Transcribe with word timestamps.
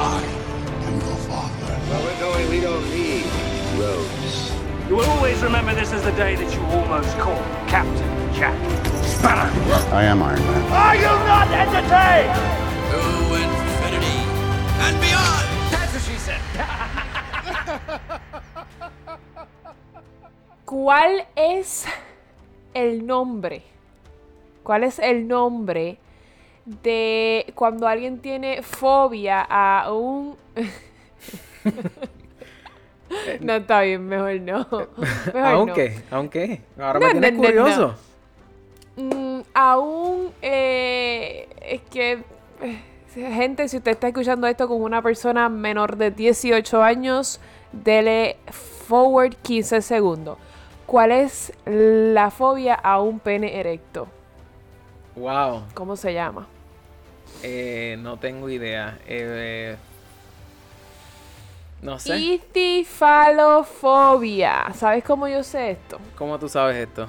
I 0.00 0.24
am 0.88 0.96
your 0.96 1.16
father. 1.28 1.74
Where 1.92 2.00
we're 2.04 2.20
going, 2.20 2.48
we 2.48 2.60
don't 2.60 2.88
need 2.88 3.26
roads. 3.76 4.50
You 4.88 4.96
will 4.96 5.10
always 5.10 5.42
remember 5.42 5.74
this 5.74 5.92
as 5.92 6.02
the 6.02 6.12
day 6.12 6.36
that 6.36 6.54
you 6.54 6.62
almost 6.72 7.16
caught 7.18 7.44
Captain 7.68 8.32
Jack 8.32 8.56
Sparrow. 9.04 9.52
I 9.92 10.04
am 10.04 10.22
Iron 10.22 10.40
Man. 10.40 10.72
Are 10.72 10.96
you 10.96 11.12
not 11.28 11.48
entertained? 11.52 12.32
To 12.90 13.00
infinity 13.44 14.24
and 14.88 14.96
beyond! 15.04 15.46
That's 15.68 15.92
what 15.92 16.02
she 16.08 16.16
said. 16.16 16.40
¿Cuál 20.64 21.26
es 21.36 21.84
el 22.72 23.04
nombre? 23.04 23.64
¿Cuál 24.64 24.84
es 24.84 24.98
el 24.98 25.26
nombre 25.26 25.98
de 26.82 27.52
cuando 27.54 27.86
alguien 27.88 28.18
tiene 28.20 28.62
fobia 28.62 29.40
a 29.48 29.92
un... 29.92 30.36
no 33.40 33.54
está 33.54 33.80
bien, 33.82 34.06
mejor 34.06 34.40
no. 34.40 34.66
Mejor 35.34 35.44
Aunque, 35.44 36.02
aunque. 36.10 36.60
Ahora 36.78 37.00
No, 37.00 37.00
me 37.00 37.10
tienes 37.12 37.32
no, 37.32 37.38
no, 37.38 37.44
curioso. 37.46 37.94
no. 38.96 39.02
Mm, 39.02 39.42
a 39.54 39.78
un... 39.78 40.32
eh, 40.42 41.48
es 41.60 41.82
que... 41.82 42.22
eh, 42.62 42.80
Gente, 43.12 43.66
si 43.68 43.78
usted 43.78 43.90
está 43.90 44.06
escuchando 44.06 44.46
esto 44.46 44.68
con 44.68 44.80
una 44.82 45.02
persona 45.02 45.48
menor 45.48 45.96
de 45.96 46.12
18 46.12 46.80
años, 46.80 47.40
dele 47.72 48.36
forward 48.86 49.34
15 49.42 49.82
segundos. 49.82 50.38
¿Cuál 50.86 51.10
es 51.10 51.52
la 51.64 52.30
fobia 52.30 52.74
a 52.74 53.00
un 53.00 53.18
pene 53.18 53.58
erecto? 53.58 54.06
Wow. 55.16 55.64
¿Cómo 55.74 55.96
se 55.96 56.14
llama? 56.14 56.46
Eh, 57.42 57.96
no 58.00 58.16
tengo 58.18 58.48
idea. 58.48 58.98
Eh, 59.06 59.76
no 61.82 61.98
sé. 61.98 62.16
Istifalofobia. 62.18 64.72
¿Sabes 64.74 65.04
cómo 65.04 65.28
yo 65.28 65.42
sé 65.42 65.72
esto? 65.72 65.98
¿Cómo 66.16 66.38
tú 66.38 66.48
sabes 66.48 66.76
esto? 66.76 67.06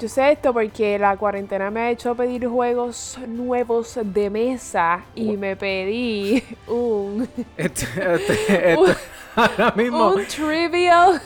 Yo 0.00 0.08
sé 0.08 0.30
esto 0.32 0.52
porque 0.52 0.96
la 0.98 1.16
cuarentena 1.16 1.70
me 1.72 1.80
ha 1.80 1.90
hecho 1.90 2.14
pedir 2.14 2.46
juegos 2.46 3.18
nuevos 3.26 3.98
de 4.02 4.30
mesa 4.30 5.00
y 5.14 5.36
me 5.36 5.56
pedí 5.56 6.42
un, 6.68 7.28
Esto- 7.56 7.86
este- 8.00 8.72
esto- 8.74 8.96
ahora 9.34 9.72
mismo. 9.74 10.10
un 10.10 10.24
trivial. 10.26 11.20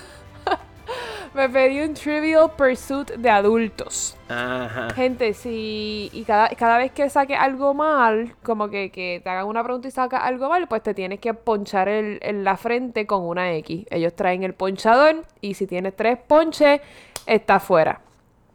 Me 1.35 1.49
pedí 1.49 1.81
un 1.81 1.95
trivial 1.95 2.51
pursuit 2.57 3.11
de 3.13 3.31
adultos. 3.31 4.17
Ajá. 4.29 4.91
Gente, 4.95 5.35
si. 5.35 6.11
Y 6.13 6.25
cada, 6.25 6.49
cada 6.51 6.79
vez 6.79 6.93
que 6.93 7.09
saque 7.11 7.35
algo 7.35 7.75
mal, 7.75 8.35
como 8.43 8.69
que, 8.69 8.91
que 8.91 9.21
te 9.23 9.31
hagan 9.31 9.47
una 9.47 9.63
pregunta 9.63 9.89
y 9.89 9.91
saca 9.91 10.19
algo 10.19 10.49
mal, 10.49 10.69
pues 10.69 10.83
te 10.83 10.95
tienes 10.95 11.21
que 11.21 11.35
ponchar 11.35 11.89
el, 11.89 12.19
en 12.23 12.45
la 12.45 12.57
frente 12.57 13.07
con 13.07 13.23
una 13.25 13.53
X. 13.55 13.87
Ellos 13.91 14.15
traen 14.15 14.43
el 14.43 14.55
ponchador 14.55 15.25
y 15.41 15.55
si 15.55 15.67
tienes 15.67 15.97
tres 15.97 16.19
ponches, 16.19 16.81
está 17.27 17.61
fuera. 17.61 18.01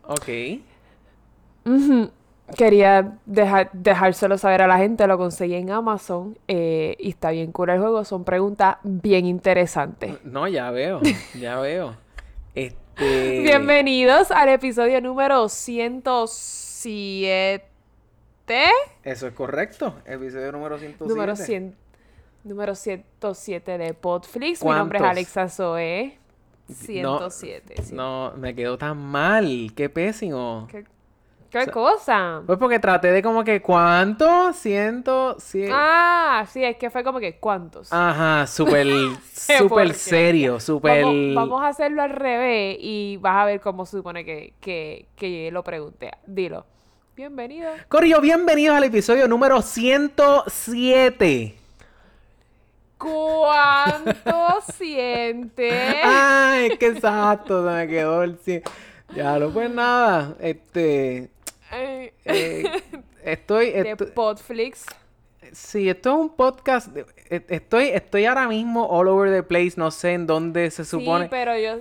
Ok. 0.04 0.30
Quería 2.56 3.18
dejar, 3.26 3.70
dejárselo 3.74 4.38
saber 4.38 4.62
a 4.62 4.68
la 4.68 4.78
gente, 4.78 5.06
lo 5.06 5.18
conseguí 5.18 5.56
en 5.56 5.70
Amazon 5.70 6.38
eh, 6.48 6.96
y 6.98 7.10
está 7.10 7.32
bien 7.32 7.52
cool 7.52 7.72
el 7.72 7.80
juego. 7.80 8.06
Son 8.06 8.24
preguntas 8.24 8.78
bien 8.84 9.26
interesantes. 9.26 10.24
No, 10.24 10.48
ya 10.48 10.72
veo. 10.72 11.02
Ya 11.38 11.60
veo. 11.60 12.07
Este. 12.58 13.42
Bienvenidos 13.42 14.32
al 14.32 14.50
episodio 14.50 15.00
número 15.00 15.48
107. 15.48 17.64
Eso 19.04 19.28
es 19.28 19.34
correcto. 19.36 19.94
Episodio 20.08 20.52
número 20.54 20.80
107. 20.80 21.08
Número, 21.08 21.36
100, 21.36 21.76
número 22.44 22.74
107 22.74 23.78
de 23.78 23.94
Podflix. 23.94 24.64
Mi 24.64 24.72
nombre 24.72 24.98
es. 24.98 25.06
Alexa 25.06 25.50
Zoe. 25.50 26.18
107. 26.68 27.76
sí. 27.84 27.94
No, 27.94 28.34
me 28.36 28.56
quedó 28.56 28.80
tan 28.80 28.98
mal. 28.98 29.72
Qué 29.76 29.90
pésimo. 29.90 30.68
¿Qué, 30.72 30.84
qué 31.66 31.72
cosa? 31.72 32.42
Pues 32.46 32.58
porque 32.58 32.80
traté 32.80 33.12
de 33.12 33.22
como 33.22 33.44
que, 33.44 33.62
¿cuánto? 33.62 34.54
Ciento, 34.54 35.36
cien. 35.40 35.72
Ah, 35.74 36.46
sí, 36.50 36.64
es 36.64 36.78
que 36.78 36.90
fue 36.90 37.04
como 37.04 37.20
que 37.20 37.38
¿cuántos? 37.40 37.92
Ajá, 37.92 38.48
súper, 38.48 38.88
súper 39.34 39.94
serio, 39.94 40.60
súper... 40.60 41.04
Vamos, 41.04 41.36
vamos 41.36 41.64
a 41.64 41.68
hacerlo 41.70 42.02
al 42.02 42.12
revés 42.12 42.78
y 42.80 43.18
vas 43.18 43.38
a 43.38 43.46
ver 43.46 43.62
cómo 43.62 43.86
se 43.86 43.98
supone 43.98 44.26
que, 44.26 44.54
que, 44.60 45.08
que 45.16 45.50
lo 45.52 45.64
pregunté. 45.64 46.12
Dilo. 46.26 46.66
Bienvenido. 47.16 47.72
Corillo, 47.88 48.22
bienvenidos 48.22 48.78
al 48.78 48.84
episodio 48.84 49.28
número 49.28 49.62
107. 49.62 51.56
¿Cuánto 52.98 54.62
sientes? 54.74 55.96
Ay, 56.04 56.78
qué 56.78 56.88
exacto, 56.88 57.68
se 57.68 57.76
me 57.76 57.88
quedó 57.88 58.24
el 58.24 58.38
100. 58.38 58.64
Ya, 59.16 59.40
no 59.40 59.50
pues 59.50 59.70
nada, 59.72 60.36
este... 60.40 61.30
Eh, 61.72 62.14
estoy... 63.24 63.72
de 63.72 63.92
esto- 63.92 64.14
Podflix. 64.14 64.86
sí, 65.52 65.90
esto 65.90 66.10
es 66.12 66.16
un 66.18 66.30
podcast... 66.30 66.88
de- 66.90 67.06
eh, 67.30 67.46
Estoy, 67.50 67.90
estoy 67.90 68.26
ahora 68.26 68.48
mismo 68.48 68.86
all 68.90 69.08
over 69.08 69.32
the 69.32 69.44
place, 69.44 69.74
no 69.76 69.92
sé 69.92 70.14
en 70.14 70.28
dónde 70.28 70.72
se 70.72 70.86
supone... 70.86 71.26
Sí, 71.26 71.30
pero 71.32 71.58
yo... 71.58 71.80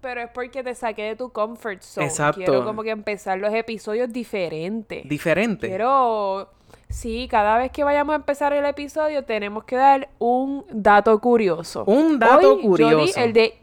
Pero 0.00 0.20
es 0.22 0.30
porque 0.30 0.64
te 0.64 0.74
saqué 0.74 1.02
de 1.04 1.16
tu 1.16 1.30
comfort 1.30 1.80
zone. 1.82 2.06
Exacto. 2.08 2.38
Quiero 2.44 2.64
como 2.64 2.82
que 2.82 2.90
empezar 2.90 3.38
los 3.38 3.54
episodios 3.54 4.12
diferentes. 4.12 5.08
Diferente. 5.08 5.68
Quiero... 5.68 6.50
Sí, 6.88 7.26
cada 7.30 7.56
vez 7.56 7.70
que 7.70 7.84
vayamos 7.84 8.12
a 8.12 8.16
empezar 8.16 8.52
el 8.52 8.66
episodio 8.66 9.24
tenemos 9.24 9.64
que 9.64 9.76
dar 9.76 10.08
un 10.18 10.64
dato 10.70 11.18
curioso. 11.20 11.84
Un 11.86 12.18
dato 12.18 12.54
Hoy 12.56 12.62
Yo 12.62 12.68
curioso. 12.68 13.04
di 13.04 13.12
el 13.24 13.32
de, 13.32 13.54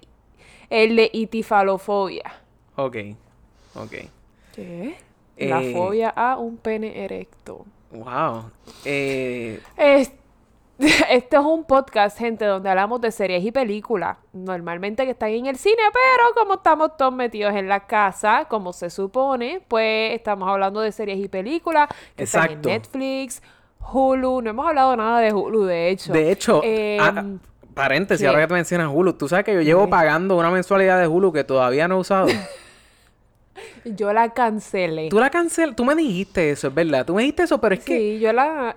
el 0.69 0.96
de 0.96 1.09
itifalofobia. 1.14 2.24
Ok, 2.75 2.96
ok. 3.75 3.92
¿Qué? 4.56 4.96
La 5.40 5.62
Eh, 5.62 5.74
fobia 5.74 6.10
a 6.10 6.38
un 6.38 6.58
pene 6.58 7.04
erecto. 7.04 7.66
Wow. 7.92 8.52
Eh, 8.86 9.60
Es- 9.78 10.12
Este 11.10 11.36
es 11.36 11.42
un 11.44 11.66
podcast, 11.66 12.18
gente, 12.18 12.46
donde 12.46 12.70
hablamos 12.70 13.02
de 13.02 13.12
series 13.12 13.44
y 13.44 13.52
películas. 13.52 14.18
Normalmente 14.32 15.04
que 15.04 15.12
están 15.12 15.30
en 15.32 15.46
el 15.48 15.58
cine, 15.58 15.76
pero 15.92 16.30
como 16.36 16.54
estamos 16.56 16.96
todos 16.96 17.14
metidos 17.14 17.54
en 17.54 17.68
la 17.68 17.82
casa, 17.86 18.46
como 18.50 18.72
se 18.72 18.90
supone, 18.90 19.62
pues 19.68 20.14
estamos 20.16 20.48
hablando 20.48 20.80
de 20.80 20.92
series 20.94 21.20
y 21.20 21.28
películas 21.28 21.90
que 22.16 22.24
Exacto. 22.24 22.54
están 22.54 22.72
en 22.72 22.78
Netflix, 22.82 23.44
Hulu. 23.92 24.42
No 24.42 24.50
hemos 24.52 24.68
hablado 24.68 24.96
nada 24.96 25.20
de 25.20 25.34
Hulu, 25.34 25.66
de 25.66 25.90
hecho. 25.90 26.14
de 26.14 26.32
hecho, 26.32 26.62
Em, 26.64 27.00
ah, 27.02 27.26
paréntesis, 27.74 28.24
¿qué? 28.24 28.28
ahora 28.30 28.42
que 28.42 28.48
te 28.48 28.54
mencionas 28.54 28.90
Hulu, 28.94 29.14
tú 29.14 29.28
sabes 29.28 29.44
que 29.44 29.54
yo 29.56 29.62
llevo 29.62 29.90
pagando 29.90 30.38
una 30.38 30.50
mensualidad 30.50 30.98
de 31.00 31.08
Hulu 31.08 31.34
que 31.34 31.44
todavía 31.44 31.90
no 31.90 31.96
he 31.96 32.00
usado. 32.00 32.28
yo 33.86 34.12
la 34.14 34.34
cancelé. 34.34 35.09
tú 35.09 35.20
la 35.20 35.30
cancelas, 35.30 35.75
tú 35.75 35.86
me 35.86 35.96
dijiste 35.96 36.52
eso, 36.52 36.68
es 36.68 36.74
verdad, 36.74 37.06
tú 37.06 37.16
me 37.16 37.22
dijiste 37.24 37.44
eso, 37.44 37.59
pero 37.59 37.75
es 37.75 37.81
que, 37.81 37.97
Sí, 37.97 38.20
yo 38.20 38.34
la... 38.34 38.75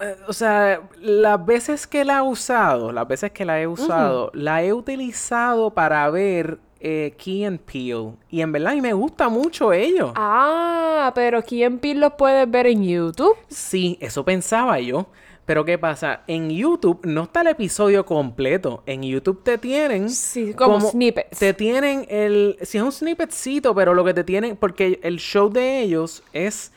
eh, 0.00 0.16
o 0.26 0.32
sea, 0.32 0.80
las 1.00 1.44
veces 1.44 1.86
que 1.86 2.04
la 2.04 2.18
he 2.18 2.22
usado, 2.22 2.92
las 2.92 3.06
veces 3.08 3.30
que 3.32 3.44
la 3.44 3.60
he 3.60 3.66
usado, 3.66 4.30
la 4.34 4.62
he 4.62 4.72
utilizado 4.72 5.70
para 5.70 6.08
ver 6.10 6.58
eh, 6.80 7.14
Key 7.18 7.44
and 7.44 7.58
Peele. 7.60 8.12
Y 8.30 8.40
en 8.40 8.52
verdad, 8.52 8.72
a 8.72 8.74
mí 8.74 8.80
me 8.80 8.92
gusta 8.92 9.28
mucho 9.28 9.72
ello. 9.72 10.12
Ah, 10.14 11.10
pero 11.14 11.42
¿quién 11.42 11.78
Pil 11.80 11.98
los 12.00 12.12
puedes 12.12 12.48
ver 12.48 12.66
en 12.68 12.84
YouTube? 12.84 13.36
Sí, 13.48 13.98
eso 14.00 14.24
pensaba 14.24 14.78
yo. 14.78 15.06
Pero 15.48 15.64
¿qué 15.64 15.78
pasa? 15.78 16.24
En 16.26 16.50
YouTube 16.50 17.00
no 17.04 17.22
está 17.22 17.40
el 17.40 17.46
episodio 17.46 18.04
completo. 18.04 18.82
En 18.84 19.02
YouTube 19.02 19.42
te 19.42 19.56
tienen... 19.56 20.10
Sí, 20.10 20.52
como 20.52 20.78
snippets. 20.78 21.38
Te 21.38 21.54
tienen 21.54 22.04
el... 22.10 22.58
Si 22.60 22.76
es 22.76 22.84
un 22.84 22.92
snippetcito, 22.92 23.74
pero 23.74 23.94
lo 23.94 24.04
que 24.04 24.12
te 24.12 24.24
tienen... 24.24 24.58
Porque 24.58 25.00
el 25.02 25.16
show 25.16 25.48
de 25.48 25.80
ellos 25.80 26.22
es... 26.34 26.70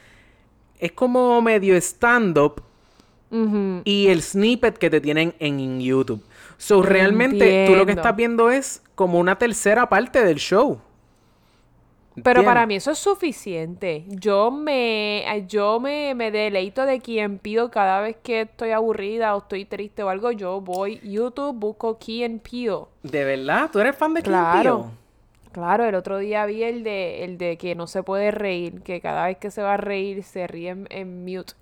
Es 0.80 0.94
como 0.94 1.42
medio 1.42 1.76
stand-up. 1.76 2.62
Y 3.84 4.08
el 4.08 4.22
snippet 4.22 4.78
que 4.78 4.90
te 4.90 5.02
tienen 5.02 5.36
en 5.40 5.82
YouTube. 5.82 6.24
So, 6.58 6.82
realmente 6.82 7.66
tú 7.68 7.76
lo 7.76 7.86
que 7.86 7.92
estás 7.92 8.16
viendo 8.16 8.52
es 8.52 8.82
como 8.96 9.20
una 9.20 9.38
tercera 9.38 9.90
parte 9.90 10.24
del 10.24 10.38
show. 10.38 10.80
Pero 12.24 12.44
para 12.44 12.66
mí 12.66 12.76
eso 12.76 12.92
es 12.92 13.00
suficiente. 13.00 14.04
Yo 14.08 14.52
me, 14.52 15.26
yo 15.48 15.80
me, 15.80 16.14
me 16.14 16.30
deleito 16.32 16.86
de 16.86 17.00
quien 17.00 17.40
pido 17.40 17.72
cada 17.72 18.02
vez 18.02 18.18
que 18.22 18.42
estoy 18.42 18.72
aburrida 18.72 19.36
o 19.36 19.40
estoy 19.40 19.66
triste 19.66 20.04
o 20.04 20.10
algo. 20.10 20.32
Yo 20.32 20.62
voy 20.62 21.00
YouTube, 21.04 21.56
busco 21.58 21.98
Key 21.98 22.24
and 22.24 22.42
Peele. 22.42 22.86
¿De 23.04 23.24
verdad? 23.24 23.70
¿Tú 23.72 23.80
eres 23.80 23.96
fan 23.96 24.14
de 24.14 24.24
Key 24.24 24.36
and 24.36 24.50
Claro. 24.50 24.52
Peele? 24.52 24.92
Claro, 25.52 25.86
el 25.86 25.96
otro 25.96 26.18
día 26.18 26.46
vi 26.46 26.64
el 26.64 26.84
de, 26.84 27.24
el 27.26 27.38
de 27.38 27.58
que 27.58 27.76
no 27.76 27.88
se 27.88 28.04
puede 28.04 28.32
reír, 28.32 28.82
que 28.84 29.02
cada 29.02 29.26
vez 29.28 29.38
que 29.38 29.52
se 29.52 29.62
va 29.62 29.74
a 29.76 29.78
reír 29.78 30.24
se 30.24 30.48
ríe 30.48 30.70
en, 30.70 30.88
en 30.90 31.26
mute. 31.26 31.54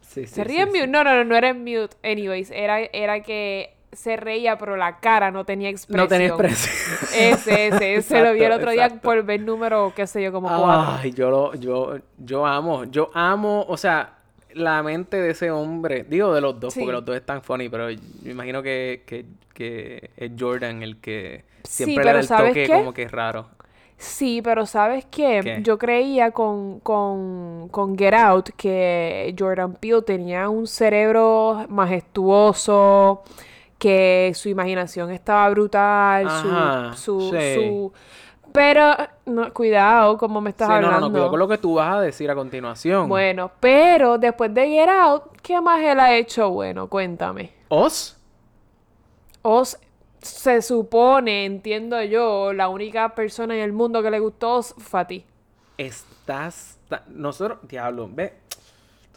Sí, 0.00 0.26
sí, 0.26 0.34
¿Se 0.34 0.44
ríe 0.44 0.62
sí, 0.62 0.62
en 0.62 0.68
mute? 0.68 0.86
No, 0.88 1.04
no, 1.04 1.14
no, 1.16 1.24
no 1.24 1.36
era 1.36 1.48
en 1.50 1.60
mute. 1.64 1.96
Anyways, 2.04 2.50
era, 2.50 2.80
era 2.80 3.22
que 3.22 3.77
se 3.92 4.16
reía, 4.16 4.58
pero 4.58 4.76
la 4.76 5.00
cara 5.00 5.30
no 5.30 5.44
tenía 5.44 5.70
expresión. 5.70 6.04
No 6.04 6.08
tenía 6.08 6.28
expresión. 6.28 6.74
Ese, 7.10 7.68
ese, 7.68 7.94
ese 7.96 8.20
lo 8.22 8.32
vi 8.32 8.42
el 8.44 8.52
Exacto, 8.52 8.56
otro 8.56 8.70
día 8.70 8.86
exacto. 8.86 9.00
por 9.00 9.22
ver 9.24 9.40
número, 9.40 9.92
qué 9.94 10.06
sé 10.06 10.22
yo, 10.22 10.32
como 10.32 10.54
cuatro. 10.54 10.98
Ay, 11.02 11.12
yo 11.12 11.30
lo, 11.30 11.54
yo, 11.54 11.98
yo 12.18 12.46
amo, 12.46 12.84
yo 12.84 13.10
amo, 13.14 13.64
o 13.68 13.76
sea, 13.76 14.18
la 14.54 14.82
mente 14.82 15.16
de 15.18 15.30
ese 15.30 15.50
hombre? 15.50 16.04
Digo 16.08 16.34
de 16.34 16.40
los 16.40 16.58
dos, 16.60 16.74
Sí. 16.74 16.80
porque 16.80 16.92
los 16.92 17.04
dos 17.04 17.16
están 17.16 17.42
funny, 17.42 17.68
pero 17.68 17.90
yo 17.90 17.98
me 18.22 18.30
imagino 18.32 18.62
que, 18.62 19.02
que, 19.06 19.26
que 19.54 20.10
es 20.16 20.32
Jordan 20.38 20.82
el 20.82 21.00
que 21.00 21.44
Sí, 21.64 21.84
siempre 21.84 22.04
le 22.04 22.12
da 22.12 22.20
el 22.20 22.26
¿sabes 22.26 22.50
toque 22.50 22.66
qué? 22.66 22.72
como 22.72 22.92
que 22.94 23.08
raro. 23.08 23.48
Sí, 23.96 24.40
pero 24.42 24.64
¿sabes 24.64 25.06
qué? 25.10 25.40
¿Qué? 25.42 25.60
Yo 25.62 25.76
creía 25.76 26.30
con, 26.30 26.78
con, 26.80 27.68
con 27.70 27.98
Get 27.98 28.14
Out 28.14 28.50
que 28.56 29.34
Jordan 29.36 29.74
Peele 29.74 30.02
tenía 30.02 30.48
un 30.48 30.68
cerebro 30.68 31.66
majestuoso, 31.68 33.22
que 33.78 34.32
su 34.34 34.48
imaginación 34.48 35.10
estaba 35.10 35.48
brutal, 35.50 36.28
su- 36.28 36.48
Ajá, 36.48 36.92
su, 36.96 37.20
sí. 37.30 37.54
su... 37.54 37.92
Pero, 38.52 38.96
no, 39.26 39.52
cuidado, 39.52 40.16
como 40.16 40.40
me 40.40 40.50
estás 40.50 40.68
Sí, 40.68 40.74
no, 40.74 40.80
no, 40.80 40.86
hablando. 40.86 41.06
no, 41.08 41.12
cuidado 41.12 41.30
con 41.30 41.38
lo 41.38 41.48
que 41.48 41.58
tú 41.58 41.74
vas 41.74 41.96
a 41.96 42.00
decir 42.00 42.30
a 42.30 42.34
continuación. 42.34 43.08
Bueno, 43.08 43.50
pero 43.60 44.16
después 44.18 44.52
de 44.54 44.66
Get 44.68 44.88
Out, 44.88 45.22
¿qué 45.42 45.60
más 45.60 45.80
él 45.82 46.00
ha 46.00 46.14
hecho 46.16 46.50
bueno? 46.50 46.88
Cuéntame. 46.88 47.52
¿Os? 47.68 48.16
Oz 49.42 49.78
se 50.20 50.62
supone, 50.62 51.44
entiendo 51.44 52.02
yo, 52.02 52.52
la 52.52 52.68
única 52.68 53.14
persona 53.14 53.54
en 53.54 53.60
el 53.60 53.72
mundo 53.72 54.02
que 54.02 54.10
le 54.10 54.18
gustó 54.18 54.54
Oz 54.56 54.74
fue 54.78 55.00
a 55.00 55.06
ti. 55.06 55.24
Estás... 55.76 56.78
Nosotros... 57.08 57.58
Diablo, 57.62 58.08
ve... 58.10 58.34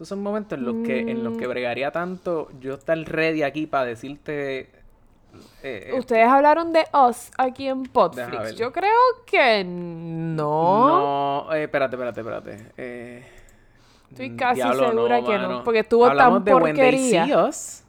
Estos 0.02 0.18
son 0.18 0.24
momentos 0.24 0.58
en 0.58 0.66
los 0.66 0.74
que, 0.84 1.12
en 1.12 1.24
los 1.24 1.38
que 1.38 1.46
Mm. 1.46 1.50
bregaría 1.52 1.92
tanto 1.92 2.50
yo 2.60 2.74
estar 2.74 2.98
ready 2.98 3.44
aquí 3.44 3.68
para 3.68 3.86
decirte... 3.86 4.62
eh, 4.62 4.70
eh, 5.62 5.94
Ustedes 5.96 6.28
hablaron 6.28 6.74
de 6.74 6.88
Oz 6.92 7.30
aquí 7.38 7.68
en 7.68 7.84
Podflix. 7.84 8.56
Yo 8.56 8.72
creo 8.72 8.90
que 9.28 9.64
no. 9.64 11.46
No, 11.46 11.54
eh, 11.54 11.66
espérate, 11.66 11.96
espérate, 11.98 12.20
espérate. 12.20 12.72
Eh, 12.78 13.24
Estoy 14.10 14.32
mm, 14.32 14.36
casi 14.38 14.56
diablo, 14.56 14.90
segura 14.90 15.22
que 15.24 15.38
no, 15.38 15.64
porque 15.64 15.80
estuvo 15.82 16.06
tan 16.08 16.12
Hablamos 16.14 16.46
de 16.46 16.56
When 16.56 16.64
They 16.64 16.74
porquería. 16.74 17.26
See 17.26 17.36
Us, 17.36 17.84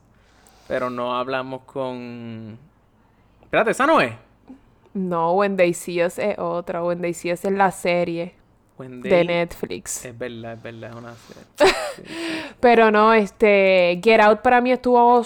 pero 0.69 0.91
no 0.91 1.17
hablamos 1.17 1.62
con... 1.62 2.58
Espérate, 3.43 3.70
¿esa 3.70 3.87
no 3.87 4.03
es? 4.03 4.12
No, 4.93 5.41
See 5.73 6.05
Us 6.05 6.19
es 6.19 6.38
otra. 6.38 6.82
See 7.15 7.32
Us 7.32 7.43
es 7.43 7.53
la 7.53 7.70
serie 7.70 8.35
De 8.88 9.25
Netflix. 9.25 10.05
Es 10.05 10.17
verdad, 10.19 10.55
es 10.55 10.62
verdad, 10.62 10.90
es 10.90 10.96
una 10.96 11.14
serie. 11.14 11.75
Pero 12.61 12.90
no, 12.90 13.12
este, 13.14 14.00
Get 14.02 14.20
Out 14.20 14.40
para 14.40 14.61
mí 14.61 14.73
estuvo 14.73 15.23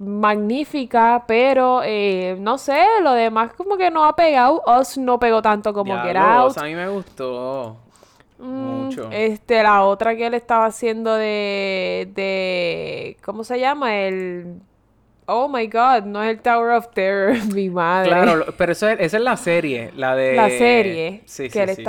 magnífica, 0.00 1.24
pero 1.26 1.82
eh, 1.84 2.36
no 2.38 2.56
sé, 2.56 2.84
lo 3.02 3.12
demás 3.14 3.52
como 3.54 3.76
que 3.76 3.90
no 3.90 4.04
ha 4.04 4.14
pegado. 4.14 4.62
Oz 4.66 4.96
no 4.96 5.18
pegó 5.18 5.42
tanto 5.42 5.72
como 5.72 5.94
Get 6.02 6.16
Out. 6.16 6.56
a 6.58 6.62
mí 6.64 6.74
me 6.74 6.88
gustó 6.88 7.76
Mm, 8.40 8.84
mucho. 8.84 9.08
Este, 9.10 9.60
la 9.64 9.82
otra 9.82 10.14
que 10.14 10.24
él 10.26 10.34
estaba 10.34 10.66
haciendo 10.66 11.14
de, 11.16 12.08
de, 12.14 13.16
¿cómo 13.24 13.42
se 13.42 13.58
llama? 13.58 13.96
El, 13.96 14.60
oh 15.26 15.48
my 15.48 15.66
God, 15.66 16.04
no 16.04 16.22
es 16.22 16.30
el 16.30 16.40
Tower 16.40 16.70
of 16.76 16.86
Terror, 16.94 17.34
mi 17.52 17.68
madre. 17.68 18.10
Claro, 18.10 18.46
pero 18.56 18.70
eso 18.72 18.86
es- 18.88 19.00
esa 19.00 19.16
es 19.16 19.22
la 19.24 19.36
serie, 19.36 19.90
la 19.96 20.14
de... 20.14 20.36
la 20.36 20.48
serie 20.50 21.22
Sí, 21.26 21.44
que 21.44 21.50
sí, 21.50 21.58
él 21.58 21.68
sí, 21.70 21.74
sí. 21.74 21.82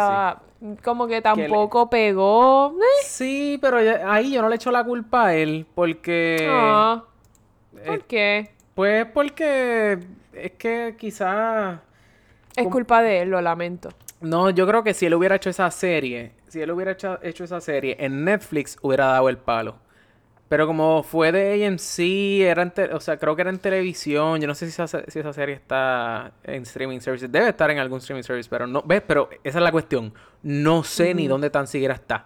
Como 0.83 1.07
que 1.07 1.15
le- 1.15 1.21
tampoco 1.21 1.89
pegó. 1.89 2.75
Eh, 2.79 3.05
Sí, 3.05 3.57
pero 3.61 3.77
ahí 4.09 4.33
yo 4.33 4.41
no 4.41 4.49
le 4.49 4.55
echo 4.55 4.71
la 4.71 4.83
culpa 4.83 5.27
a 5.27 5.35
él, 5.35 5.65
porque... 5.75 6.47
ah, 6.49 7.03
eh, 7.77 7.83
¿Por 7.85 8.03
qué? 8.05 8.51
Pues 8.75 9.05
porque 9.05 9.99
es 10.33 10.51
que 10.51 10.95
quizás... 10.97 11.79
Es 12.55 12.67
culpa 12.67 13.01
de 13.01 13.21
él, 13.21 13.29
lo 13.29 13.41
lamento. 13.41 13.89
No, 14.21 14.49
yo 14.49 14.67
creo 14.67 14.83
que 14.83 14.93
si 14.93 15.05
él 15.05 15.13
hubiera 15.13 15.35
hecho 15.35 15.49
esa 15.49 15.69
serie, 15.71 16.33
si 16.49 16.61
él 16.61 16.71
hubiera 16.71 16.91
hecho, 16.91 17.19
hecho 17.23 17.45
esa 17.45 17.61
serie 17.61 17.95
en 17.99 18.25
Netflix, 18.25 18.77
hubiera 18.81 19.05
dado 19.07 19.29
el 19.29 19.37
palo. 19.37 19.75
Pero 20.49 20.65
como 20.65 21.03
fue 21.03 21.31
de 21.31 21.65
AMC, 21.67 21.99
era 22.41 22.63
en 22.63 22.73
o 22.93 22.99
sea, 22.99 23.17
creo 23.17 23.35
que 23.35 23.43
era 23.43 23.51
en 23.51 23.59
televisión, 23.59 24.41
yo 24.41 24.47
no 24.47 24.55
sé 24.55 24.65
si 24.69 24.81
esa, 24.81 24.87
si 25.07 25.19
esa 25.19 25.31
serie 25.31 25.53
está 25.55 26.31
en 26.43 26.63
streaming 26.63 26.99
services, 27.01 27.31
debe 27.31 27.49
estar 27.49 27.69
en 27.69 27.77
algún 27.77 27.99
streaming 27.99 28.23
service, 28.23 28.49
pero 28.49 28.65
no, 28.65 28.81
ves, 28.83 29.03
pero 29.05 29.29
esa 29.43 29.59
es 29.59 29.63
la 29.63 29.71
cuestión, 29.71 30.11
no 30.41 30.83
sé 30.83 31.13
ni 31.13 31.27
dónde 31.27 31.51
tan 31.51 31.67
siquiera 31.67 31.93
está. 31.93 32.25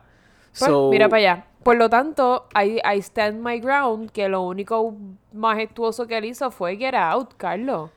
Pues, 0.58 0.72
So, 0.72 0.90
mira 0.90 1.10
para 1.10 1.20
allá. 1.20 1.46
Por 1.64 1.76
lo 1.78 1.90
tanto, 1.90 2.48
I, 2.56 2.80
I 2.86 3.00
stand 3.02 3.42
my 3.42 3.60
ground 3.60 4.12
que 4.12 4.30
lo 4.30 4.42
único 4.44 4.96
majestuoso 5.34 6.08
que 6.08 6.18
él 6.18 6.26
hizo 6.26 6.50
fue 6.52 6.78
Get 6.78 6.94
Out, 6.96 7.34
Carlos. 7.38 7.90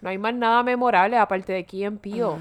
No 0.00 0.08
hay 0.10 0.18
más 0.18 0.34
nada 0.34 0.62
memorable 0.62 1.16
aparte 1.16 1.52
de 1.52 1.64
Key 1.64 1.84
and 1.84 1.98
Peele. 2.00 2.36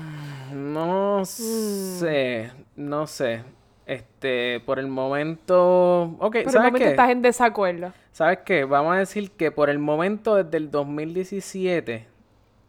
No 0.54 1.20
Mm. 1.22 1.26
sé, 1.26 2.52
no 2.76 3.06
sé. 3.08 3.44
Este, 3.92 4.62
por 4.62 4.80
el 4.80 4.88
momento, 4.88 6.04
ok, 6.18 6.20
Por 6.20 6.38
el 6.38 6.50
¿sabes 6.50 6.72
momento 6.72 6.78
qué? 6.86 6.92
estás 6.92 7.10
en 7.10 7.22
desacuerdo. 7.22 7.92
¿Sabes 8.14 8.40
qué? 8.46 8.64
Vamos 8.64 8.96
a 8.96 9.00
decir 9.00 9.32
que 9.32 9.52
por 9.52 9.70
el 9.70 9.80
momento, 9.80 10.36
desde 10.42 10.58
el 10.60 10.72
2017, 10.72 12.08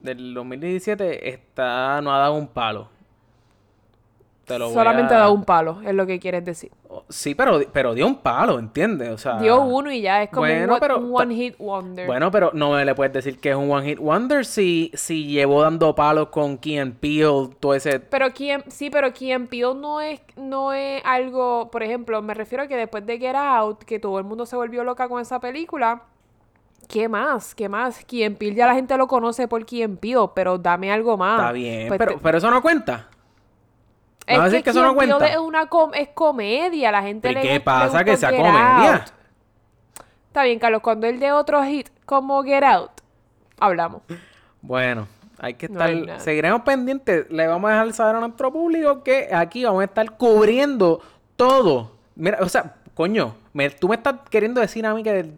del 0.00 0.34
2017, 0.34 1.28
está, 1.30 2.00
no 2.02 2.12
ha 2.12 2.18
dado 2.18 2.34
un 2.34 2.48
palo. 2.48 2.88
Te 4.46 4.58
lo 4.58 4.64
voy 4.66 4.74
Solamente 4.74 5.14
a- 5.14 5.18
dado 5.18 5.32
un 5.34 5.44
palo, 5.44 5.80
es 5.86 5.94
lo 5.94 6.04
que 6.04 6.18
quieres 6.18 6.44
decir. 6.44 6.72
Oh, 6.88 7.04
Sí, 7.08 7.34
pero, 7.36 7.60
pero 7.72 7.94
dio 7.94 8.06
un 8.06 8.16
palo, 8.16 8.58
¿entiendes? 8.58 9.08
O 9.10 9.16
sea... 9.16 9.38
Dio 9.38 9.60
uno 9.60 9.90
y 9.92 10.00
ya, 10.02 10.22
es 10.24 10.30
como 10.30 10.40
Bueno, 10.42 10.76
pero 10.80 10.98
un, 10.98 11.14
ta- 11.14 11.22
one 11.22 11.34
hit 11.36 11.56
wonder. 11.58 12.06
Bueno, 12.08 12.30
pero 12.32 12.50
no 12.52 12.72
me 12.72 12.84
le 12.84 12.94
puedes 12.94 13.12
decir 13.12 13.38
que 13.38 13.50
es 13.50 13.56
un 13.56 13.70
One 13.70 13.86
Hit 13.86 13.98
Wonder 14.00 14.44
si, 14.44 14.90
si 14.94 15.26
llevó 15.28 15.62
dando 15.62 15.94
palos 15.94 16.28
con 16.28 16.58
Key 16.58 16.76
and 16.78 16.94
Peele, 16.96 17.50
todo 17.60 17.74
ese... 17.74 18.00
Pero 18.00 18.32
Key 18.34 18.50
sí, 18.68 18.90
pero 18.90 19.12
Key 19.12 19.30
and 19.32 19.48
Peele 19.48 19.74
no 19.76 20.00
es, 20.00 20.20
no 20.36 20.72
es 20.72 21.00
algo, 21.04 21.70
por 21.70 21.84
ejemplo, 21.84 22.20
me 22.20 22.34
refiero 22.34 22.64
a 22.64 22.66
que 22.66 22.76
después 22.76 23.06
de 23.06 23.18
Get 23.18 23.36
Out, 23.36 23.84
que 23.84 24.00
todo 24.00 24.18
el 24.18 24.24
mundo 24.24 24.44
se 24.44 24.56
volvió 24.56 24.82
loca 24.82 25.08
con 25.08 25.20
esa 25.22 25.38
película, 25.38 26.02
¿qué 26.88 27.08
más? 27.08 27.54
¿Qué 27.54 27.68
más? 27.68 28.04
Key 28.04 28.24
and 28.24 28.36
Peele 28.36 28.56
ya 28.56 28.66
la 28.66 28.74
gente 28.74 28.96
lo 28.96 29.06
conoce 29.06 29.46
por 29.46 29.64
Key 29.64 29.84
and 29.84 29.98
Peele, 29.98 30.30
pero 30.34 30.58
dame 30.58 30.90
algo 30.92 31.16
más. 31.16 31.38
Está 31.38 31.52
bien, 31.52 31.86
Pues 31.88 31.98
pero, 31.98 32.12
te- 32.14 32.18
pero 32.20 32.38
eso 32.38 32.50
no 32.50 32.60
cuenta. 32.60 33.08
Es 34.26 34.62
que 34.62 34.70
eso 34.70 34.82
no 34.82 34.94
cuenta? 34.94 35.26
es 35.26 35.38
una 35.38 35.66
com- 35.66 35.92
es 35.94 36.08
comedia, 36.10 36.90
la 36.92 37.02
gente 37.02 37.28
¿Pero 37.28 37.40
y 37.40 37.42
le 37.42 37.48
qué 37.48 37.54
le 37.54 37.60
pasa 37.60 38.04
que 38.04 38.16
sea 38.16 38.30
comedia? 38.30 38.94
Out. 38.94 39.02
Está 40.28 40.44
bien, 40.44 40.58
Carlos, 40.58 40.80
cuando 40.82 41.06
él 41.06 41.18
de 41.20 41.32
otro 41.32 41.62
hit 41.64 41.88
como 42.06 42.42
Get 42.42 42.62
Out, 42.64 42.90
hablamos. 43.60 44.02
Bueno, 44.62 45.06
hay 45.38 45.54
que 45.54 45.68
No 45.68 45.84
estar. 45.84 46.14
hay 46.14 46.20
seguiremos 46.20 46.62
pendientes. 46.62 47.30
Le 47.30 47.46
vamos 47.46 47.68
a 47.70 47.74
dejar 47.74 47.92
saber 47.92 48.16
a 48.16 48.20
nuestro 48.20 48.52
público 48.52 49.02
que 49.02 49.28
aquí 49.34 49.64
vamos 49.64 49.82
a 49.82 49.84
estar 49.84 50.16
cubriendo 50.16 51.00
todo. 51.36 51.92
Mira, 52.14 52.38
o 52.40 52.48
sea, 52.48 52.76
coño, 52.94 53.34
me- 53.52 53.70
tú 53.70 53.88
me 53.88 53.96
estás 53.96 54.16
queriendo 54.30 54.60
decir 54.60 54.86
a 54.86 54.94
mí 54.94 55.02
que 55.02 55.12
de 55.12 55.32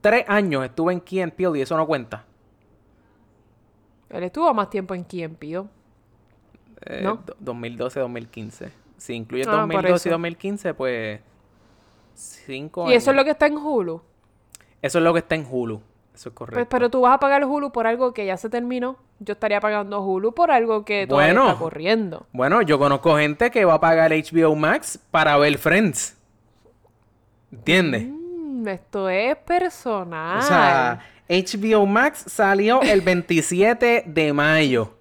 tres 0.00 0.24
años 0.28 0.64
estuve 0.64 0.92
en 0.92 1.00
Key 1.00 1.20
and 1.22 1.32
Peele 1.32 1.58
y 1.60 1.62
eso 1.62 1.76
no 1.76 1.86
cuenta. 1.86 2.24
Él 4.10 4.22
estuvo 4.24 4.52
más 4.54 4.70
tiempo 4.70 4.94
en 4.94 5.04
Key 5.04 5.22
and 5.24 5.36
Peele. 5.36 5.64
Eh, 6.86 7.00
¿No? 7.02 7.16
do- 7.24 7.36
2012, 7.40 8.00
2015. 8.00 8.70
Si 8.98 9.14
incluye 9.14 9.42
Ah, 9.44 9.50
por 9.50 9.58
2012 9.60 10.08
y 10.08 10.10
eso. 10.10 10.14
2015, 10.14 10.74
pues. 10.74 11.20
Cinco 12.14 12.88
Y 12.90 12.94
eso 12.94 12.96
es 12.96 13.08
años. 13.08 13.16
lo 13.16 13.24
que 13.24 13.30
está 13.30 13.46
en 13.46 13.56
Hulu. 13.56 14.00
Eso 14.82 14.98
es 14.98 15.04
lo 15.04 15.12
que 15.12 15.18
está 15.20 15.34
en 15.34 15.46
Hulu. 15.50 15.80
Eso 16.14 16.28
es 16.28 16.34
correcto. 16.34 16.54
Pues, 16.56 16.66
pero 16.70 16.90
tú 16.90 17.00
vas 17.00 17.14
a 17.14 17.18
pagar 17.18 17.44
Hulu 17.44 17.72
por 17.72 17.86
algo 17.88 18.12
que 18.14 18.24
ya 18.26 18.36
se 18.36 18.48
terminó. 18.48 18.96
Yo 19.18 19.32
estaría 19.32 19.60
pagando 19.60 20.00
Hulu 20.00 20.32
por 20.32 20.50
algo 20.52 20.84
que 20.84 21.06
todavía 21.08 21.32
Bueno. 21.34 21.48
está 21.50 21.58
corriendo. 21.58 22.26
Bueno, 22.32 22.62
yo 22.62 22.78
conozco 22.78 23.16
gente 23.16 23.50
que 23.50 23.64
va 23.64 23.74
a 23.74 23.80
pagar 23.80 24.12
HBO 24.12 24.54
Max 24.54 24.98
para 25.10 25.36
ver 25.38 25.58
Friends. 25.58 26.16
¿Entiendes? 27.50 28.06
Mm, 28.08 28.68
esto 28.68 29.08
es 29.08 29.36
personal. 29.38 30.38
O 30.38 30.42
sea, 30.42 31.00
HBO 31.28 31.86
Max 31.86 32.24
salió 32.28 32.80
el 32.82 33.00
27 33.02 34.04
de 34.06 34.32
mayo. 34.32 34.93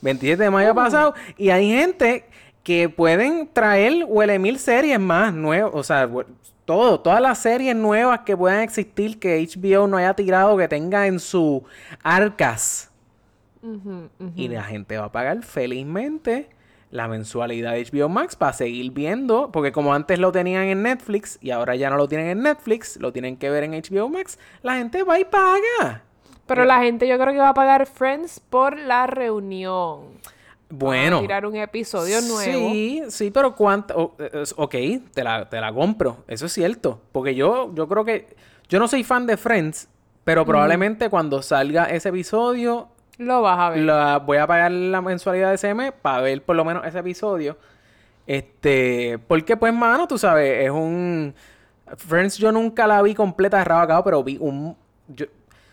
27 0.00 0.42
de 0.42 0.50
mayo 0.50 0.74
pasado. 0.74 1.14
Y 1.36 1.50
hay 1.50 1.68
gente 1.68 2.24
que 2.62 2.88
pueden 2.88 3.48
traer 3.52 4.04
huele 4.06 4.38
mil 4.38 4.58
series 4.58 5.00
más 5.00 5.32
nuevas. 5.32 5.72
O 5.74 5.82
sea, 5.82 6.08
todo, 6.64 7.00
todas 7.00 7.20
las 7.20 7.38
series 7.38 7.74
nuevas 7.74 8.20
que 8.20 8.36
puedan 8.36 8.60
existir 8.60 9.18
que 9.18 9.42
HBO 9.42 9.86
no 9.86 9.96
haya 9.96 10.14
tirado, 10.14 10.56
que 10.56 10.68
tenga 10.68 11.06
en 11.06 11.18
su 11.18 11.64
arcas. 12.02 12.90
Y 14.36 14.48
la 14.48 14.62
gente 14.64 14.98
va 14.98 15.06
a 15.06 15.12
pagar 15.12 15.42
felizmente 15.42 16.48
la 16.90 17.08
mensualidad 17.08 17.72
de 17.72 17.84
HBO 17.84 18.08
Max 18.08 18.36
para 18.36 18.52
seguir 18.52 18.92
viendo, 18.92 19.50
porque 19.52 19.72
como 19.72 19.94
antes 19.94 20.18
lo 20.18 20.32
tenían 20.32 20.64
en 20.64 20.82
Netflix 20.82 21.38
y 21.40 21.50
ahora 21.50 21.76
ya 21.76 21.90
no 21.90 21.96
lo 21.96 22.08
tienen 22.08 22.28
en 22.28 22.42
Netflix, 22.42 22.96
lo 22.98 23.12
tienen 23.12 23.36
que 23.36 23.50
ver 23.50 23.64
en 23.64 23.72
HBO 23.72 24.08
Max, 24.08 24.38
la 24.62 24.76
gente 24.76 25.02
va 25.02 25.18
y 25.18 25.24
paga. 25.24 26.04
Pero 26.48 26.64
la 26.64 26.80
gente 26.80 27.06
yo 27.06 27.18
creo 27.18 27.32
que 27.32 27.38
va 27.38 27.50
a 27.50 27.54
pagar 27.54 27.86
Friends 27.86 28.40
por 28.40 28.76
la 28.78 29.06
reunión. 29.06 30.18
Bueno. 30.70 31.18
a 31.18 31.20
tirar 31.20 31.46
un 31.46 31.56
episodio 31.56 32.20
nuevo. 32.20 32.70
Sí, 32.70 33.02
sí, 33.08 33.30
pero 33.30 33.54
cuánto... 33.54 33.96
o- 33.96 34.16
es- 34.22 34.54
ok, 34.56 34.74
te 35.14 35.24
la, 35.24 35.48
te 35.48 35.60
la 35.60 35.72
compro, 35.72 36.24
eso 36.28 36.44
es 36.46 36.52
cierto. 36.52 37.00
Porque 37.12 37.34
yo, 37.34 37.72
yo 37.74 37.88
creo 37.88 38.04
que... 38.04 38.36
Yo 38.68 38.78
no 38.78 38.86
soy 38.88 39.02
fan 39.02 39.26
de 39.26 39.36
Friends, 39.38 39.88
pero 40.24 40.44
probablemente 40.44 41.08
cuando 41.08 41.40
salga 41.40 41.84
ese 41.84 42.10
episodio 42.10 42.88
Lo 43.16 43.40
vas 43.40 43.58
a 43.58 43.70
ver. 43.70 43.78
la, 43.78 44.18
voy 44.18 44.36
a 44.36 44.46
pagar 44.46 44.70
la 44.70 45.00
mensualidad 45.00 45.48
de 45.48 45.54
ese 45.54 45.72
mes 45.72 45.92
para 46.02 46.20
ver 46.20 46.42
por 46.42 46.54
lo 46.54 46.66
menos 46.66 46.84
ese 46.84 46.98
episodio. 46.98 47.56
Este, 48.26 49.18
porque 49.26 49.56
pues, 49.56 49.72
mano, 49.72 50.06
tú 50.06 50.18
sabes, 50.18 50.64
es 50.66 50.70
un... 50.70 51.34
Friends 51.96 52.36
yo 52.36 52.52
nunca 52.52 52.86
la 52.86 53.00
vi 53.00 53.14
completa 53.14 53.56
de 53.56 53.64
rabo 53.64 53.80
a 53.80 53.86
cabo, 53.86 54.04
pero 54.04 54.22
vi 54.22 54.36
un... 54.38 54.76
yo- 55.08 55.26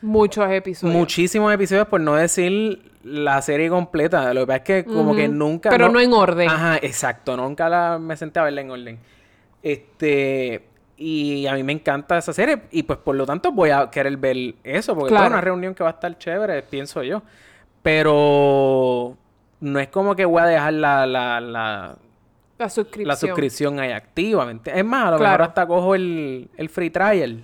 Muchos 0.05 0.49
episodios. 0.51 0.95
muchísimos 0.95 1.53
episodios, 1.53 1.87
por 1.87 1.99
no 2.01 2.15
decir 2.15 2.91
la 3.03 3.41
serie 3.41 3.69
completa. 3.69 4.33
Lo 4.33 4.41
que 4.41 4.47
pasa 4.47 4.57
es 4.57 4.63
que 4.63 4.85
como 4.85 5.15
que 5.15 5.27
nunca... 5.27 5.69
Pero 5.69 5.89
no 5.89 5.99
en 5.99 6.13
orden. 6.13 6.49
Ajá, 6.49 6.77
exacto. 6.81 7.35
Nunca 7.37 7.67
la, 7.69 7.97
me 7.99 8.15
senté 8.17 8.39
a 8.39 8.43
verla 8.43 8.61
en 8.61 8.71
orden. 8.71 8.99
Este... 9.61 10.67
Y 10.97 11.45
a 11.47 11.53
mí 11.55 11.63
me 11.63 11.73
encanta 11.73 12.17
esa 12.17 12.31
serie. 12.31 12.61
Y 12.71 12.83
pues 12.83 12.99
por 12.99 13.15
lo 13.15 13.25
tanto 13.25 13.51
voy 13.51 13.69
a 13.71 13.89
querer 13.91 14.15
ver 14.17 14.55
eso. 14.63 14.95
Porque 14.95 15.09
Claro. 15.09 15.25
es 15.25 15.31
una 15.31 15.41
reunión 15.41 15.75
que 15.75 15.83
va 15.83 15.89
a 15.89 15.93
estar 15.93 16.17
chévere, 16.17 16.61
pienso 16.63 17.03
yo. 17.03 17.21
Pero... 17.81 19.17
No 19.61 19.79
es 19.79 19.87
como 19.87 20.15
que 20.15 20.25
voy 20.25 20.41
a 20.41 20.45
dejar 20.45 20.73
la, 20.73 21.05
la, 21.05 21.39
la, 21.41 21.95
La 22.57 22.69
suscripción. 22.69 23.07
la 23.07 23.15
suscripción 23.15 23.79
ahí 23.79 23.91
activa. 23.91 24.51
Es 24.65 24.85
más, 24.85 25.07
a 25.07 25.11
lo 25.11 25.17
Claro. 25.17 25.31
mejor 25.31 25.41
hasta 25.43 25.65
cojo 25.67 25.95
el, 25.95 26.49
el 26.57 26.69
free 26.69 26.89
trial. 26.89 27.43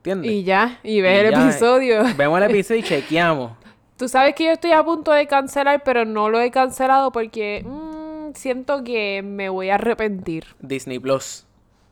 ¿Entiendes? 0.00 0.30
Y 0.32 0.44
ya, 0.44 0.78
y 0.82 1.00
ves 1.02 1.22
Y 1.22 1.26
el 1.26 1.32
ya, 1.32 1.42
episodio. 1.50 2.02
Vemos 2.16 2.40
el 2.40 2.50
episodio 2.50 2.80
y 2.80 2.82
chequeamos. 2.84 3.52
Tú 3.98 4.08
sabes 4.08 4.34
que 4.34 4.44
yo 4.44 4.52
estoy 4.52 4.72
a 4.72 4.82
punto 4.82 5.12
de 5.12 5.26
cancelar, 5.26 5.82
pero 5.84 6.06
no 6.06 6.30
lo 6.30 6.40
he 6.40 6.50
cancelado 6.50 7.12
porque 7.12 7.62
mm, 7.66 8.32
siento 8.34 8.82
que 8.82 9.20
me 9.22 9.50
voy 9.50 9.68
a 9.68 9.74
arrepentir. 9.74 10.46
Disney 10.58 10.98
Plus. 10.98 11.44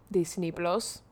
Disney 0.09 0.51
Plus. 0.51 1.03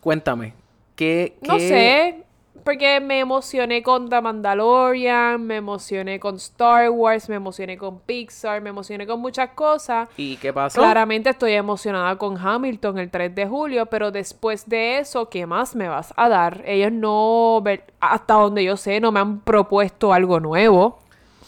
Cuéntame. 0.00 0.54
¿Qué, 0.94 1.36
No 1.42 1.58
sé, 1.58 2.22
porque 2.66 2.98
me 2.98 3.20
emocioné 3.20 3.80
con 3.80 4.10
The 4.10 4.20
Mandalorian, 4.20 5.40
me 5.40 5.58
emocioné 5.58 6.18
con 6.18 6.34
Star 6.34 6.90
Wars, 6.90 7.28
me 7.28 7.36
emocioné 7.36 7.78
con 7.78 8.00
Pixar, 8.00 8.60
me 8.60 8.70
emocioné 8.70 9.06
con 9.06 9.20
muchas 9.20 9.50
cosas. 9.50 10.08
¿Y 10.16 10.36
qué 10.38 10.52
pasó? 10.52 10.80
Claramente 10.80 11.30
estoy 11.30 11.52
emocionada 11.52 12.18
con 12.18 12.36
Hamilton 12.36 12.98
el 12.98 13.08
3 13.08 13.36
de 13.36 13.46
julio, 13.46 13.86
pero 13.86 14.10
después 14.10 14.68
de 14.68 14.98
eso, 14.98 15.28
¿qué 15.28 15.46
más 15.46 15.76
me 15.76 15.86
vas 15.86 16.12
a 16.16 16.28
dar? 16.28 16.64
Ellos 16.66 16.90
no, 16.90 17.62
hasta 18.00 18.34
donde 18.34 18.64
yo 18.64 18.76
sé, 18.76 18.98
no 18.98 19.12
me 19.12 19.20
han 19.20 19.38
propuesto 19.42 20.12
algo 20.12 20.40
nuevo. 20.40 20.98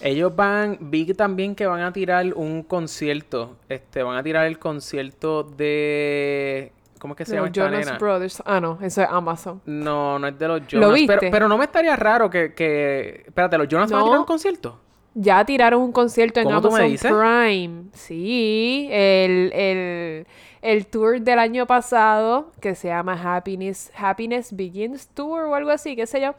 Ellos 0.01 0.37
van, 0.37 0.79
vi 0.81 1.13
también 1.15 1.57
que 1.57 1.67
van 1.67 1.81
a 1.81 1.93
tirar 1.93 2.33
un 2.35 2.63
concierto. 2.63 3.57
Este, 3.69 4.05
van 4.05 4.17
a 4.17 4.23
tirar 4.23 4.47
el 4.47 4.61
concierto 4.61 5.43
de. 5.43 6.71
¿Cómo 6.99 7.15
es 7.15 7.19
que 7.19 7.25
se 7.25 7.33
llama 7.35 7.49
Los 7.49 7.57
esta 7.57 7.65
Jonas 7.71 7.87
nena? 7.87 7.99
Brothers. 7.99 8.43
Ah, 8.45 8.61
no, 8.61 8.79
eso 8.83 9.03
es 9.03 9.09
Amazon. 9.11 9.61
No, 9.67 10.19
no 10.19 10.27
es 10.27 10.39
de 10.39 10.49
los 10.49 10.67
Jonas. 10.67 10.93
viste? 10.95 11.17
Pero, 11.19 11.31
pero 11.33 11.49
no 11.49 11.57
me 11.59 11.65
estaría 11.65 11.95
raro 11.97 12.29
que, 12.31 12.55
que... 12.55 13.23
Espérate, 13.27 13.57
¿los 13.59 13.69
Jonas 13.69 13.91
van 13.91 13.99
a 13.99 14.01
No. 14.01 14.07
tirar 14.07 14.19
un 14.21 14.27
concierto? 14.27 14.81
Ya 15.15 15.45
tiraron 15.45 15.81
un 15.83 15.91
concierto 15.93 16.39
en 16.39 16.45
¿Cómo 16.47 16.61
tú 16.61 16.71
me 16.71 16.85
Amazon? 16.85 17.11
Prime. 17.19 17.83
Sí, 17.93 18.89
el, 18.93 19.51
el, 19.53 20.27
el 20.63 20.87
tour 20.87 21.21
del 21.21 21.39
año 21.41 21.67
pasado, 21.67 22.53
que 22.61 22.75
se 22.75 22.89
llama 22.89 23.19
Happiness, 23.37 23.91
Happiness 23.97 24.55
Begins 24.55 25.09
Tour 25.09 25.45
o 25.45 25.55
algo 25.55 25.71
así, 25.71 25.97
qué 25.97 26.07
sé 26.07 26.21
yo. 26.21 26.35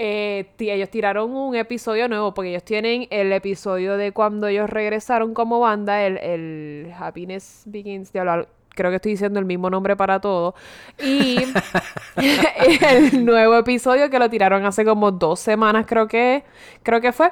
Eh, 0.00 0.46
ellos 0.58 0.88
tiraron 0.90 1.30
un 1.34 1.54
episodio 1.56 2.08
nuevo, 2.08 2.32
porque 2.34 2.50
ellos 2.50 2.64
tienen 2.64 3.06
el 3.10 3.32
episodio 3.32 3.96
de 3.96 4.12
cuando 4.12 4.46
ellos 4.46 4.70
regresaron 4.70 5.34
como 5.34 5.58
banda, 5.60 6.04
el, 6.04 6.18
el 6.18 6.92
Happiness 6.98 7.62
Begins, 7.66 8.12
diablo, 8.12 8.32
al- 8.32 8.48
creo 8.78 8.90
que 8.90 8.96
estoy 8.96 9.12
diciendo 9.12 9.38
el 9.40 9.44
mismo 9.46 9.68
nombre 9.70 9.96
para 9.96 10.20
todo. 10.20 10.54
Y 10.98 11.44
el 12.16 13.24
nuevo 13.24 13.56
episodio 13.56 14.10
que 14.10 14.18
lo 14.18 14.30
tiraron 14.30 14.64
hace 14.64 14.84
como 14.84 15.10
dos 15.12 15.40
semanas, 15.40 15.86
creo 15.86 16.08
que, 16.08 16.44
creo 16.82 17.00
que 17.00 17.12
fue, 17.12 17.30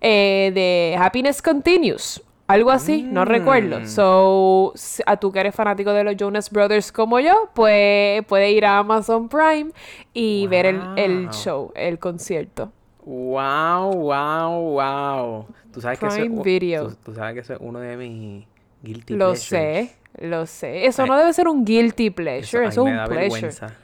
eh, 0.00 0.50
de 0.54 0.96
Happiness 0.98 1.42
Continues. 1.42 2.22
Algo 2.46 2.70
así, 2.70 3.06
no 3.10 3.26
recuerdo. 3.26 3.84
So, 3.84 4.72
a 5.04 5.16
tú 5.18 5.30
que 5.30 5.40
eres 5.40 5.54
fanático 5.54 5.92
de 5.92 6.02
los 6.02 6.16
Jonas 6.16 6.50
Brothers 6.50 6.92
como 6.92 7.20
yo, 7.20 7.50
pues 7.54 8.24
puede 8.24 8.52
ir 8.52 8.64
a 8.64 8.78
Amazon 8.78 9.28
Prime 9.28 9.70
y 10.14 10.46
ver 10.46 10.64
el, 10.96 11.28
show, 11.30 11.72
el 11.74 11.98
concierto. 11.98 12.72
Wow, 13.04 13.92
wow, 13.92 14.60
wow. 14.80 15.46
Tú 15.72 15.80
sabes 15.82 15.98
que 15.98 16.06
eso 16.06 16.16
es 16.22 16.24
Prime 16.24 16.40
u- 16.40 16.42
Video. 16.42 16.88
Tú, 16.88 16.96
tú 17.04 17.14
sabes 17.14 17.34
que 17.34 17.40
eso 17.40 17.52
es 17.54 17.58
uno 17.62 17.80
de 17.80 17.96
mis 17.98 18.46
guilty 18.82 19.14
Lo 19.14 19.26
pleasures. 19.26 19.42
sé, 19.44 19.97
lo 20.20 20.46
sé. 20.46 20.86
Eso 20.86 21.02
Ay, 21.02 21.08
no 21.08 21.16
debe 21.18 21.32
ser 21.32 21.48
un 21.48 21.64
guilty 21.64 22.10
pleasure, 22.10 22.66
eso, 22.66 22.68
es 22.68 22.76
un 22.78 22.90
pleasure. 22.92 23.16
vergüenza. 23.30 23.74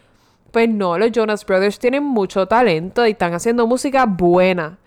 Pues 0.51 0.69
no, 0.69 0.97
los 0.99 1.11
Jonas 1.13 1.45
Brothers 1.45 1.79
tienen 1.79 2.05
mucho 2.05 2.47
talento 2.47 3.07
y 3.07 3.11
están 3.11 3.35
haciendo 3.35 3.67
música 3.67 4.07
buena. 4.07 4.79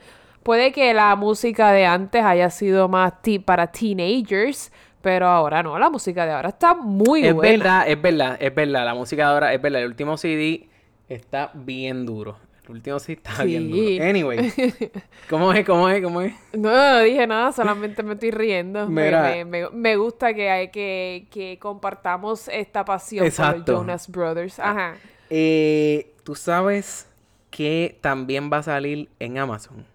Puede 0.44 0.72
que 0.72 0.94
la 0.94 1.16
música 1.18 1.72
de 1.74 1.86
antes 1.86 2.24
haya 2.24 2.50
sido 2.50 2.88
más 2.88 3.14
para 3.44 3.68
teenagers, 3.68 4.72
pero 5.02 5.28
ahora 5.28 5.62
no, 5.64 5.78
la 5.78 5.90
música 5.90 6.26
de 6.26 6.32
ahora 6.32 6.50
está 6.50 6.74
muy 6.74 7.26
Es 7.26 7.34
buena. 7.34 7.52
verdad, 7.64 7.84
es 7.90 8.02
verdad, 8.02 8.38
es 8.40 8.56
verdad. 8.56 8.86
La 8.86 8.96
música 8.96 9.28
de 9.28 9.34
ahora 9.34 9.54
es 9.54 9.62
verdad. 9.62 9.82
El 9.82 9.88
último 9.90 10.16
CD 10.16 10.70
está 11.10 11.52
bien 11.54 12.06
duro. 12.06 12.38
El 12.68 12.74
último 12.76 12.98
está 12.98 13.44
bien 13.44 13.72
Sí. 13.72 13.98
duro. 13.98 14.10
Anyway, 14.10 14.54
¿cómo 15.30 15.54
es? 15.54 15.66
¿Cómo 15.66 15.90
es? 15.90 16.04
¿Cómo 16.04 16.22
es? 16.22 16.34
No, 16.54 16.70
no 16.72 17.00
dije 17.02 17.26
nada, 17.28 17.52
solamente 17.52 18.04
me 18.04 18.14
estoy 18.14 18.32
riendo. 18.32 18.88
Me- 18.90 19.06
Mira. 19.06 19.22
Me, 19.24 19.46
me- 19.46 19.70
me 19.70 19.96
gusta 19.96 20.34
que, 20.34 20.50
hay, 20.50 20.70
que, 20.70 21.28
que 21.32 21.58
compartamos 21.60 22.48
esta 22.50 22.84
pasión 22.86 23.30
por 23.36 23.58
los 23.58 23.66
Jonas 23.66 24.08
Brothers. 24.10 24.60
Ajá. 24.60 24.96
Eh, 25.30 26.14
Tú 26.24 26.36
sabes 26.36 27.08
que 27.50 27.98
también 28.02 28.50
va 28.52 28.58
a 28.58 28.64
salir 28.64 29.10
en 29.20 29.38
Amazon. 29.38 29.86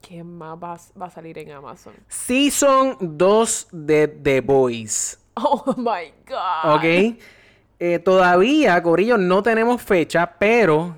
¿Qué 0.00 0.24
más 0.24 0.56
va, 0.58 0.76
va 1.00 1.06
a 1.06 1.10
salir 1.10 1.38
en 1.38 1.52
Amazon? 1.52 1.92
Season 2.08 2.96
2 3.00 3.68
de 3.72 4.08
The 4.08 4.40
Boys. 4.40 5.20
Oh 5.40 5.72
my 5.76 6.12
God. 6.26 6.74
¿Ok? 6.74 7.16
Eh, 7.78 8.00
todavía, 8.00 8.82
Corillo, 8.82 9.16
no 9.16 9.40
tenemos 9.40 9.80
fecha, 9.80 10.34
pero 10.36 10.96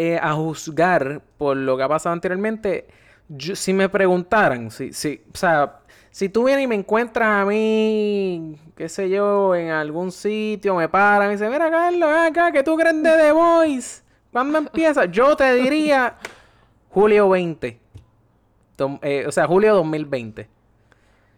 eh, 0.00 0.16
a 0.22 0.32
juzgar 0.34 1.20
por 1.36 1.56
lo 1.56 1.76
que 1.76 1.82
ha 1.82 1.88
pasado 1.88 2.12
anteriormente, 2.12 2.86
yo- 3.28 3.56
si 3.56 3.72
me 3.72 3.88
preguntaran, 3.88 4.70
si, 4.70 4.92
si, 4.92 5.20
o 5.34 5.36
sea, 5.36 5.80
si 6.12 6.28
tú 6.28 6.44
vienes 6.44 6.64
y 6.64 6.66
me 6.68 6.76
encuentras 6.76 7.42
a 7.42 7.44
mí, 7.44 8.56
qué 8.76 8.88
sé 8.88 9.10
yo, 9.10 9.56
en 9.56 9.70
algún 9.70 10.12
sitio, 10.12 10.76
me 10.76 10.88
paran 10.88 11.24
y 11.24 11.26
me 11.30 11.32
dicen, 11.32 11.50
mira, 11.50 11.68
Carlos, 11.68 12.08
ven 12.08 12.18
acá, 12.26 12.52
¿qué 12.52 12.62
tú 12.62 12.76
crees 12.76 13.02
de 13.02 13.10
The 13.10 13.32
Voice? 13.32 14.02
¿Cuándo 14.30 14.58
empieza? 14.58 15.04
Yo 15.06 15.34
te 15.36 15.52
diría 15.54 16.14
julio 16.90 17.28
20. 17.28 17.80
Dom- 18.78 19.00
eh, 19.02 19.24
o 19.26 19.32
sea, 19.32 19.48
julio 19.48 19.74
2020. 19.74 20.48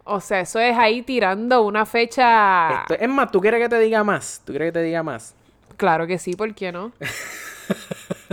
O 0.05 0.21
sea, 0.21 0.41
eso 0.41 0.59
es 0.59 0.77
ahí 0.77 1.01
tirando 1.01 1.63
una 1.63 1.87
fecha. 1.87 2.81
Esto- 2.83 2.95
es 2.95 3.09
más, 3.09 3.31
¿tú 3.31 3.41
quieres 3.41 3.61
que 3.63 3.69
te 3.71 3.79
diga 3.79 4.05
más? 4.05 4.43
¿Tú 4.45 4.53
quieres 4.53 4.69
que 4.69 4.73
te 4.81 4.83
diga 4.83 5.03
más? 5.03 5.35
Claro 5.79 6.07
que 6.07 6.19
sí, 6.19 6.35
¿por 6.37 6.55
qué 6.55 6.73
no? 6.73 6.93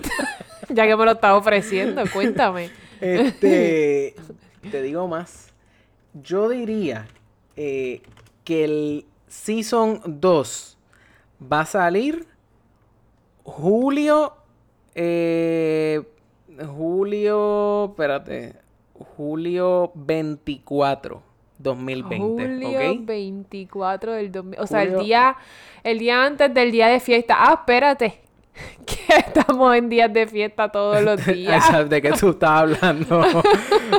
ya 0.70 0.86
que 0.88 0.96
me 0.96 1.06
lo 1.06 1.12
estás 1.12 1.34
ofreciendo, 1.34 2.04
cuéntame. 2.14 2.70
Este, 3.02 4.16
te 4.72 4.82
digo 4.82 5.08
más. 5.08 5.54
Yo 6.14 6.50
diría 6.50 7.08
eh, 7.56 8.02
que 8.44 8.64
el 8.64 9.06
Season 9.28 10.02
2 10.06 10.78
va 11.52 11.62
a 11.62 11.66
salir 11.66 12.26
julio. 13.44 14.34
eh, 14.96 16.02
julio. 16.76 17.86
Espérate. 17.92 18.56
Julio 19.16 19.92
24, 19.94 21.22
2020. 21.60 22.18
Julio 22.18 22.70
¿ok? 22.94 22.98
24 23.06 24.14
del 24.14 24.32
2000. 24.32 24.60
O 24.60 24.66
sea, 24.66 24.82
el 24.82 24.90
Julio- 24.90 25.04
día, 25.06 25.38
el 25.84 26.00
día 26.00 26.24
antes 26.26 26.52
del 26.52 26.72
día 26.72 26.88
de 26.88 27.00
fiesta. 27.00 27.36
Ah, 27.38 27.54
espérate. 27.60 28.22
Que 28.86 29.18
estamos 29.18 29.76
en 29.76 29.90
días 29.90 30.12
de 30.14 30.28
fiesta 30.28 30.70
todos 30.70 31.02
los 31.02 31.26
días. 31.26 31.90
¿De 31.90 32.02
qué 32.02 32.12
tú 32.14 32.30
estás 32.32 32.50
hablando? 32.50 33.22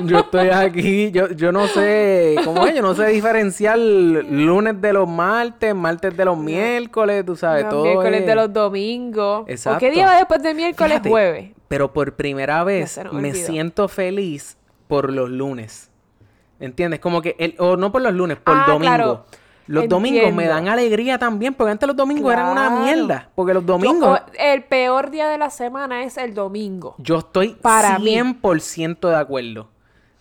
yo 0.05 0.19
estoy 0.21 0.49
aquí, 0.49 1.11
yo, 1.11 1.31
yo 1.33 1.53
no 1.53 1.67
sé, 1.67 2.37
¿cómo 2.45 2.67
es? 2.67 2.75
Yo 2.75 2.83
no 2.83 2.95
sé 2.95 3.07
diferenciar 3.09 3.79
lunes 3.79 4.81
de 4.81 4.93
los 4.93 5.09
martes, 5.09 5.75
martes 5.75 6.17
de 6.17 6.25
los 6.25 6.39
miércoles, 6.39 7.25
tú 7.27 7.37
sabes, 7.37 7.65
Los 7.65 7.71
todo 7.73 7.83
miércoles 7.85 8.21
es- 8.23 8.27
de 8.27 8.35
los 8.35 8.53
domingos. 8.53 9.43
¿O 9.43 9.45
qué 9.47 9.53
Exacto. 9.53 9.91
día 9.91 10.07
va 10.07 10.17
después 10.17 10.43
de 10.43 10.55
miércoles? 10.55 10.93
Fíjate, 10.93 11.09
Jueves. 11.11 11.51
Pero 11.69 11.93
por 11.93 12.15
primera 12.15 12.65
vez 12.65 12.99
me 13.13 13.35
siento 13.35 13.89
feliz 13.89 14.57
por 14.87 15.13
los 15.13 15.29
lunes. 15.29 15.91
¿Entiendes? 16.61 16.99
Como 17.01 17.21
que, 17.23 17.37
el, 17.39 17.55
o 17.59 17.77
no 17.77 17.93
por 17.93 18.01
los 18.03 18.15
lunes, 18.15 18.39
por 18.39 18.55
Ah, 18.57 18.65
domingo. 18.67 18.81
claro. 18.81 19.25
Los 19.69 19.89
domingos 19.89 20.33
me 20.33 20.47
dan 20.47 20.67
alegría 20.69 21.19
también, 21.19 21.55
porque 21.55 21.71
antes 21.73 21.87
los 21.87 21.97
domingos 21.97 22.33
eran 22.33 22.51
una 22.53 22.71
mierda. 22.71 23.29
Porque 23.35 23.55
los 23.55 23.65
domingos... 23.65 24.21
el 24.39 24.65
peor 24.65 25.11
día 25.11 25.29
de 25.29 25.39
la 25.39 25.51
semana 25.51 26.03
es 26.03 26.17
el 26.17 26.35
domingo. 26.35 26.95
Yo 26.99 27.19
estoy 27.19 27.51
Para 27.55 27.99
mí. 27.99 28.17
100% 28.17 29.09
de 29.09 29.17
acuerdo. 29.17 29.69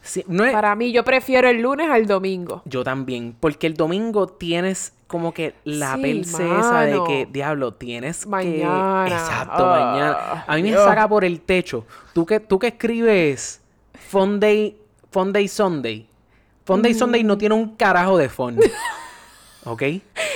Si- 0.02 0.24
no 0.28 0.46
es- 0.46 0.54
Para 0.54 0.76
mí, 0.76 0.92
yo 0.92 1.04
prefiero 1.04 1.50
el 1.50 1.62
lunes 1.62 1.90
al 1.90 2.06
domingo. 2.06 2.62
Yo 2.66 2.84
también, 2.84 3.36
porque 3.40 3.68
el 3.68 3.74
domingo 3.74 4.28
tienes 4.28 4.94
como 5.08 5.34
que 5.34 5.56
la 5.64 5.96
Sí, 5.96 6.22
esa 6.26 6.82
de 6.82 7.00
que, 7.08 7.28
diablo, 7.32 7.74
tienes 7.74 8.28
Mañana. 8.28 9.06
que... 9.08 9.14
Exacto, 9.14 9.66
Ah, 9.66 9.80
mañana. 9.80 10.44
A 10.48 10.56
mí 10.56 10.64
me 10.64 10.74
saca 10.74 11.08
por 11.08 11.24
el 11.26 11.40
techo. 11.42 11.86
Tú 12.14 12.26
que, 12.26 12.40
tú 12.42 12.60
que 12.60 12.68
escribes 12.68 13.62
Funday, 14.10 14.78
Funday 15.12 15.48
Sunday. 15.48 16.08
Funday 16.66 16.94
Sunday 16.94 17.24
Mm. 17.24 17.28
no 17.28 17.38
tiene 17.38 17.56
un 17.56 17.76
carajo 17.76 18.18
de 18.18 18.28
fun. 18.30 18.58
¿Ok? 19.68 19.84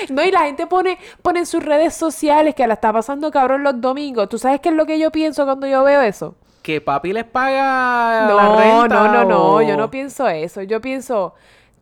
No, 0.10 0.24
y 0.24 0.32
la 0.32 0.42
gente 0.42 0.68
pone, 0.68 0.98
pone 1.22 1.40
en 1.40 1.46
sus 1.46 1.64
redes 1.64 1.94
sociales 1.96 2.54
que 2.56 2.66
la 2.68 2.74
está 2.74 2.92
pasando 2.92 3.32
cabrón 3.32 3.64
los 3.64 3.80
domingos. 3.80 4.28
¿Tú 4.30 4.38
sabes 4.38 4.60
qué 4.60 4.70
es 4.70 4.76
lo 4.76 4.86
que 4.86 5.00
yo 5.00 5.12
pienso 5.12 5.46
cuando 5.46 5.68
yo 5.68 5.84
veo 5.84 6.02
eso? 6.02 6.36
Que 6.62 6.82
papi 6.82 7.14
les 7.14 7.24
paga 7.24 8.28
la 8.28 8.44
No, 8.50 8.56
renta 8.58 8.88
no, 8.88 9.08
no, 9.14 9.24
no, 9.26 9.44
o- 9.56 9.62
yo 9.62 9.78
no 9.78 9.90
pienso 9.90 10.28
eso. 10.28 10.62
Yo 10.64 10.80
pienso, 10.82 11.34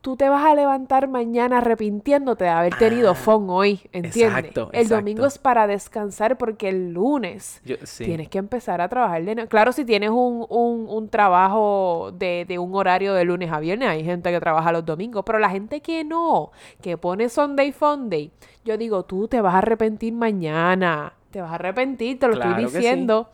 tú 0.01 0.15
te 0.15 0.29
vas 0.29 0.45
a 0.45 0.55
levantar 0.55 1.07
mañana 1.07 1.57
arrepintiéndote 1.59 2.45
de 2.45 2.49
haber 2.49 2.75
tenido 2.75 3.15
fon 3.15 3.49
hoy, 3.49 3.81
¿entiendes? 3.91 4.33
Ah, 4.33 4.39
exacto, 4.39 4.69
el 4.73 4.87
domingo 4.87 5.25
es 5.25 5.37
para 5.37 5.67
descansar 5.67 6.37
porque 6.37 6.69
el 6.69 6.93
lunes 6.93 7.61
Yo- 7.65 7.75
sí. 7.83 8.05
tienes 8.05 8.29
que 8.29 8.37
empezar 8.37 8.81
a 8.81 8.87
trabajar 8.89 9.23
de 9.23 9.35
nuevo. 9.35 9.49
Claro, 9.49 9.71
si 9.71 9.85
tienes 9.85 10.09
un, 10.09 10.45
un, 10.49 10.87
un 10.89 11.09
trabajo 11.09 12.11
de, 12.13 12.45
de 12.47 12.59
un 12.59 12.73
horario 12.75 13.13
de 13.13 13.25
lunes 13.25 13.51
a 13.51 13.59
viernes, 13.59 13.89
hay 13.89 14.03
gente 14.03 14.31
que 14.31 14.39
trabaja 14.39 14.71
los 14.71 14.85
domingos, 14.85 15.23
pero 15.25 15.37
la 15.39 15.49
gente 15.49 15.81
que 15.81 16.03
no, 16.03 16.51
que 16.81 16.97
pone 16.97 17.27
Sunday 17.29 17.71
Funday, 17.71 18.31
yo 18.63 18.77
digo, 18.77 19.03
tú 19.03 19.27
te 19.27 19.41
vas 19.41 19.53
a 19.55 19.59
arrepentir 19.59 20.13
mañana. 20.13 21.13
Te 21.31 21.41
vas 21.41 21.51
a 21.51 21.55
arrepentir, 21.55 22.19
te 22.19 22.27
lo 22.27 22.33
Claro 22.33 22.51
estoy 22.51 22.63
que 22.65 22.69
sí. 22.69 22.77
diciendo. 22.77 23.29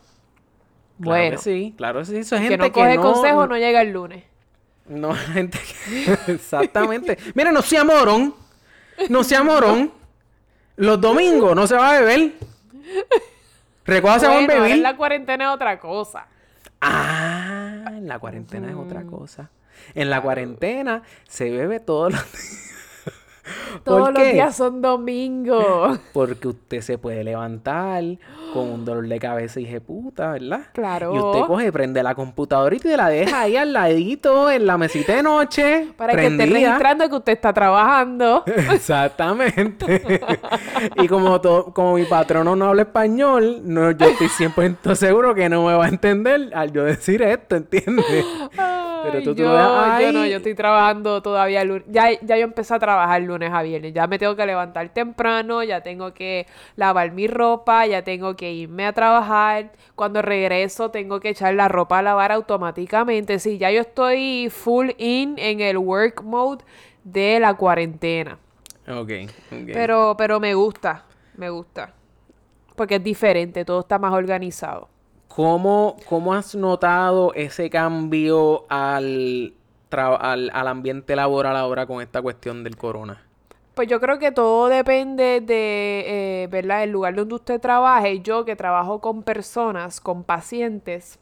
Claro 1.01 1.19
Bueno, 1.19 1.31
que 1.31 1.43
sí, 1.43 1.73
claro 1.77 1.99
que 1.99 2.05
sí. 2.05 2.17
Eso 2.17 2.35
es 2.35 2.41
que 2.41 2.47
gente 2.49 2.57
no 2.57 2.71
coge 2.71 2.95
no, 2.95 3.01
consejo 3.01 3.47
no 3.47 3.57
llega 3.57 3.81
el 3.81 3.91
lunes. 3.91 4.23
No, 4.87 5.13
gente 5.33 5.59
que... 5.59 6.31
Exactamente. 6.33 7.17
Mira, 7.33 7.51
no 7.51 7.61
sea 7.61 7.83
morón. 7.83 8.35
No 9.09 9.23
sea 9.23 9.43
morón. 9.43 9.91
Los 10.77 10.99
domingos 11.01 11.55
no 11.55 11.67
se 11.67 11.75
va 11.75 11.91
a 11.95 11.99
beber. 11.99 12.33
Recuerda 13.85 14.19
se 14.19 14.27
va 14.27 14.33
a 14.33 14.35
Bueno, 14.37 14.53
beber. 14.55 14.71
en 14.71 14.83
la 14.83 14.95
cuarentena 14.97 15.45
es 15.45 15.49
otra 15.55 15.79
cosa. 15.79 16.27
Ah, 16.81 17.83
en 17.87 18.07
la 18.07 18.19
cuarentena 18.19 18.69
es 18.69 18.75
otra 18.75 19.03
cosa. 19.03 19.49
En 19.93 20.09
la 20.09 20.21
cuarentena 20.21 21.03
se 21.27 21.49
bebe 21.49 21.79
todos 21.79 22.13
los 22.13 22.23
Todos 23.83 24.01
¿Por 24.05 24.13
los 24.13 24.23
qué? 24.23 24.33
días 24.33 24.55
son 24.55 24.81
domingos. 24.81 25.99
Porque 26.13 26.47
usted 26.47 26.81
se 26.81 26.97
puede 26.97 27.23
levantar 27.23 28.03
con 28.53 28.69
un 28.69 28.85
dolor 28.85 29.07
de 29.07 29.19
cabeza 29.19 29.59
y 29.59 29.79
puta, 29.79 30.31
¿verdad? 30.31 30.61
Claro. 30.73 31.13
Y 31.13 31.19
usted 31.19 31.41
coge, 31.45 31.71
prende 31.71 32.01
la 32.01 32.15
computadorita 32.15 32.87
y 32.87 32.91
te 32.91 32.97
la 32.97 33.09
deja 33.09 33.41
ahí 33.41 33.57
al 33.57 33.73
ladito 33.73 34.49
en 34.49 34.65
la 34.65 34.77
mesita 34.77 35.13
de 35.15 35.23
noche. 35.23 35.87
Para 35.97 36.15
que 36.15 36.27
esté 36.27 36.45
registrando 36.45 37.09
que 37.09 37.15
usted 37.15 37.33
está 37.33 37.53
trabajando. 37.53 38.43
Exactamente. 38.73 40.21
y 40.97 41.07
como, 41.07 41.41
to- 41.41 41.73
como 41.73 41.95
mi 41.95 42.05
patrono 42.05 42.55
no 42.55 42.65
habla 42.67 42.83
español, 42.83 43.61
no, 43.63 43.91
yo 43.91 44.05
estoy 44.07 44.27
100% 44.27 44.95
seguro 44.95 45.35
que 45.35 45.49
no 45.49 45.65
me 45.65 45.73
va 45.73 45.85
a 45.85 45.89
entender 45.89 46.51
al 46.53 46.71
yo 46.71 46.83
decir 46.83 47.21
esto, 47.21 47.55
¿entiendes? 47.57 48.25
Pero 49.05 49.23
tú, 49.23 49.35
tú 49.35 49.43
yo, 49.43 50.11
no, 50.11 50.25
yo 50.25 50.37
estoy 50.37 50.55
trabajando 50.55 51.21
todavía 51.21 51.61
el 51.61 51.67
lunes. 51.67 51.85
Ya, 51.89 52.19
ya 52.21 52.37
yo 52.37 52.43
empecé 52.43 52.73
a 52.73 52.79
trabajar 52.79 53.21
lunes 53.21 53.51
a 53.53 53.61
viernes. 53.61 53.93
Ya 53.93 54.07
me 54.07 54.17
tengo 54.17 54.35
que 54.35 54.45
levantar 54.45 54.89
temprano, 54.89 55.63
ya 55.63 55.81
tengo 55.81 56.13
que 56.13 56.47
lavar 56.75 57.11
mi 57.11 57.27
ropa, 57.27 57.85
ya 57.85 58.03
tengo 58.03 58.35
que 58.35 58.51
irme 58.51 58.85
a 58.85 58.93
trabajar. 58.93 59.71
Cuando 59.95 60.21
regreso 60.21 60.89
tengo 60.89 61.19
que 61.19 61.29
echar 61.29 61.53
la 61.53 61.67
ropa 61.67 61.99
a 61.99 62.01
lavar 62.01 62.31
automáticamente. 62.31 63.39
Sí, 63.39 63.57
ya 63.57 63.69
yo 63.69 63.81
estoy 63.81 64.49
full 64.49 64.91
in 64.97 65.35
en 65.37 65.61
el 65.61 65.77
work 65.77 66.23
mode 66.23 66.63
de 67.03 67.39
la 67.39 67.53
cuarentena. 67.53 68.39
Ok, 68.87 69.11
ok. 69.51 69.69
Pero, 69.73 70.15
pero 70.17 70.39
me 70.39 70.53
gusta, 70.53 71.05
me 71.35 71.49
gusta. 71.49 71.93
Porque 72.75 72.95
es 72.95 73.03
diferente, 73.03 73.65
todo 73.65 73.81
está 73.81 73.99
más 73.99 74.13
organizado. 74.13 74.89
¿Cómo, 75.35 75.97
¿Cómo 76.07 76.33
has 76.33 76.55
notado 76.55 77.33
ese 77.33 77.69
cambio 77.69 78.63
al, 78.69 79.53
al, 79.91 80.49
al 80.53 80.67
ambiente 80.69 81.13
laboral 81.13 81.57
ahora 81.57 81.85
con 81.85 82.01
esta 82.01 82.21
cuestión 82.21 82.63
del 82.63 82.77
corona? 82.77 83.21
Pues 83.73 83.89
yo 83.89 83.99
creo 83.99 84.17
que 84.17 84.31
todo 84.31 84.69
depende 84.69 85.41
de, 85.41 86.43
eh, 86.43 86.47
¿verdad? 86.47 86.83
El 86.83 86.91
lugar 86.91 87.15
donde 87.15 87.35
usted 87.35 87.59
trabaje. 87.59 88.21
Yo 88.21 88.45
que 88.45 88.55
trabajo 88.55 89.01
con 89.01 89.23
personas, 89.23 89.99
con 89.99 90.23
pacientes, 90.23 91.19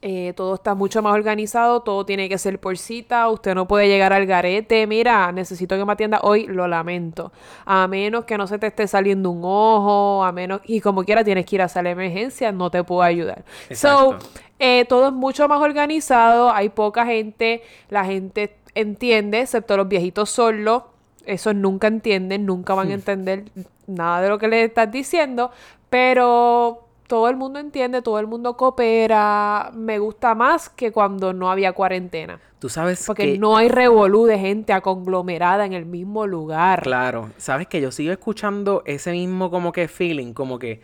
eh, 0.00 0.32
todo 0.36 0.54
está 0.54 0.76
mucho 0.76 1.02
más 1.02 1.12
organizado, 1.14 1.80
todo 1.80 2.06
tiene 2.06 2.28
que 2.28 2.38
ser 2.38 2.60
por 2.60 2.78
cita, 2.78 3.28
usted 3.28 3.54
no 3.56 3.66
puede 3.66 3.88
llegar 3.88 4.12
al 4.12 4.26
garete, 4.26 4.86
mira, 4.86 5.32
necesito 5.32 5.76
que 5.76 5.84
me 5.84 5.92
atienda 5.92 6.20
hoy, 6.22 6.46
lo 6.46 6.68
lamento. 6.68 7.32
A 7.64 7.88
menos 7.88 8.24
que 8.24 8.38
no 8.38 8.46
se 8.46 8.58
te 8.58 8.68
esté 8.68 8.86
saliendo 8.86 9.30
un 9.30 9.40
ojo, 9.42 10.24
a 10.24 10.30
menos, 10.30 10.60
y 10.66 10.80
como 10.80 11.02
quiera 11.04 11.24
tienes 11.24 11.46
que 11.46 11.56
ir 11.56 11.62
a 11.62 11.64
hacer 11.64 11.82
la 11.82 11.90
emergencia, 11.90 12.52
no 12.52 12.70
te 12.70 12.84
puedo 12.84 13.02
ayudar. 13.02 13.44
So, 13.72 14.16
eh, 14.60 14.84
todo 14.88 15.08
es 15.08 15.12
mucho 15.12 15.48
más 15.48 15.60
organizado, 15.60 16.52
hay 16.52 16.68
poca 16.68 17.04
gente, 17.04 17.62
la 17.88 18.04
gente 18.04 18.56
entiende, 18.76 19.40
excepto 19.40 19.76
los 19.76 19.88
viejitos 19.88 20.30
solos, 20.30 20.84
esos 21.26 21.56
nunca 21.56 21.88
entienden, 21.88 22.46
nunca 22.46 22.74
van 22.74 22.90
a 22.90 22.94
entender 22.94 23.44
nada 23.88 24.22
de 24.22 24.28
lo 24.28 24.38
que 24.38 24.46
les 24.46 24.68
estás 24.68 24.90
diciendo, 24.90 25.50
pero 25.90 26.87
todo 27.08 27.28
el 27.28 27.34
mundo 27.36 27.58
entiende, 27.58 28.00
todo 28.02 28.20
el 28.20 28.28
mundo 28.28 28.56
coopera, 28.56 29.70
me 29.74 29.98
gusta 29.98 30.34
más 30.36 30.68
que 30.68 30.92
cuando 30.92 31.32
no 31.32 31.50
había 31.50 31.72
cuarentena, 31.72 32.38
Tú 32.60 32.68
sabes 32.68 33.04
porque 33.06 33.32
que... 33.32 33.38
no 33.38 33.56
hay 33.56 33.68
revolú 33.68 34.26
de 34.26 34.38
gente 34.38 34.72
aconglomerada 34.72 35.64
en 35.66 35.72
el 35.72 35.86
mismo 35.86 36.26
lugar. 36.26 36.82
Claro, 36.82 37.30
sabes 37.36 37.66
que 37.66 37.80
yo 37.80 37.90
sigo 37.90 38.12
escuchando 38.12 38.82
ese 38.84 39.12
mismo 39.12 39.50
como 39.50 39.72
que 39.72 39.88
feeling, 39.88 40.32
como 40.32 40.58
que, 40.58 40.80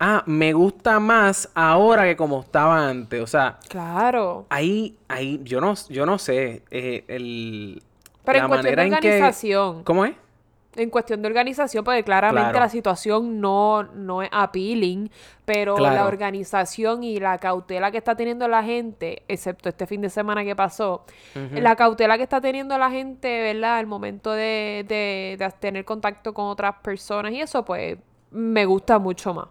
ah, 0.00 0.22
me 0.26 0.52
gusta 0.52 0.98
más 1.00 1.48
ahora 1.54 2.04
que 2.04 2.16
como 2.16 2.40
estaba 2.40 2.88
antes. 2.88 3.22
O 3.22 3.26
sea, 3.26 3.58
Claro. 3.68 4.46
ahí, 4.50 4.96
ahí, 5.08 5.40
yo 5.44 5.60
no, 5.60 5.74
yo 5.88 6.06
no 6.06 6.18
sé, 6.18 6.62
eh, 6.70 7.04
el... 7.08 7.82
Pero 8.24 8.38
la 8.38 8.44
en 8.44 8.48
cuestión 8.50 8.70
de 8.74 8.76
manera 8.76 8.96
en 8.96 9.00
que- 9.02 9.08
organización, 9.08 9.82
¿Cómo 9.84 10.04
es? 10.04 10.14
En 10.76 10.90
cuestión 10.90 11.20
de 11.22 11.28
organización, 11.28 11.84
porque 11.84 12.02
claramente 12.04 12.50
Claro. 12.52 12.60
la 12.60 12.68
situación 12.68 13.40
no, 13.40 13.82
no 13.82 14.22
es 14.22 14.28
appealing, 14.32 15.10
pero 15.44 15.78
la 15.78 16.06
organización 16.06 17.02
y 17.02 17.20
la 17.20 17.38
cautela 17.38 17.90
que 17.90 17.98
está 17.98 18.14
teniendo 18.16 18.48
la 18.48 18.62
gente, 18.62 19.22
excepto 19.28 19.68
este 19.68 19.86
fin 19.86 20.00
de 20.00 20.10
semana 20.10 20.44
que 20.44 20.56
pasó, 20.56 21.04
la 21.34 21.76
cautela 21.76 22.16
que 22.16 22.22
está 22.24 22.40
teniendo 22.40 22.76
la 22.78 22.90
gente, 22.90 23.28
¿verdad? 23.52 23.76
Al 23.78 23.86
momento 23.86 24.32
de, 24.32 24.84
de, 24.88 25.36
de 25.38 25.50
tener 25.60 25.84
contacto 25.84 26.32
con 26.32 26.46
otras 26.46 26.76
personas 26.82 27.32
y 27.32 27.40
eso, 27.40 27.64
pues 27.64 27.98
me 28.30 28.64
gusta 28.64 28.98
mucho 28.98 29.34
más. 29.34 29.48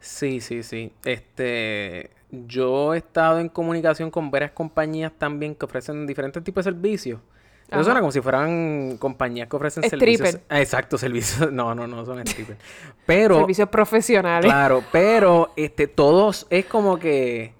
Sí, 0.00 0.40
sí, 0.40 0.62
sí. 0.62 0.92
Este, 1.04 2.10
yo 2.30 2.94
he 2.94 2.98
estado 2.98 3.40
en 3.40 3.48
comunicación 3.48 4.10
con 4.10 4.30
varias 4.30 4.52
compañías 4.52 5.12
también 5.18 5.54
que 5.54 5.64
ofrecen 5.64 6.06
diferentes 6.06 6.42
tipos 6.44 6.64
de 6.64 6.70
servicios. 6.72 7.20
Eso 7.70 7.82
suena 7.84 8.00
como 8.00 8.12
si 8.12 8.20
fueran 8.20 8.96
compañías 8.98 9.48
que 9.48 9.56
ofrecen 9.56 9.82
Stripper. 9.84 10.16
servicios. 10.18 10.42
Exacto, 10.50 10.98
servicios. 10.98 11.50
No, 11.52 11.74
no, 11.74 11.86
no 11.86 12.04
son 12.06 12.24
strippers. 12.26 12.58
Pero, 13.06 13.38
Servicios 13.40 13.68
profesionales. 13.68 14.44
claro, 14.50 14.82
pero 14.92 15.50
este, 15.56 15.88
todos 15.88 16.46
es 16.50 16.64
como 16.66 16.98
que, 16.98 17.52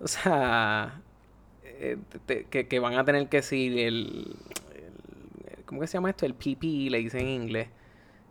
o 0.00 0.06
sea, 0.08 1.00
eh, 1.64 1.96
te- 2.26 2.44
que, 2.44 2.66
que 2.68 2.78
van 2.78 2.94
a 2.98 3.04
tener 3.04 3.26
que 3.28 3.38
decir 3.38 3.78
el, 3.78 4.36
el- 5.56 5.64
¿cómo 5.64 5.80
que 5.80 5.86
se 5.86 5.94
llama 5.94 6.10
esto? 6.10 6.26
El 6.26 6.34
PP, 6.34 6.66
le 6.90 6.98
dicen 6.98 7.20
en 7.20 7.28
inglés. 7.28 7.68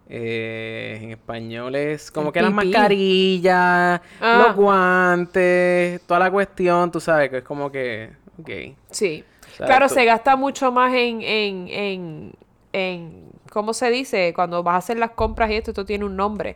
Eh, 0.09 0.99
en 1.01 1.11
español 1.11 1.75
es 1.75 2.11
como 2.11 2.27
El 2.27 2.33
que 2.33 2.41
las 2.41 2.53
mascarillas, 2.53 4.01
Ah. 4.21 4.45
los 4.47 4.55
guantes, 4.55 6.01
toda 6.07 6.19
la 6.21 6.31
cuestión, 6.31 6.91
tú 6.91 6.99
sabes, 6.99 7.29
que 7.29 7.37
es 7.39 7.43
como 7.43 7.71
que, 7.71 8.11
ok. 8.39 8.49
Sí. 8.89 9.23
Claro, 9.65 9.89
se 9.89 10.05
gasta 10.05 10.35
mucho 10.35 10.71
más 10.71 10.93
en, 10.93 11.21
en, 11.21 11.67
en, 11.69 12.33
en, 12.73 13.31
¿cómo 13.51 13.73
se 13.73 13.89
dice? 13.89 14.33
Cuando 14.35 14.63
vas 14.63 14.75
a 14.75 14.77
hacer 14.77 14.97
las 14.99 15.11
compras 15.11 15.49
y 15.51 15.55
esto, 15.55 15.71
esto 15.71 15.85
tiene 15.85 16.05
un 16.05 16.15
nombre. 16.15 16.55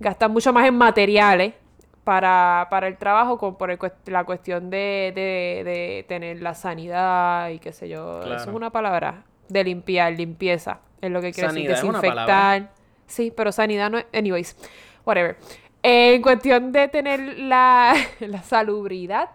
Gasta 0.00 0.28
mucho 0.28 0.52
más 0.52 0.66
en 0.66 0.76
materiales 0.76 1.54
para, 2.04 2.66
para 2.70 2.86
el 2.88 2.96
trabajo 2.96 3.36
con, 3.38 3.56
por 3.56 3.70
el 3.70 3.78
la 4.06 4.24
cuestión 4.24 4.70
de, 4.70 5.12
de, 5.14 5.62
de 5.64 6.04
tener 6.08 6.40
la 6.40 6.54
sanidad 6.54 7.50
y 7.50 7.58
qué 7.58 7.72
sé 7.72 7.88
yo. 7.88 8.20
Eso 8.20 8.26
Claro. 8.28 8.42
es 8.42 8.46
una 8.48 8.70
palabra. 8.70 9.24
De 9.48 9.64
limpiar, 9.64 10.12
limpieza. 10.12 10.80
Es 11.00 11.10
lo 11.10 11.20
que 11.20 11.32
quiere 11.32 11.48
Sanidad 11.48 11.70
decir. 11.70 11.90
Desinfectar. 11.90 12.70
Sí, 13.06 13.32
pero 13.34 13.50
sanidad 13.52 13.90
no 13.90 13.98
es... 13.98 14.06
Anyways, 14.12 14.56
whatever. 15.06 15.36
Eh, 15.82 16.14
en 16.14 16.22
cuestión 16.22 16.70
de 16.72 16.88
tener 16.88 17.20
la, 17.38 17.94
la 18.20 18.42
salubridad 18.42 19.30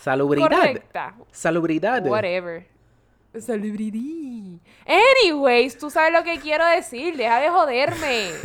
Salubridad. 0.00 0.48
correcta. 0.48 1.14
Salubridad. 1.30 2.06
Whatever. 2.06 2.66
Salubridad. 3.38 4.58
Anyways, 4.86 5.78
tú 5.78 5.90
sabes 5.90 6.12
lo 6.12 6.24
que 6.24 6.38
quiero 6.40 6.66
decir. 6.66 7.16
Deja 7.16 7.40
de 7.40 7.48
joderme. 7.50 8.30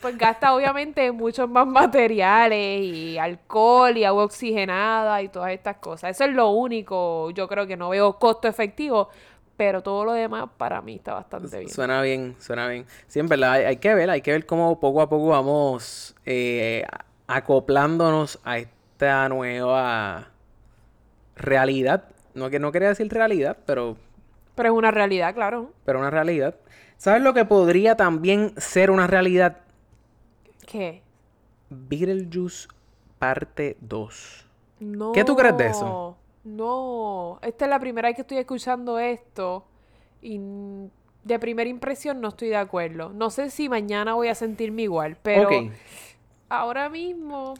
Pues 0.00 0.16
gasta 0.16 0.54
obviamente 0.54 1.10
muchos 1.10 1.48
más 1.50 1.66
materiales 1.66 2.84
y 2.84 3.18
alcohol 3.18 3.96
y 3.96 4.04
agua 4.04 4.22
oxigenada 4.26 5.20
y 5.22 5.28
todas 5.28 5.50
estas 5.50 5.78
cosas. 5.78 6.12
Eso 6.12 6.22
es 6.22 6.30
lo 6.36 6.50
único. 6.50 7.30
Yo 7.32 7.48
creo 7.48 7.66
que 7.66 7.76
no 7.76 7.88
veo 7.88 8.12
costo 8.16 8.46
efectivo. 8.46 9.08
Pero 9.56 9.82
todo 9.82 10.04
lo 10.04 10.12
demás 10.12 10.48
para 10.56 10.80
mí 10.82 10.94
está 10.94 11.14
bastante 11.14 11.58
bien. 11.58 11.68
Suena 11.68 12.00
bien, 12.00 12.36
suena 12.38 12.68
bien. 12.68 12.86
Sí, 13.08 13.18
en 13.18 13.26
verdad, 13.26 13.54
hay, 13.54 13.64
hay 13.64 13.76
que 13.78 13.92
ver, 13.92 14.08
hay 14.08 14.22
que 14.22 14.30
ver 14.30 14.46
cómo 14.46 14.78
poco 14.78 15.02
a 15.02 15.08
poco 15.08 15.30
vamos 15.30 16.14
eh, 16.24 16.84
acoplándonos 17.26 18.38
a 18.44 18.58
esta 18.58 19.28
nueva 19.28 20.28
realidad. 21.38 22.04
No 22.34 22.50
que 22.50 22.58
no 22.58 22.72
quería 22.72 22.88
decir 22.88 23.08
realidad, 23.08 23.56
pero, 23.66 23.96
Pero 24.54 24.68
es 24.70 24.74
una 24.76 24.90
realidad, 24.90 25.34
claro. 25.34 25.72
pero 25.84 25.98
una 25.98 26.10
realidad. 26.10 26.54
¿Sabes 26.96 27.22
lo 27.22 27.32
que 27.32 27.44
podría 27.44 27.96
también 27.96 28.52
ser 28.56 28.90
una 28.90 29.06
realidad? 29.06 29.58
¿Qué? 30.66 31.02
Beetlejuice 31.70 32.68
parte 33.18 33.76
2. 33.80 34.46
No. 34.80 35.12
¿Qué 35.12 35.24
tú 35.24 35.36
crees 35.36 35.56
de 35.56 35.66
eso? 35.68 36.16
No. 36.44 37.38
Esta 37.42 37.64
es 37.64 37.70
la 37.70 37.78
primera 37.78 38.08
vez 38.08 38.16
que 38.16 38.22
estoy 38.22 38.38
escuchando 38.38 38.98
esto. 38.98 39.64
Y 40.22 40.40
de 41.24 41.38
primera 41.38 41.68
impresión 41.68 42.20
no 42.20 42.28
estoy 42.28 42.48
de 42.48 42.56
acuerdo. 42.56 43.10
No 43.10 43.30
sé 43.30 43.50
si 43.50 43.68
mañana 43.68 44.14
voy 44.14 44.28
a 44.28 44.34
sentirme 44.34 44.82
igual, 44.82 45.16
pero 45.22 45.50
ahora 46.48 46.88
mismo. 46.88 47.54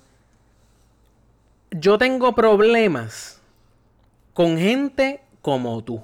Yo 1.70 1.98
tengo 1.98 2.34
problemas 2.34 3.38
con 4.38 4.57
gente 4.57 5.18
como 5.42 5.83
tú. 5.83 6.01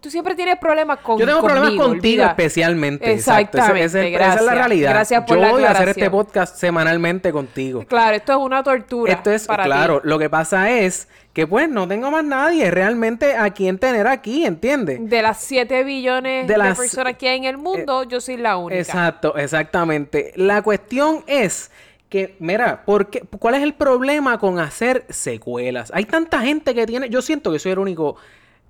Tú 0.00 0.10
siempre 0.10 0.34
tienes 0.34 0.56
problemas 0.58 0.98
con 0.98 1.20
Yo 1.20 1.24
tengo 1.24 1.40
problemas 1.40 1.70
contigo 1.70 1.84
olvida. 1.92 2.26
especialmente. 2.30 3.12
exacto. 3.12 3.58
Ese- 3.58 3.66
Exactamente, 3.84 3.84
ese- 3.84 4.14
Esa 4.16 4.34
es 4.34 4.42
la 4.42 4.54
realidad. 4.56 4.90
Gracias 4.90 5.24
por 5.24 5.36
Yo 5.36 5.42
la 5.42 5.52
voy 5.52 5.62
a 5.62 5.70
hacer 5.70 5.90
este 5.90 6.10
podcast 6.10 6.56
semanalmente 6.56 7.30
contigo. 7.30 7.84
Claro, 7.86 8.16
esto 8.16 8.32
es 8.32 8.38
una 8.38 8.64
tortura. 8.64 9.12
Esto 9.12 9.30
es, 9.30 9.46
para 9.46 9.62
ti. 9.62 9.68
claro, 9.68 10.00
lo 10.02 10.18
que 10.18 10.28
pasa 10.28 10.68
es 10.72 11.06
que 11.32 11.46
pues 11.46 11.68
no 11.68 11.86
tengo 11.86 12.10
más 12.10 12.24
nadie 12.24 12.72
realmente 12.72 13.36
a 13.36 13.50
quien 13.50 13.78
tener 13.78 14.08
aquí, 14.08 14.44
¿entiendes? 14.44 14.98
De 15.08 15.22
las 15.22 15.38
7 15.42 15.84
billones 15.84 16.48
De 16.48 16.54
de, 16.54 16.58
las- 16.58 16.76
personas 16.76 17.16
que 17.16 17.28
hay 17.28 17.36
en 17.38 17.44
el 17.44 17.56
mundo, 17.56 18.02
yo 18.02 18.20
soy 18.20 18.36
la 18.36 18.56
única. 18.56 18.80
Exacto, 18.80 19.36
exactamente. 19.36 20.32
La 20.34 20.60
cuestión 20.60 21.22
es 21.28 21.70
que, 22.08 22.36
mira, 22.38 22.84
¿por 22.84 23.08
qué- 23.10 23.20
¿cuál 23.38 23.54
es 23.56 23.62
el 23.62 23.74
problema 23.74 24.38
con 24.38 24.58
hacer 24.58 25.04
secuelas? 25.08 25.90
Hay 25.94 26.04
tanta 26.04 26.40
gente 26.40 26.74
que 26.74 26.86
tiene, 26.86 27.08
yo 27.08 27.20
siento 27.22 27.50
que 27.52 27.58
soy 27.58 27.72
el 27.72 27.78
único, 27.78 28.16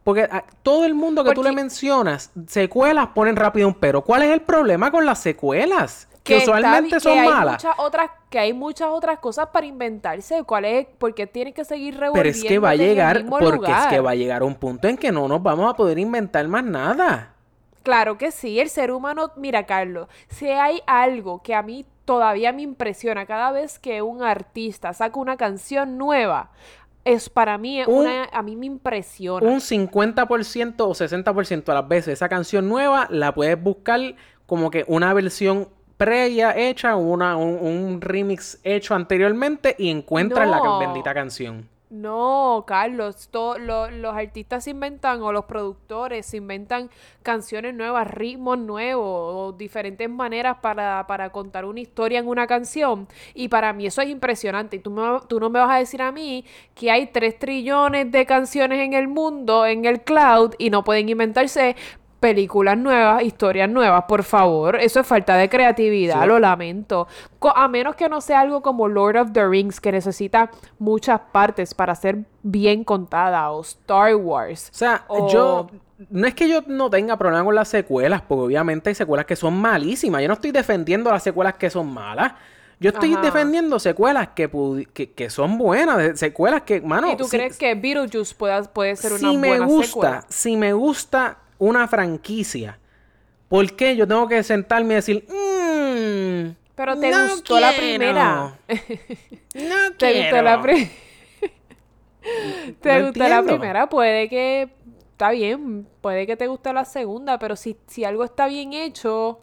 porque 0.04 0.22
a 0.22 0.44
todo 0.62 0.84
el 0.84 0.94
mundo 0.94 1.22
que 1.24 1.30
tú 1.30 1.36
Porque- 1.36 1.50
le 1.50 1.56
mencionas, 1.56 2.30
secuelas 2.46 3.08
ponen 3.08 3.36
rápido 3.36 3.68
un 3.68 3.74
pero. 3.74 4.02
¿Cuál 4.02 4.22
es 4.22 4.30
el 4.30 4.40
problema 4.40 4.90
con 4.90 5.04
las 5.04 5.18
secuelas? 5.20 6.08
Que, 6.22 6.38
usualmente 6.38 6.98
son 6.98 7.12
que 7.12 7.20
hay 7.20 7.28
malas. 7.28 7.62
Muchas 7.62 7.76
otras, 7.78 8.10
que 8.30 8.38
hay 8.40 8.52
muchas 8.52 8.88
otras 8.88 9.20
cosas 9.20 9.48
para 9.52 9.64
inventarse. 9.64 10.42
¿Cuál 10.42 10.64
es? 10.64 10.86
Porque 10.98 11.28
tienes 11.28 11.54
que 11.54 11.64
seguir 11.64 11.94
Pero 11.94 12.06
revolviendo 12.06 12.38
es 12.38 12.44
que 12.44 12.58
va 12.58 12.70
a 12.70 12.74
llegar, 12.74 13.26
porque 13.28 13.70
es 13.70 13.86
que 13.86 14.00
va 14.00 14.10
a 14.10 14.14
llegar 14.16 14.42
un 14.42 14.56
punto 14.56 14.88
en 14.88 14.96
que 14.96 15.12
no 15.12 15.28
nos 15.28 15.40
vamos 15.40 15.70
a 15.72 15.76
poder 15.76 16.00
inventar 16.00 16.48
más 16.48 16.64
nada. 16.64 17.32
Claro 17.86 18.18
que 18.18 18.32
sí, 18.32 18.58
el 18.58 18.68
ser 18.68 18.90
humano, 18.90 19.30
mira 19.36 19.64
Carlos, 19.64 20.08
si 20.28 20.48
hay 20.48 20.82
algo 20.88 21.40
que 21.40 21.54
a 21.54 21.62
mí 21.62 21.86
todavía 22.04 22.52
me 22.52 22.62
impresiona 22.62 23.26
cada 23.26 23.52
vez 23.52 23.78
que 23.78 24.02
un 24.02 24.24
artista 24.24 24.92
saca 24.92 25.20
una 25.20 25.36
canción 25.36 25.96
nueva, 25.96 26.50
es 27.04 27.30
para 27.30 27.58
mí 27.58 27.84
Un- 27.84 28.00
una, 28.06 28.24
a 28.24 28.42
mí 28.42 28.56
me 28.56 28.66
impresiona. 28.66 29.46
Un 29.48 29.60
50% 29.60 30.88
o 30.88 30.94
60% 30.94 31.68
a 31.70 31.74
las 31.74 31.86
veces 31.86 32.14
esa 32.14 32.28
canción 32.28 32.68
nueva 32.68 33.06
la 33.08 33.32
puedes 33.32 33.62
buscar 33.62 34.00
como 34.46 34.68
que 34.72 34.84
una 34.88 35.14
versión 35.14 35.68
previa 35.96 36.56
hecha, 36.56 36.96
una, 36.96 37.36
un, 37.36 37.54
un 37.54 38.00
remix 38.00 38.58
hecho 38.64 38.96
anteriormente 38.96 39.76
y 39.78 39.90
encuentras 39.90 40.48
la 40.48 40.60
bendita 40.80 41.14
canción. 41.14 41.68
No, 41.88 42.64
Carlos, 42.66 43.28
to- 43.30 43.58
lo- 43.58 43.88
los 43.92 44.12
artistas 44.16 44.64
se 44.64 44.70
inventan 44.70 45.22
o 45.22 45.30
los 45.30 45.44
productores 45.44 46.26
se 46.26 46.38
inventan 46.38 46.90
canciones 47.22 47.74
nuevas, 47.74 48.08
ritmos 48.10 48.58
nuevos 48.58 49.04
o 49.06 49.52
diferentes 49.52 50.10
maneras 50.10 50.56
para, 50.60 51.06
para 51.06 51.30
contar 51.30 51.64
una 51.64 51.78
historia 51.78 52.18
en 52.18 52.26
una 52.26 52.48
canción. 52.48 53.06
Y 53.34 53.46
para 53.48 53.72
mí 53.72 53.86
eso 53.86 54.02
es 54.02 54.08
impresionante. 54.08 54.76
Y 54.76 54.78
tú, 54.80 54.90
me 54.90 55.20
tú 55.28 55.38
no 55.38 55.48
me 55.48 55.60
vas 55.60 55.70
a 55.70 55.78
decir 55.78 56.02
a 56.02 56.10
mí 56.10 56.44
que 56.74 56.90
hay 56.90 57.06
3 57.06 57.38
trillones 57.38 58.10
de 58.10 58.26
canciones 58.26 58.80
en 58.80 58.92
el 58.94 59.06
mundo, 59.06 59.64
en 59.64 59.84
el 59.84 60.00
cloud, 60.02 60.54
y 60.58 60.70
no 60.70 60.82
pueden 60.82 61.08
inventarse 61.08 61.76
películas 62.20 62.76
nuevas, 62.78 63.22
historias 63.22 63.68
nuevas, 63.68 64.04
por 64.08 64.22
favor. 64.22 64.76
Eso 64.76 65.00
es 65.00 65.06
falta 65.06 65.36
de 65.36 65.48
creatividad, 65.48 66.22
Sí. 66.22 66.28
lo 66.28 66.38
lamento. 66.38 67.06
A 67.54 67.68
menos 67.68 67.94
que 67.96 68.08
no 68.08 68.20
sea 68.20 68.40
algo 68.40 68.62
como 68.62 68.88
Lord 68.88 69.16
of 69.16 69.32
the 69.32 69.46
Rings, 69.46 69.80
que 69.80 69.92
necesita 69.92 70.50
muchas 70.78 71.20
partes 71.32 71.74
para 71.74 71.94
ser 71.94 72.18
bien 72.42 72.84
contada, 72.84 73.50
o 73.50 73.60
Star 73.62 74.14
Wars. 74.16 74.70
O 74.72 74.76
sea, 74.76 75.04
O- 75.08 75.28
yo... 75.28 75.66
No 76.10 76.26
es 76.26 76.34
que 76.34 76.46
yo 76.46 76.60
no 76.66 76.90
tenga 76.90 77.16
problema 77.16 77.42
con 77.42 77.54
las 77.54 77.68
secuelas, 77.68 78.20
porque 78.20 78.42
obviamente 78.44 78.90
hay 78.90 78.94
secuelas 78.94 79.24
que 79.24 79.34
son 79.34 79.58
malísimas. 79.58 80.20
Yo 80.20 80.28
no 80.28 80.34
estoy 80.34 80.50
defendiendo 80.50 81.10
las 81.10 81.22
secuelas 81.22 81.54
que 81.54 81.70
son 81.70 81.86
malas. 81.90 82.32
Yo 82.78 82.90
estoy 82.90 83.14
Ajá. 83.14 83.22
defendiendo 83.22 83.78
secuelas 83.78 84.28
que, 84.34 84.50
que, 84.92 85.12
que 85.12 85.30
son 85.30 85.56
buenas, 85.56 86.18
secuelas 86.20 86.60
que, 86.62 86.82
mano... 86.82 87.10
¿Y 87.10 87.16
tú 87.16 87.26
crees 87.26 87.56
que 87.56 87.74
Beetlejuice 87.74 88.34
pueda, 88.34 88.62
puede 88.64 88.94
ser 88.96 89.12
una 89.12 89.20
si 89.30 89.36
me 89.38 89.58
gusta, 89.60 89.86
secuela? 89.86 90.24
si 90.28 90.56
me 90.58 90.72
gusta 90.74 91.38
una 91.58 91.88
franquicia, 91.88 92.78
¿por 93.48 93.74
qué 93.76 93.96
yo 93.96 94.06
tengo 94.08 94.28
que 94.28 94.42
sentarme 94.42 94.94
y 94.94 94.96
decir, 94.96 95.26
mmm, 95.28 96.50
Pero 96.74 96.96
te 96.98 97.10
no 97.10 97.28
gustó 97.28 97.58
la 97.60 97.74
primera. 97.74 98.58
No 99.54 99.92
¿Te 99.98 100.12
gustó 100.12 100.42
la 100.42 100.60
quiero"? 100.60 100.60
primera? 100.60 100.92
¿Te 102.80 102.98
No 102.98 103.06
gustó 103.06 103.28
la 103.28 103.42
primera? 103.42 103.88
Puede 103.88 104.28
que... 104.28 104.70
Está 105.12 105.30
bien, 105.30 105.88
puede 106.02 106.26
que 106.26 106.36
te 106.36 106.46
guste 106.46 106.72
la 106.74 106.84
segunda, 106.84 107.38
pero 107.38 107.56
si, 107.56 107.78
si 107.86 108.04
algo 108.04 108.22
está 108.22 108.48
bien 108.48 108.74
hecho, 108.74 109.40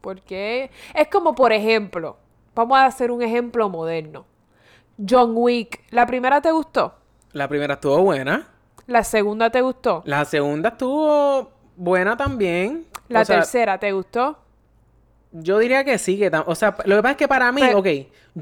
¿por 0.00 0.22
qué? 0.22 0.70
Es 0.94 1.08
como, 1.08 1.34
por 1.34 1.52
ejemplo, 1.52 2.18
vamos 2.54 2.78
a 2.78 2.86
hacer 2.86 3.10
un 3.10 3.22
ejemplo 3.22 3.68
moderno. 3.68 4.26
John 5.08 5.32
Wick, 5.34 5.82
¿la 5.90 6.06
primera 6.06 6.40
te 6.40 6.52
gustó? 6.52 6.94
La 7.32 7.48
primera 7.48 7.74
estuvo 7.74 8.02
buena. 8.02 8.48
¿La 8.88 9.04
segunda 9.04 9.50
te 9.50 9.60
gustó? 9.60 10.02
La 10.06 10.24
segunda 10.24 10.70
estuvo 10.70 11.50
buena 11.76 12.16
también. 12.16 12.86
¿La 13.08 13.20
O 13.20 13.24
sea, 13.26 13.36
tercera 13.36 13.78
te 13.78 13.92
gustó? 13.92 14.38
Yo 15.30 15.58
diría 15.58 15.84
que 15.84 15.98
sí, 15.98 16.18
que 16.18 16.30
o 16.46 16.54
sea, 16.54 16.74
lo 16.86 16.96
que 16.96 17.02
pasa 17.02 17.10
es 17.12 17.16
que 17.18 17.28
para 17.28 17.52
mí, 17.52 17.60
Pero- 17.60 17.78
ok, 17.80 17.86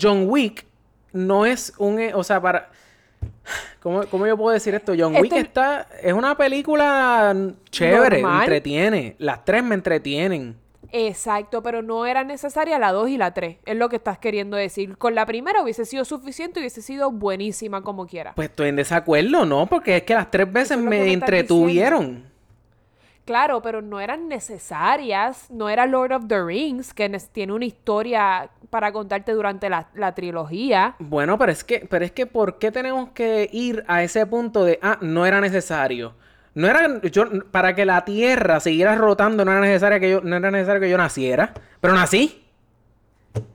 John 0.01 0.27
Wick 0.29 0.65
no 1.13 1.45
es 1.47 1.73
un, 1.79 1.99
e- 1.99 2.15
o 2.15 2.23
sea, 2.23 2.41
para, 2.41 2.69
¿cómo, 3.83 4.05
cómo 4.07 4.25
yo 4.25 4.37
puedo 4.37 4.53
decir 4.55 4.73
esto? 4.77 4.93
John 4.97 5.15
Wick 5.17 5.25
Este- 5.33 5.41
está, 5.41 5.89
es 6.01 6.13
una 6.13 6.37
película 6.37 7.35
chévere, 7.71 8.23
Normal. 8.23 8.43
entretiene, 8.45 9.17
las 9.19 9.45
tres 9.45 9.65
me 9.65 9.75
entretienen. 9.75 10.57
Exacto, 10.99 11.63
pero 11.63 11.83
no 11.83 12.07
era 12.07 12.25
necesaria 12.25 12.79
la 12.79 12.91
2 12.91 13.11
y 13.11 13.19
la 13.19 13.35
3. 13.35 13.59
Es 13.67 13.77
lo 13.77 13.91
que 13.91 13.97
estás 13.97 14.19
queriendo 14.19 14.57
decir. 14.57 14.97
Con 14.97 15.15
la 15.15 15.27
primera 15.27 15.63
hubiese 15.63 15.85
sido 15.85 16.07
suficiente 16.07 16.59
y 16.59 16.63
hubiese 16.63 16.81
sido 16.81 17.11
buenísima 17.11 17.83
como 17.83 18.07
quiera. 18.07 18.33
Pues 18.35 18.49
estoy 18.49 18.71
en 18.71 18.77
desacuerdo, 18.77 19.45
¿no? 19.45 19.67
Porque 19.67 19.99
es 19.99 20.03
que 20.05 20.15
las 20.15 20.31
tres 20.31 20.51
veces 20.51 20.79
es 20.79 20.83
me 20.83 21.01
me 21.01 21.13
entretuvieron. 21.13 22.25
Claro, 23.27 23.61
pero 23.61 23.83
no 23.83 24.01
eran 24.01 24.27
necesarias. 24.27 25.51
No 25.51 25.69
era 25.69 25.85
Lord 25.85 26.13
of 26.13 26.29
the 26.29 26.43
Rings, 26.43 26.95
que 26.95 27.11
tiene 27.31 27.53
una 27.53 27.67
historia 27.67 28.49
para 28.71 28.91
contarte 28.91 29.33
durante 29.33 29.69
la, 29.69 29.89
la 29.95 30.15
trilogía. 30.15 30.97
Bueno, 30.99 31.37
pero 31.37 31.53
es 31.53 31.63
que, 31.63 31.81
pero 31.91 32.07
es 32.07 32.13
que, 32.13 32.25
¿por 32.25 32.59
qué 32.59 32.73
tenemos 32.73 33.11
que 33.11 33.51
ir 33.53 33.85
a 33.87 34.03
ese 34.03 34.25
punto 34.25 34.65
de, 34.65 34.79
ah, 34.81 34.97
no 35.03 35.27
era 35.27 35.43
necesario? 35.43 36.15
No 36.57 36.67
era, 36.69 37.03
yo, 37.03 37.27
para 37.51 37.75
que 37.75 37.85
la 37.85 38.07
Tierra 38.07 38.61
siguiera 38.61 38.95
rotando, 38.95 39.45
no 39.45 39.53
era 39.53 39.61
necesario 39.61 40.01
que 40.01 40.09
yo, 40.11 40.21
no 40.23 40.37
era 40.37 40.51
necesario 40.51 40.81
que 40.81 40.89
yo 40.89 40.97
naciera. 40.97 41.53
Pero 41.83 41.93
nací. 41.93 42.43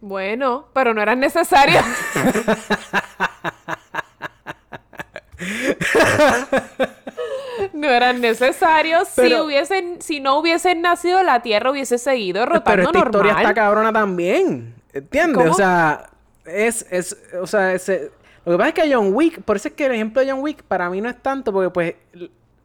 Bueno, 0.01 0.67
pero 0.71 0.93
no 0.93 1.01
eran 1.01 1.19
necesarias. 1.19 1.83
no 7.73 7.89
eran 7.89 8.21
necesarios. 8.21 9.07
si 9.07 9.21
Pero- 9.21 9.45
hubiesen, 9.45 9.99
si 10.01 10.19
no 10.19 10.37
hubiesen 10.37 10.81
nacido, 10.83 11.23
la 11.23 11.41
Tierra 11.41 11.71
hubiese 11.71 11.97
seguido 11.97 12.43
Pero 12.43 12.55
rotando 12.57 12.83
esta 12.91 12.99
historia 12.99 13.33
está 13.33 13.53
cabrona 13.53 13.91
también. 13.91 14.75
¿Entiendes? 14.93 15.37
¿Cómo? 15.37 15.51
O 15.51 15.55
sea, 15.55 16.09
es, 16.45 16.85
es, 16.91 17.17
o 17.41 17.47
sea, 17.47 17.73
ese- 17.73 18.11
lo 18.45 18.51
que 18.51 18.57
pasa 18.57 18.69
es 18.69 18.75
que 18.75 18.93
John 18.93 19.13
Wick, 19.13 19.41
por 19.43 19.55
eso 19.55 19.69
es 19.69 19.73
que 19.73 19.85
el 19.85 19.93
ejemplo 19.93 20.21
de 20.23 20.31
John 20.31 20.41
Wick 20.41 20.63
para 20.63 20.89
mí 20.89 20.99
no 21.01 21.09
es 21.09 21.21
tanto, 21.21 21.51
porque 21.53 21.69
pues, 21.69 21.95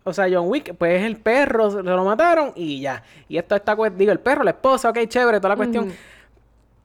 o 0.07 0.13
sea, 0.13 0.29
John 0.31 0.49
Wick, 0.49 0.75
pues 0.77 1.01
es 1.01 1.07
el 1.07 1.17
perro, 1.17 1.69
se 1.71 1.83
lo 1.83 2.05
mataron 2.05 2.53
y 2.55 2.81
ya. 2.81 3.03
Y 3.29 3.39
esto 3.39 3.57
está, 3.57 3.77
digo, 3.97 4.13
el 4.13 4.21
perro, 4.21 4.45
la 4.45 4.53
esposa, 4.53 4.91
ok, 4.91 4.99
chévere, 5.09 5.39
toda 5.39 5.51
la 5.51 5.57
cuestión. 5.57 5.93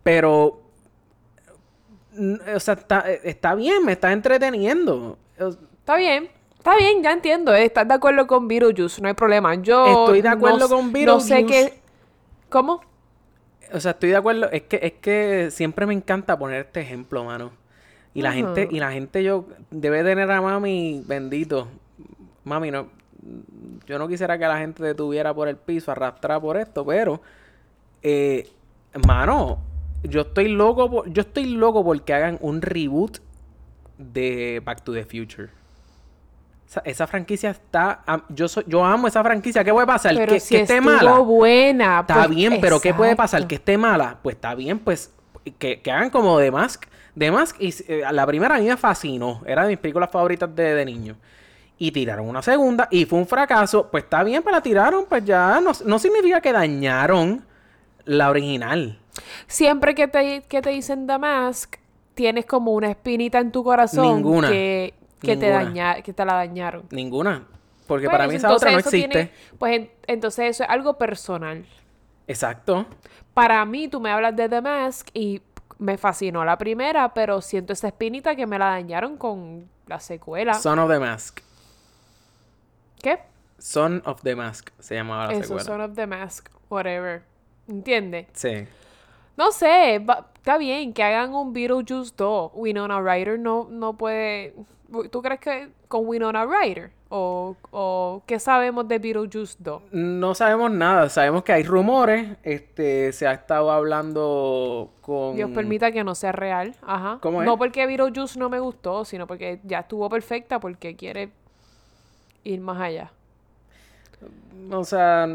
Pero, 0.02 0.60
o 2.56 2.60
sea, 2.60 2.74
está, 2.74 3.02
está 3.24 3.54
bien, 3.54 3.86
me 3.86 3.92
está 3.92 4.12
entreteniendo. 4.12 5.20
Está 5.38 5.96
bien. 5.98 6.30
Está 6.58 6.76
bien, 6.76 7.04
ya 7.04 7.12
entiendo. 7.12 7.54
eh, 7.54 7.66
Estás 7.66 7.88
de 7.88 7.94
acuerdo 7.94 8.26
con 8.26 8.48
Beetlejuice, 8.48 9.02
no 9.02 9.08
hay 9.08 9.14
problema. 9.14 9.54
Yo 9.56 9.86
Estoy 9.86 10.22
de 10.22 10.30
acuerdo 10.30 10.68
no, 10.68 10.68
con 10.70 10.92
No 10.92 11.20
sé 11.20 11.36
Beetlejuice. 11.36 11.70
qué... 11.72 11.82
¿Cómo? 12.50 12.82
O 13.72 13.80
sea, 13.80 13.92
estoy 13.92 14.10
de 14.10 14.16
acuerdo. 14.18 14.50
Es 14.52 14.64
que, 14.64 14.80
es 14.82 14.94
que 14.94 15.50
siempre 15.52 15.86
me 15.86 15.94
encanta 15.94 16.38
poner 16.38 16.66
este 16.66 16.82
ejemplo, 16.82 17.24
mano. 17.24 17.52
Y 18.14 18.22
la 18.24 18.34
gente, 18.34 18.68
y 18.70 18.80
la 18.80 18.92
gente 18.92 19.24
yo 19.24 19.46
debe 19.70 20.04
tener 20.04 20.30
a 20.32 20.42
mami 20.42 21.04
bendito. 21.06 21.68
Mami, 22.44 22.72
no. 22.72 22.88
Yo 23.86 24.00
no 24.00 24.08
quisiera 24.08 24.38
que 24.38 24.46
la 24.46 24.58
gente 24.58 24.82
te 24.84 24.96
tuviera 24.96 25.34
por 25.34 25.48
el 25.48 25.58
piso, 25.58 25.92
arrastrada 25.92 26.40
por 26.40 26.58
esto, 26.58 26.86
pero 26.86 27.22
eh, 28.02 28.50
mano, 29.06 29.60
yo 30.04 30.22
estoy 30.22 30.48
loco 30.48 30.90
por, 30.90 31.10
yo 31.12 31.22
estoy 31.22 31.46
loco 31.46 31.84
porque 31.84 32.14
hagan 32.14 32.38
un 32.42 32.62
reboot 32.62 33.20
de 33.98 34.62
Back 34.64 34.84
to 34.84 34.94
the 34.94 35.04
Future. 35.04 35.50
Esa, 36.68 36.82
esa 36.86 37.08
franquicia 37.08 37.50
está... 37.50 38.02
yo, 38.30 38.48
soy, 38.48 38.64
yo 38.66 38.84
amo 38.84 39.08
esa 39.08 39.22
franquicia. 39.24 39.64
¿Qué 39.64 39.74
puede 39.74 39.86
pasar? 39.86 40.16
Pero 40.16 40.32
que, 40.32 40.40
si 40.40 40.56
que 40.56 40.62
esté 40.62 40.80
mala. 40.80 41.18
buena. 41.20 42.00
Está 42.00 42.14
pues, 42.16 42.30
bien, 42.30 42.60
pero 42.62 42.80
¿qué 42.80 42.94
puede 42.94 43.16
pasar? 43.16 43.46
Que 43.46 43.56
esté 43.56 43.78
mala. 43.78 44.18
Pues 44.24 44.36
está 44.36 44.56
bien, 44.56 44.80
pues 44.80 45.14
que, 45.60 45.82
que 45.82 45.92
hagan 45.92 46.10
como 46.10 46.40
The 46.40 46.50
Mask. 46.50 46.86
The 47.18 47.30
Mask, 47.30 47.58
y, 47.60 47.74
eh, 47.90 48.04
la 48.10 48.26
primera 48.26 48.56
a 48.56 48.60
mí 48.60 48.68
me 48.68 48.78
fascinó. 48.78 49.42
Era 49.46 49.64
de 49.64 49.70
mis 49.70 49.80
películas 49.80 50.10
favoritas 50.10 50.56
de, 50.56 50.76
de 50.76 50.86
niño. 50.86 51.18
Y 51.84 51.92
tiraron 51.92 52.30
una 52.30 52.44
segunda 52.44 52.88
y 52.92 53.06
fue 53.06 53.18
un 53.18 53.26
fracaso. 53.26 53.88
Pues 53.90 54.04
está 54.04 54.24
bien, 54.24 54.44
pero 54.44 54.56
la 54.56 54.62
tiraron. 54.62 55.06
Pues 55.10 55.26
ya 55.26 55.60
no, 55.60 55.72
no 55.86 55.98
significa 55.98 56.40
que 56.40 56.52
dañaron 56.52 57.44
la 58.06 58.30
original. 58.30 59.00
Siempre 59.48 59.96
que 59.96 60.08
te, 60.08 60.44
que 60.48 60.62
te 60.62 60.70
dicen 60.70 61.08
The 61.08 61.18
Mask, 61.18 61.78
tienes 62.14 62.46
como 62.46 62.74
una 62.74 62.92
espinita 62.92 63.40
en 63.40 63.52
tu 63.52 63.64
corazón 63.64 64.18
Ninguna. 64.18 64.50
que, 64.50 64.94
que, 65.20 65.36
te, 65.36 65.50
daña, 65.50 66.04
que 66.04 66.14
te 66.14 66.24
la 66.24 66.36
dañaron. 66.36 66.84
Ninguna. 66.92 67.48
Porque 67.88 68.06
Pues, 68.06 68.16
para 68.16 68.28
mí 68.28 68.36
esa 68.36 68.54
otra 68.54 68.72
no 68.74 68.78
existe. 68.78 69.08
tiene- 69.08 69.32
pues 69.58 69.76
en- 69.80 69.92
entonces 70.06 70.52
eso 70.52 70.64
es 70.64 70.70
algo 70.70 71.00
personal. 71.00 71.66
Exacto. 72.28 72.86
Para 73.34 73.66
mí, 73.66 73.88
tú 73.88 74.00
me 74.00 74.12
hablas 74.12 74.36
de 74.36 74.48
The 74.48 74.62
Mask 74.62 75.08
y 75.16 75.42
me 75.80 75.98
fascinó 75.98 76.46
la 76.46 76.60
primera, 76.60 77.12
pero 77.16 77.42
siento 77.42 77.74
esa 77.74 77.88
espinita 77.88 78.36
que 78.36 78.46
me 78.46 78.60
la 78.60 78.66
dañaron 78.68 79.18
con 79.18 79.68
la 79.88 80.00
secuela. 80.00 80.54
Son 80.54 80.78
of 80.78 80.88
the 80.92 81.00
Mask. 81.00 81.40
¿Qué? 83.02 83.20
Son 83.58 84.02
of 84.06 84.22
the 84.24 84.36
Mask 84.36 84.70
se 84.80 84.96
llamaba 84.96 85.28
la 85.28 85.34
Eso, 85.34 85.44
secuela. 85.44 85.64
Son 85.64 85.82
of 85.82 85.96
the 85.96 86.08
Mask, 86.08 86.50
whatever. 86.70 87.24
¿Entiendes? 87.68 88.28
Sí. 88.34 88.68
No 89.38 89.52
sé, 89.52 89.96
está 90.36 90.58
bien 90.58 90.94
que 90.94 91.04
hagan 91.04 91.34
un 91.34 91.54
Beetlejuice 91.54 92.14
2. 92.16 92.52
Winona 92.56 93.00
Ryder 93.02 93.40
no, 93.40 93.68
no 93.70 93.98
puede... 93.98 94.56
¿Tú 95.10 95.22
crees 95.22 95.40
que 95.40 95.70
con 95.88 96.06
Winona 96.06 96.46
Ryder? 96.46 96.92
¿O, 97.10 97.56
o 97.72 98.24
qué 98.26 98.40
sabemos 98.40 98.88
de 98.88 99.00
Beetlejuice 99.00 99.56
2? 99.60 99.84
No 99.92 100.34
sabemos 100.36 100.72
nada, 100.72 101.10
sabemos 101.10 101.44
que 101.44 101.54
hay 101.54 101.64
rumores, 101.64 102.38
este, 102.44 103.12
se 103.14 103.28
ha 103.28 103.34
estado 103.34 103.72
hablando 103.72 104.92
con... 105.02 105.36
Dios 105.36 105.52
permita 105.52 105.92
que 105.92 106.04
no 106.04 106.16
sea 106.16 106.32
real. 106.32 106.76
Ajá. 106.82 107.20
¿Cómo 107.22 107.42
es? 107.42 107.46
No 107.46 107.58
porque 107.58 107.86
Beetlejuice 107.86 108.38
no 108.38 108.50
me 108.50 108.60
gustó, 108.60 109.06
sino 109.06 109.28
porque 109.28 109.60
ya 109.64 109.80
estuvo 109.80 110.10
perfecta 110.10 110.60
porque 110.60 110.96
quiere 110.96 111.32
ir 112.44 112.60
más 112.62 112.80
allá. 112.82 113.12
O 114.72 114.84
sea, 114.84 115.28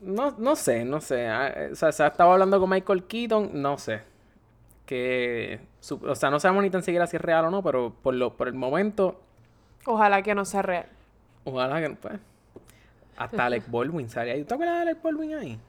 no, 0.00 0.30
no 0.38 0.56
sé, 0.56 0.84
no 0.84 1.00
sé. 1.00 1.26
ah, 1.28 1.48
eh, 1.48 1.68
O 1.72 1.76
sea, 1.76 1.92
se 1.92 2.02
ha 2.02 2.08
estado 2.08 2.32
hablando 2.32 2.58
con 2.60 2.70
Michael 2.70 3.04
Keaton, 3.04 3.50
no 3.60 3.78
sé. 3.78 4.02
Que, 4.86 5.60
o 5.90 6.14
sea, 6.14 6.30
no 6.30 6.38
sabemos 6.40 6.62
ni 6.62 6.70
tan 6.70 6.82
siquiera 6.82 7.06
si 7.06 7.16
es 7.16 7.22
real 7.22 7.46
o 7.46 7.50
no, 7.50 7.62
pero 7.62 7.94
por, 8.02 8.14
lo, 8.14 8.36
por 8.36 8.48
el 8.48 8.54
momento, 8.54 9.20
Ojalá 9.86 10.22
que 10.22 10.34
no 10.34 10.44
sea 10.44 10.62
real. 10.62 10.86
ojalá 11.44 11.80
que, 11.80 11.90
pues, 11.94 12.14
hasta 13.16 13.46
Alec 13.46 13.64
Baldwin 13.70 14.08
sale 14.08 14.32
ahí. 14.32 14.44
¿Te 14.44 14.54
acuerdas 14.54 14.76
de 14.76 14.82
Alec 14.82 15.02
Baldwin 15.02 15.34
ahí? 15.34 15.60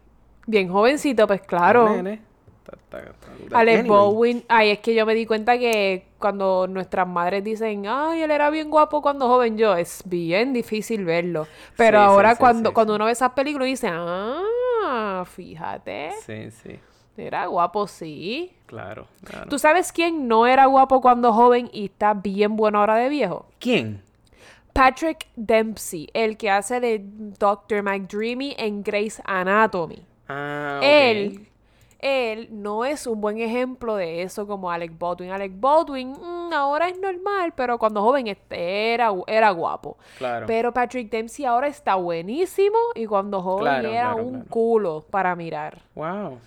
Bien 0.48 0.70
jovencito, 0.70 1.28
pues 1.28 1.42
claro. 1.42 1.90
Nene. 1.90 2.22
Está- 2.66 2.78
está- 2.78 3.00
está 3.12 3.28
brutal. 3.40 3.60
Alex 3.62 3.80
Anyway, 3.82 3.98
Baldwin, 4.00 4.44
ay, 4.48 4.70
es 4.72 4.80
que 4.80 4.96
yo 4.96 5.06
me 5.06 5.14
di 5.14 5.26
cuenta 5.26 5.58
que 5.58 6.08
cuando 6.20 6.66
nuestras 6.68 7.08
madres 7.08 7.44
dicen, 7.44 7.86
ay, 7.88 8.22
él 8.24 8.32
era 8.32 8.50
bien 8.50 8.70
guapo 8.72 9.02
cuando 9.02 9.28
joven, 9.28 9.58
yo, 9.58 9.76
es 9.76 10.02
bien 10.06 10.52
difícil 10.54 11.06
verlo. 11.06 11.48
Pero 11.78 12.00
Sí, 12.00 12.04
ahora 12.06 12.32
sí, 12.32 12.38
cuando, 12.40 12.70
sí, 12.70 12.74
cuando 12.74 12.96
uno 12.96 13.06
ve 13.06 13.12
esas 13.12 13.32
películas 13.34 13.68
dice, 13.68 13.90
ah, 13.92 15.24
fíjate, 15.28 16.12
Sí, 16.26 16.50
sí, 16.52 16.80
era 17.18 17.46
guapo, 17.46 17.88
sí. 17.88 18.52
claro. 18.66 19.08
claro. 19.24 19.48
¿Tú 19.50 19.60
sabes 19.60 19.92
quién 19.92 20.28
no 20.28 20.48
era 20.48 20.66
guapo 20.66 21.02
cuando 21.02 21.34
joven 21.34 21.70
y 21.72 21.86
está 21.86 22.14
bien 22.14 22.56
bueno 22.56 22.80
ahora 22.80 22.96
de 22.96 23.10
viejo? 23.10 23.46
¿Quién? 23.60 24.02
Patrick 24.74 25.28
Dempsey, 25.36 26.10
el 26.14 26.36
que 26.36 26.50
hace 26.50 26.80
de 26.82 27.02
Dr. 27.04 27.82
McDreamy 27.84 28.56
en 28.58 28.84
Grey's 28.84 29.22
Anatomy. 29.24 30.04
Ah. 30.28 30.80
Él, 30.84 31.48
él 32.08 32.50
no 32.52 32.86
es 32.86 33.08
un 33.08 33.20
buen 33.20 33.40
ejemplo 33.40 33.96
de 33.96 34.22
eso 34.22 34.46
como 34.46 34.70
Alec 34.70 34.92
Baldwin. 35.00 35.32
Alec 35.32 35.54
Baldwin 35.56 36.12
mm, 36.12 36.54
ahora 36.54 36.88
es 36.88 37.00
normal, 37.00 37.52
pero 37.56 37.80
cuando 37.80 38.02
joven 38.04 38.28
este 38.28 38.94
era, 38.94 39.12
era 39.26 39.50
guapo. 39.50 39.98
Claro. 40.20 40.46
Pero 40.46 40.72
Patrick 40.72 41.10
Dempsey 41.10 41.46
ahora 41.46 41.68
está 41.68 41.96
buenísimo 41.96 42.78
y 42.94 43.08
cuando 43.08 43.42
joven 43.42 43.64
Claro, 43.64 43.90
era 43.90 44.12
claro, 44.14 44.24
un 44.24 44.42
culo 44.44 45.04
para 45.10 45.36
mirar. 45.36 45.82
Wow. 45.96 46.38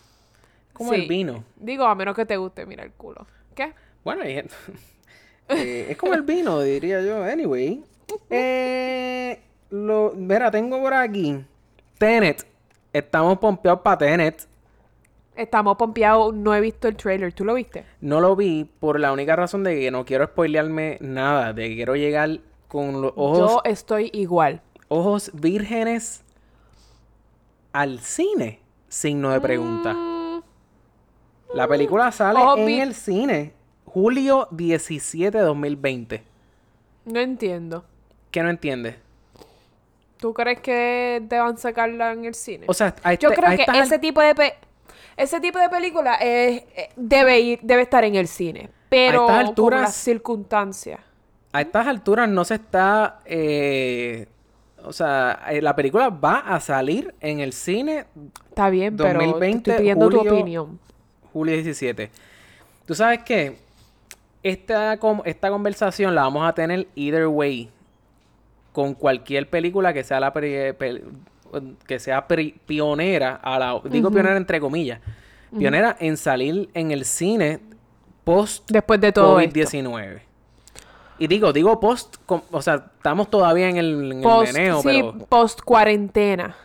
Como 0.73 0.91
Sí. 0.91 1.01
el 1.03 1.09
vino. 1.09 1.43
Digo, 1.57 1.85
a 1.85 1.95
menos 1.97 2.15
que 2.15 2.25
te 2.25 2.37
guste 2.37 2.65
mirar 2.65 2.87
el 2.87 2.93
culo. 2.93 3.27
¿Qué? 3.55 3.73
Bueno, 4.05 4.23
gente- 4.23 4.55
eh, 5.49 5.87
es 5.91 5.97
como 5.97 6.15
el 6.15 6.23
vino, 6.23 6.61
diría 6.61 7.01
yo. 7.03 7.25
Anyway. 7.25 7.83
Eh, 8.31 9.41
lo, 9.71 10.13
mira, 10.15 10.51
tengo 10.51 10.81
por 10.81 10.95
aquí. 10.95 11.45
Tenet. 11.99 12.47
Estamos 12.93 13.39
pompeados 13.39 13.81
para 13.81 13.99
Tenet. 13.99 14.48
Estamos 15.39 15.77
pompeados. 15.77 16.35
No 16.35 16.55
he 16.55 16.61
visto 16.61 16.89
el 16.89 16.97
trailer. 16.97 17.33
¿Tú 17.33 17.45
lo 17.45 17.55
viste? 17.55 17.85
No 18.01 18.21
lo 18.21 18.35
vi 18.37 18.65
por 18.81 18.99
la 18.99 19.13
única 19.13 19.37
razón 19.37 19.63
de 19.65 19.79
que 19.79 19.91
no 19.91 20.05
quiero 20.05 20.27
spoilearme 20.27 20.99
nada. 21.01 21.53
De 21.53 21.69
que 21.69 21.77
quiero 21.77 21.95
llegar 21.97 22.41
con 22.67 23.01
los 23.01 23.13
ojos, 23.17 23.39
Yo 23.39 23.63
estoy 23.65 24.11
igual. 24.13 24.61
ojos 24.89 25.31
vírgenes 25.35 26.23
al 27.73 28.01
cine. 28.01 28.61
Signo 28.89 29.31
de 29.31 29.41
pregunta. 29.41 29.93
Mm, 29.95 30.43
La 31.55 31.69
película 31.69 32.11
sale 32.13 32.41
Ojos 32.41 32.59
en 32.59 32.69
el 32.81 32.95
cine. 32.95 33.53
Julio 33.85 34.49
17 34.51 35.37
de 35.39 35.45
2020. 35.45 36.23
no 37.07 37.21
entiendo. 37.21 37.85
¿Qué 38.31 38.43
no 38.43 38.51
entiendes? 38.51 38.97
¿Tú 40.19 40.35
crees 40.35 40.61
que 40.61 41.23
deban 41.23 41.57
sacarla 41.57 42.13
en 42.13 42.25
el 42.27 42.35
cine? 42.35 42.67
O 42.69 42.75
sea, 42.75 42.95
a 43.03 43.15
Yo 43.15 43.29
este- 43.31 43.41
creo 43.41 43.53
a 43.53 43.57
que 43.57 43.65
al- 43.67 43.77
ese 43.83 43.99
tipo 43.99 44.21
de 44.21 44.35
pe- 44.35 44.55
ese 45.19 45.41
tipo 45.41 45.59
de 45.59 45.69
película 45.69 46.15
es- 46.17 46.63
eh, 46.77 46.89
debe 46.97 47.41
ir, 47.41 47.59
debe 47.63 47.83
estar 47.83 48.05
en 48.05 48.15
el 48.15 48.29
cine. 48.29 48.71
Pero 48.89 49.23
estas 49.27 49.37
con 49.39 49.47
alturas- 49.49 49.81
las 49.83 49.95
circunstancias. 49.95 51.01
a 51.53 51.61
estas 51.61 51.87
alturas 51.87 52.29
no 52.29 52.45
se 52.45 52.55
está. 52.55 53.21
eh, 53.25 54.27
o 54.85 54.93
sea, 54.93 55.41
eh, 55.51 55.61
la 55.61 55.75
película 55.75 56.09
va 56.09 56.39
a 56.39 56.61
salir 56.61 57.15
en 57.21 57.41
el 57.41 57.53
cine 57.53 58.07
Está 58.51 58.71
bien, 58.71 58.97
pero 58.97 59.19
te 59.19 59.27
2020, 59.27 59.71
estoy 59.71 59.81
pidiendo 59.83 60.09
tu 60.09 60.19
julio- 60.19 60.33
opinión. 60.35 60.79
julio 61.33 61.55
17. 61.55 62.11
¿Tú 62.87 62.95
sabes 62.95 63.21
qué? 63.25 63.59
Esta, 64.43 64.97
esta 65.25 65.51
conversación 65.51 66.15
la 66.15 66.23
vamos 66.23 66.49
a 66.49 66.53
tener 66.55 66.87
either 66.95 67.27
way. 67.27 67.71
Con 68.73 68.95
cualquier 68.95 69.51
película 69.51 69.93
que 69.93 70.05
sea 70.05 70.21
la 70.21 70.33
que 71.87 71.99
sea 71.99 72.27
pionera 72.27 73.37
a 73.43 73.59
la 73.59 73.81
digo 73.85 74.11
pionera 74.11 74.37
entre 74.37 74.61
comillas 74.61 75.01
pionera 75.57 75.97
en 75.99 76.17
salir 76.17 76.69
en 76.75 76.91
el 76.91 77.05
cine 77.05 77.61
post 78.25 78.71
Después 78.71 79.01
de 79.01 79.13
todo 79.13 79.41
esto. 79.41 79.55
COVID-19 79.55 80.21
y 81.19 81.27
digo 81.27 81.53
digo 81.53 81.81
post 81.81 82.17
o 82.27 82.63
sea 82.63 82.91
estamos 82.97 83.31
todavía 83.31 83.69
en 83.69 83.77
el, 83.77 84.13
en 84.13 84.19
el 84.19 84.23
Post, 84.23 84.53
meneo 84.53 84.83
sí, 84.83 84.89
pero 84.89 85.19
post 85.29 85.61
cuarentena. 85.63 86.57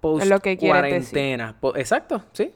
post 0.00 0.22
es 0.24 0.28
lo 0.28 0.40
que 0.40 0.56
quieres 0.56 0.82
decir. 0.82 1.10
cuarentena 1.10 1.54
exacto 1.76 2.22
sí 2.32 2.52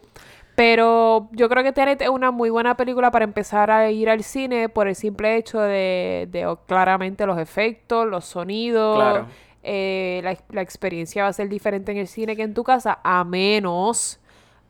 Pero 0.55 1.29
yo 1.33 1.50
creo 1.50 1.62
que 1.62 1.72
Tenet 1.72 2.00
es 2.00 2.09
una 2.09 2.31
muy 2.31 2.48
buena 2.48 2.76
película 2.79 3.11
para 3.11 3.24
empezar 3.24 3.70
a 3.70 3.90
ir 3.90 4.09
al 4.09 4.22
cine 4.22 4.70
por 4.70 4.88
el 4.88 4.94
simple 4.94 5.37
hecho 5.37 5.61
de, 5.61 6.29
de 6.31 6.57
claramente 6.66 7.26
los 7.26 7.38
efectos, 7.38 8.07
los 8.07 8.24
sonidos. 8.24 8.96
Claro. 8.96 9.26
Eh, 9.66 10.20
la, 10.24 10.37
la 10.50 10.62
experiencia 10.62 11.24
va 11.24 11.29
a 11.31 11.33
ser 11.35 11.48
diferente 11.50 11.92
en 11.92 11.98
el 11.98 12.09
cine 12.09 12.37
que 12.37 12.42
en 12.44 12.55
tu 12.55 12.64
casa, 12.64 13.00
a 13.05 13.24
menos, 13.24 14.20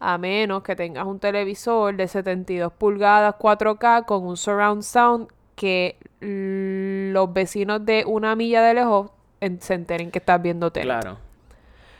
a 0.00 0.18
menos 0.18 0.62
que 0.62 0.76
tengas 0.76 1.06
un 1.06 1.18
televisor 1.20 1.96
de 1.96 2.09
72 2.09 2.72
pulgadas 2.72 3.35
4K 3.38 4.04
con 4.06 4.24
un 4.26 4.37
surround 4.37 4.82
sound 4.82 5.28
que 5.56 5.96
los 6.20 7.32
vecinos 7.32 7.85
de 7.87 8.04
una 8.06 8.37
milla 8.37 8.62
de 8.62 8.74
lejos 8.74 9.11
en- 9.40 9.61
se 9.61 9.74
enteren 9.74 10.11
que 10.11 10.18
estás 10.18 10.42
viendo 10.42 10.70
Tenet. 10.72 10.88
claro 10.88 11.18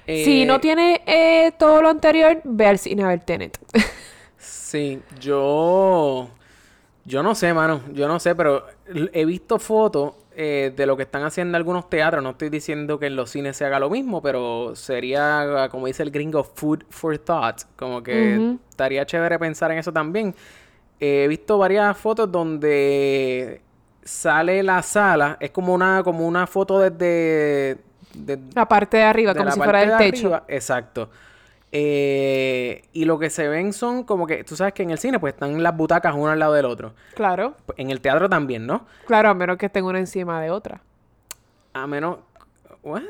Si 0.05 0.45
Eh, 0.45 0.47
no 0.47 0.61
tiene 0.61 1.03
eh, 1.07 1.53
todo 1.59 1.83
lo 1.83 1.89
anterior, 1.89 2.41
ve 2.45 2.67
al 2.67 2.79
cine 2.79 3.05
a 3.05 3.09
ver 3.09 3.21
Tenet. 3.25 3.59
Sí, 4.39 5.01
yo. 5.21 6.29
Yo 7.05 7.23
no 7.23 7.35
sé, 7.35 7.55
mano. 7.55 7.83
Yo 7.93 8.09
no 8.09 8.21
sé, 8.21 8.35
pero 8.35 8.67
he 9.13 9.25
visto 9.25 9.59
fotos 9.59 10.15
eh, 10.39 10.73
de 10.77 10.87
lo 10.87 10.97
que 10.97 11.05
están 11.05 11.23
haciendo 11.25 11.57
algunos 11.57 11.89
teatros. 11.89 12.23
No 12.23 12.31
estoy 12.31 12.51
diciendo 12.51 12.99
que 12.99 13.07
en 13.07 13.17
los 13.17 13.31
cines 13.31 13.57
se 13.57 13.65
haga 13.65 13.79
lo 13.81 13.89
mismo, 13.91 14.21
pero 14.23 14.77
sería, 14.77 15.69
como 15.71 15.87
dice 15.87 16.03
el 16.03 16.11
gringo, 16.11 16.45
food 16.45 16.85
for 16.91 17.17
thought. 17.19 17.63
Como 17.77 18.03
que 18.03 18.37
estaría 18.71 19.07
chévere 19.07 19.39
pensar 19.39 19.71
en 19.73 19.79
eso 19.79 19.93
también. 19.93 20.35
Eh, 21.01 21.25
he 21.25 21.29
visto 21.29 21.59
varias 21.59 21.97
fotos 21.97 22.31
donde 22.31 23.61
sale 24.05 24.63
la 24.63 24.83
sala. 24.83 25.37
Es 25.41 25.51
como 25.51 25.75
una, 25.75 26.03
como 26.03 26.27
una 26.27 26.47
foto 26.47 26.81
desde. 26.81 27.79
de- 28.15 28.39
La 28.55 28.67
parte 28.69 28.99
de 28.99 29.03
arriba, 29.05 29.33
de 29.33 29.39
como 29.41 29.51
si 29.53 29.59
fuera 29.59 29.73
parte 29.81 29.93
el 29.93 29.99
de 29.99 30.05
techo. 30.13 30.27
arriba, 30.29 30.45
Exacto. 30.49 31.11
Eh, 31.73 32.85
y 32.93 33.05
lo 33.05 33.19
que 33.19 33.29
se 33.29 33.49
ven 33.49 33.73
son 33.73 34.05
como 34.05 34.27
que, 34.27 34.45
tú 34.45 34.57
sabes 34.57 34.73
que 34.73 34.83
en 34.83 34.91
el 34.91 34.99
cine 34.99 35.19
pues 35.19 35.35
están 35.35 35.63
las 35.63 35.77
butacas 35.77 36.15
uno 36.15 36.29
al 36.29 36.39
lado 36.39 36.55
del 36.55 36.65
otro. 36.65 36.95
Claro, 37.15 37.57
En 37.77 37.91
el 37.91 38.01
teatro 38.01 38.29
también, 38.29 38.67
¿no? 38.67 38.87
claro, 39.07 39.29
a 39.31 39.35
menos 39.35 39.59
que 39.59 39.67
estén 39.67 39.85
una 39.85 39.99
encima 39.99 40.41
de 40.41 40.51
otra. 40.51 40.81
A 41.75 41.87
menos... 41.87 42.19
¿What? 42.83 43.03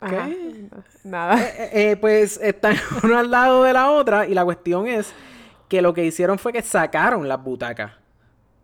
Ajá. 0.00 0.26
¿Qué? 0.26 0.68
Nada. 1.04 1.40
Eh, 1.40 1.70
eh, 1.90 1.96
pues 1.96 2.40
están 2.42 2.76
una 3.04 3.20
al 3.20 3.30
lado 3.30 3.62
de 3.62 3.72
la 3.72 3.90
otra 3.90 4.26
y 4.26 4.34
la 4.34 4.44
cuestión 4.44 4.88
es 4.88 5.12
que 5.68 5.80
lo 5.80 5.94
que 5.94 6.04
hicieron 6.04 6.38
fue 6.38 6.52
que 6.52 6.62
sacaron 6.62 7.28
las 7.28 7.42
butacas. 7.42 7.92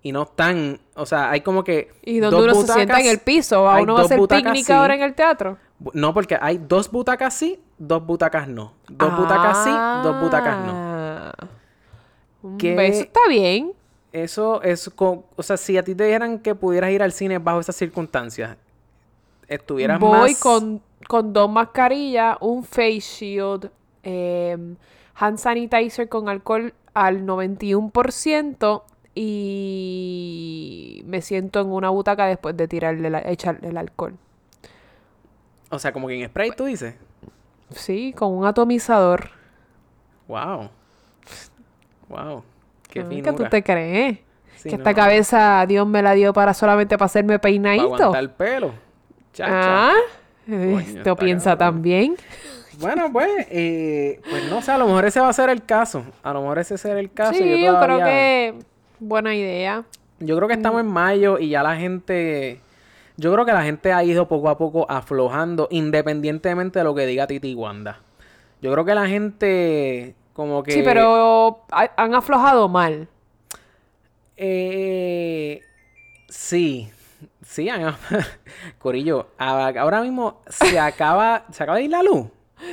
Y 0.02 0.12
no 0.12 0.22
están, 0.22 0.80
o 0.94 1.04
sea, 1.06 1.30
hay 1.30 1.40
como 1.40 1.64
que... 1.64 1.90
¿Y 2.02 2.20
donde 2.20 2.36
dos 2.36 2.44
uno 2.58 2.66
se 2.66 2.72
sienta 2.74 3.00
en 3.00 3.06
butacas- 3.06 3.10
el 3.10 3.18
piso? 3.18 3.62
¿O 3.64 3.68
hay 3.68 3.82
uno 3.82 3.94
va 3.94 4.00
a 4.00 4.04
hacer 4.04 4.18
butacas 4.18 4.44
picnic 4.44 4.66
sí. 4.66 4.72
ahora 4.72 4.94
en 4.94 5.02
el 5.02 5.14
teatro? 5.14 5.58
No, 5.92 6.14
porque 6.14 6.36
hay 6.40 6.58
dos 6.58 6.90
butacas 6.90 7.34
sí, 7.34 7.58
dos 7.78 8.04
butacas 8.06 8.48
no. 8.48 8.72
Dos 8.88 9.16
butacas 9.16 9.64
sí, 9.64 9.70
dos 10.02 10.20
butacas 10.20 10.64
no. 10.64 10.72
Ah. 10.74 11.32
¿Qué- 12.58 12.74
Eso 12.86 13.00
está 13.02 13.20
bien. 13.28 13.72
Eso 14.12 14.62
es, 14.62 14.88
co- 14.94 15.24
o 15.36 15.42
sea, 15.42 15.56
si 15.56 15.76
a 15.76 15.82
ti 15.84 15.94
te 15.94 16.04
dijeran 16.04 16.38
que 16.38 16.54
pudieras 16.54 16.90
ir 16.90 17.02
al 17.02 17.12
cine 17.12 17.38
bajo 17.38 17.60
esas 17.60 17.76
circunstancias, 17.76 18.56
estuvieras 19.48 19.98
Voy 20.00 20.30
más... 20.30 20.40
con, 20.40 20.80
con 21.08 21.32
dos 21.32 21.50
mascarillas, 21.50 22.36
un 22.40 22.64
face 22.64 23.00
shield, 23.00 23.70
eh, 24.04 24.56
hand 25.14 25.38
sanitizer 25.38 26.08
con 26.08 26.28
alcohol 26.28 26.72
al 26.94 27.26
91% 27.26 28.82
y 29.18 31.02
me 31.06 31.20
siento 31.22 31.60
en 31.60 31.68
una 31.68 31.90
butaca 31.90 32.26
después 32.26 32.56
de 32.56 32.68
tirarle 32.68 33.10
la- 33.10 33.22
echarle 33.28 33.68
el 33.68 33.76
alcohol. 33.76 34.14
O 35.70 35.78
sea, 35.78 35.92
como 35.92 36.08
que 36.08 36.20
en 36.22 36.28
spray 36.28 36.50
tú 36.52 36.64
dices. 36.64 36.94
Sí, 37.70 38.14
con 38.16 38.32
un 38.32 38.46
atomizador. 38.46 39.30
Wow. 40.26 40.70
Wow. 42.08 42.42
Qué 42.90 43.00
Ah, 43.00 43.06
¿Qué 43.08 43.32
tú 43.32 43.44
te 43.50 43.62
crees? 43.62 44.18
Sí, 44.56 44.70
que 44.70 44.76
esta 44.76 44.94
cabeza 44.94 45.64
Dios 45.68 45.86
me 45.86 46.02
la 46.02 46.12
dio 46.14 46.32
para 46.32 46.54
solamente 46.54 46.96
para 46.96 47.06
hacerme 47.06 47.34
Para 47.38 47.42
peinadito. 47.42 47.84
aguantar 47.84 48.20
el 48.20 48.30
pelo. 48.30 48.72
Chacha. 49.32 49.90
Ah, 49.90 49.94
Coño, 50.46 50.78
esto 50.80 51.16
piensa 51.16 51.50
cabrón. 51.56 51.74
también. 51.76 52.16
Bueno, 52.80 53.12
pues, 53.12 53.28
eh, 53.50 54.20
pues 54.30 54.48
no 54.50 54.62
sé, 54.62 54.72
a 54.72 54.78
lo 54.78 54.86
mejor 54.86 55.04
ese 55.04 55.20
va 55.20 55.28
a 55.28 55.32
ser 55.32 55.50
el 55.50 55.64
caso. 55.64 56.02
A 56.22 56.32
lo 56.32 56.40
mejor 56.40 56.58
ese 56.60 56.78
será 56.78 56.98
el 56.98 57.12
caso. 57.12 57.34
Sí, 57.34 57.62
yo 57.62 57.78
creo 57.80 57.98
que 57.98 58.54
buena 59.00 59.34
idea. 59.34 59.84
Yo 60.20 60.36
creo 60.36 60.48
que 60.48 60.54
estamos 60.54 60.80
en 60.80 60.86
mayo 60.88 61.38
y 61.38 61.50
ya 61.50 61.62
la 61.62 61.76
gente. 61.76 62.60
Yo 63.16 63.32
creo 63.32 63.44
que 63.44 63.52
la 63.52 63.62
gente 63.62 63.92
ha 63.92 64.02
ido 64.04 64.28
poco 64.28 64.48
a 64.48 64.56
poco 64.58 64.86
aflojando, 64.90 65.68
independientemente 65.70 66.78
de 66.80 66.84
lo 66.84 66.94
que 66.94 67.06
diga 67.06 67.26
Titi 67.26 67.50
y 67.50 67.54
Wanda. 67.54 68.00
Yo 68.62 68.72
creo 68.72 68.84
que 68.84 68.94
la 68.94 69.06
gente, 69.06 70.14
como 70.32 70.62
que. 70.62 70.72
Sí, 70.72 70.82
pero 70.84 71.64
ha- 71.70 71.92
han 71.96 72.14
aflojado 72.14 72.68
mal. 72.68 73.08
Eh, 74.36 75.62
sí, 76.28 76.90
sí, 77.44 77.68
han- 77.68 77.96
Corillo, 78.78 79.28
ahora 79.38 80.00
mismo 80.02 80.40
se 80.48 80.78
acaba, 80.80 81.44
se 81.50 81.62
acaba 81.62 81.78
de 81.78 81.84
ir 81.84 81.90
la 81.90 82.02
luz. 82.02 82.26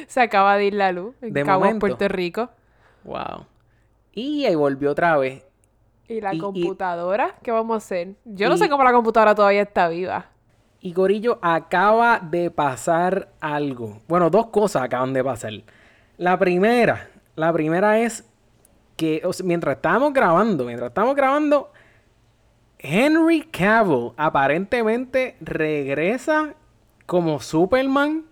Se 0.07 0.19
acaba 0.21 0.57
de 0.57 0.65
ir 0.65 0.73
la 0.73 0.91
luz 0.91 1.15
en 1.21 1.33
De 1.33 1.43
Cabo 1.43 1.59
momento. 1.61 1.79
Puerto 1.79 2.07
Rico. 2.07 2.49
Wow. 3.03 3.45
Y 4.13 4.45
ahí 4.45 4.55
volvió 4.55 4.91
otra 4.91 5.17
vez. 5.17 5.43
¿Y 6.07 6.21
la 6.21 6.33
Y- 6.33 6.37
y- 6.37 6.39
computadora? 6.39 7.35
¿Qué 7.41 7.51
vamos 7.51 7.73
a 7.73 7.77
hacer? 7.77 8.15
Yo 8.25 8.49
no 8.49 8.57
sé 8.57 8.69
cómo 8.69 8.83
la 8.83 8.91
computadora 8.93 9.33
todavía 9.35 9.61
está 9.63 9.87
viva. 9.89 10.27
Y 10.81 10.93
Corillo, 10.93 11.39
acaba 11.41 12.19
de 12.19 12.51
pasar 12.51 13.29
algo. 13.39 14.01
Bueno, 14.07 14.29
dos 14.29 14.47
cosas 14.47 14.83
acaban 14.83 15.13
de 15.13 15.23
pasar. 15.23 15.53
La 16.17 16.37
primera, 16.37 17.09
la 17.35 17.51
primera 17.51 17.99
es 17.99 18.23
que 18.95 19.21
o 19.25 19.33
sea, 19.33 19.45
mientras 19.45 19.77
estábamos 19.77 20.13
grabando, 20.13 20.63
mientras 20.63 20.89
estábamos 20.89 21.15
grabando, 21.15 21.71
Henry 22.77 23.41
Cavill 23.41 24.11
aparentemente 24.15 25.35
regresa 25.41 26.53
como 27.07 27.39
Superman. 27.39 28.25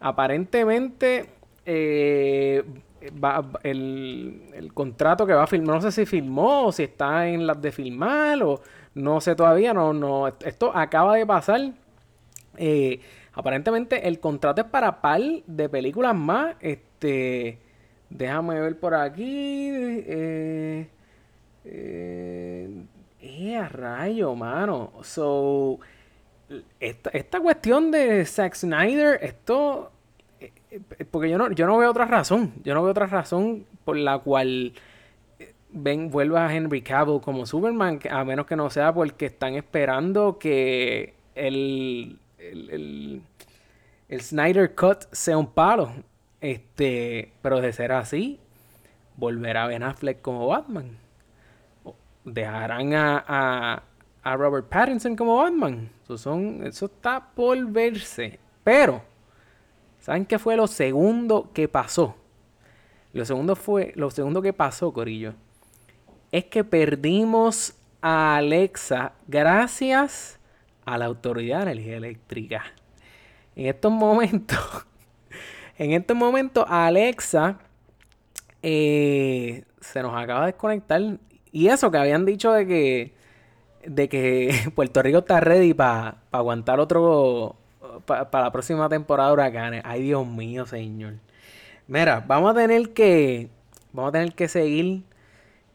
Aparentemente 0.00 1.30
eh, 1.66 2.62
el, 3.62 4.42
el 4.54 4.74
contrato 4.74 5.26
que 5.26 5.34
va 5.34 5.44
a 5.44 5.46
filmar, 5.46 5.76
no 5.76 5.82
sé 5.82 5.92
si 5.92 6.06
filmó 6.06 6.66
o 6.66 6.72
si 6.72 6.84
está 6.84 7.28
en 7.28 7.46
las 7.46 7.60
de 7.60 7.72
filmar 7.72 8.42
o 8.42 8.60
no 8.94 9.20
sé 9.20 9.34
todavía, 9.34 9.72
no, 9.72 9.92
no, 9.92 10.28
esto 10.28 10.72
acaba 10.74 11.16
de 11.16 11.26
pasar. 11.26 11.72
Eh, 12.56 13.00
aparentemente 13.34 14.08
el 14.08 14.18
contrato 14.18 14.62
es 14.62 14.66
para 14.66 15.00
par 15.00 15.20
de 15.46 15.68
películas 15.68 16.14
más. 16.14 16.56
Este, 16.60 17.58
déjame 18.10 18.60
ver 18.60 18.78
por 18.78 18.94
aquí. 18.94 19.68
Eh, 19.70 20.88
eh, 21.64 22.84
eh, 23.20 23.68
rayo, 23.68 24.34
mano. 24.34 24.92
So, 25.02 25.78
esta, 26.80 27.10
esta 27.10 27.40
cuestión 27.40 27.90
de 27.90 28.24
Zack 28.24 28.54
Snyder, 28.54 29.18
esto, 29.22 29.92
porque 31.10 31.30
yo 31.30 31.38
no, 31.38 31.50
yo 31.52 31.66
no 31.66 31.78
veo 31.78 31.90
otra 31.90 32.04
razón. 32.04 32.52
Yo 32.64 32.74
no 32.74 32.82
veo 32.82 32.90
otra 32.90 33.06
razón 33.06 33.66
por 33.84 33.96
la 33.96 34.18
cual 34.18 34.74
eh, 35.38 35.54
ven, 35.70 36.10
vuelva 36.10 36.46
a 36.46 36.54
Henry 36.54 36.82
Cavill 36.82 37.20
como 37.20 37.46
Superman, 37.46 38.00
a 38.10 38.24
menos 38.24 38.46
que 38.46 38.56
no 38.56 38.70
sea 38.70 38.92
porque 38.92 39.26
están 39.26 39.54
esperando 39.54 40.38
que 40.38 41.14
el, 41.34 42.18
el, 42.38 43.22
el, 44.08 44.20
Snyder 44.20 44.74
Cut 44.74 45.04
sea 45.12 45.38
un 45.38 45.48
palo. 45.48 45.92
Este, 46.40 47.32
pero 47.42 47.60
de 47.60 47.72
ser 47.72 47.90
así, 47.90 48.38
volverá 49.16 49.66
Ben 49.66 49.82
Affleck 49.82 50.20
como 50.20 50.46
Batman. 50.46 50.96
Dejarán 52.24 52.94
a, 52.94 53.24
a, 53.26 53.82
a 54.22 54.36
Robert 54.36 54.68
Pattinson 54.68 55.16
como 55.16 55.38
Batman. 55.38 55.90
Eso, 56.04 56.18
son, 56.18 56.64
eso 56.64 56.86
está 56.86 57.20
por 57.34 57.58
verse. 57.66 58.38
Pero, 58.62 59.02
¿saben 60.08 60.24
qué 60.24 60.38
fue 60.38 60.56
lo 60.56 60.66
segundo 60.66 61.50
que 61.52 61.68
pasó? 61.68 62.16
Lo 63.12 63.26
segundo 63.26 63.54
fue, 63.54 63.92
lo 63.94 64.10
segundo 64.10 64.40
que 64.40 64.54
pasó, 64.54 64.90
Corillo, 64.90 65.34
es 66.32 66.46
que 66.46 66.64
perdimos 66.64 67.74
a 68.00 68.36
Alexa 68.36 69.12
gracias 69.26 70.40
a 70.86 70.96
la 70.96 71.04
Autoridad 71.04 71.58
de 71.58 71.72
Energía 71.72 71.98
Eléctrica. 71.98 72.64
En 73.54 73.66
estos 73.66 73.92
momentos, 73.92 74.86
en 75.76 75.92
estos 75.92 76.16
momentos, 76.16 76.64
Alexa 76.66 77.58
eh, 78.62 79.64
se 79.78 80.02
nos 80.02 80.16
acaba 80.16 80.46
de 80.46 80.52
desconectar. 80.52 81.02
Y 81.52 81.68
eso 81.68 81.90
que 81.90 81.98
habían 81.98 82.24
dicho 82.24 82.50
de 82.52 82.66
que, 82.66 83.14
de 83.84 84.08
que 84.08 84.70
Puerto 84.74 85.02
Rico 85.02 85.18
está 85.18 85.40
ready 85.40 85.74
para 85.74 86.22
aguantar 86.32 86.80
otro, 86.80 87.58
para 88.06 88.44
la 88.44 88.52
próxima 88.52 88.88
temporada 88.88 89.28
de 89.28 89.34
huracanes. 89.34 89.82
Ay, 89.84 90.02
Dios 90.02 90.26
mío, 90.26 90.66
señor. 90.66 91.14
Mira, 91.86 92.24
vamos 92.26 92.52
a 92.52 92.54
tener 92.54 92.90
que, 92.90 93.48
vamos 93.92 94.10
a 94.10 94.12
tener 94.12 94.34
que 94.34 94.48
seguir, 94.48 95.04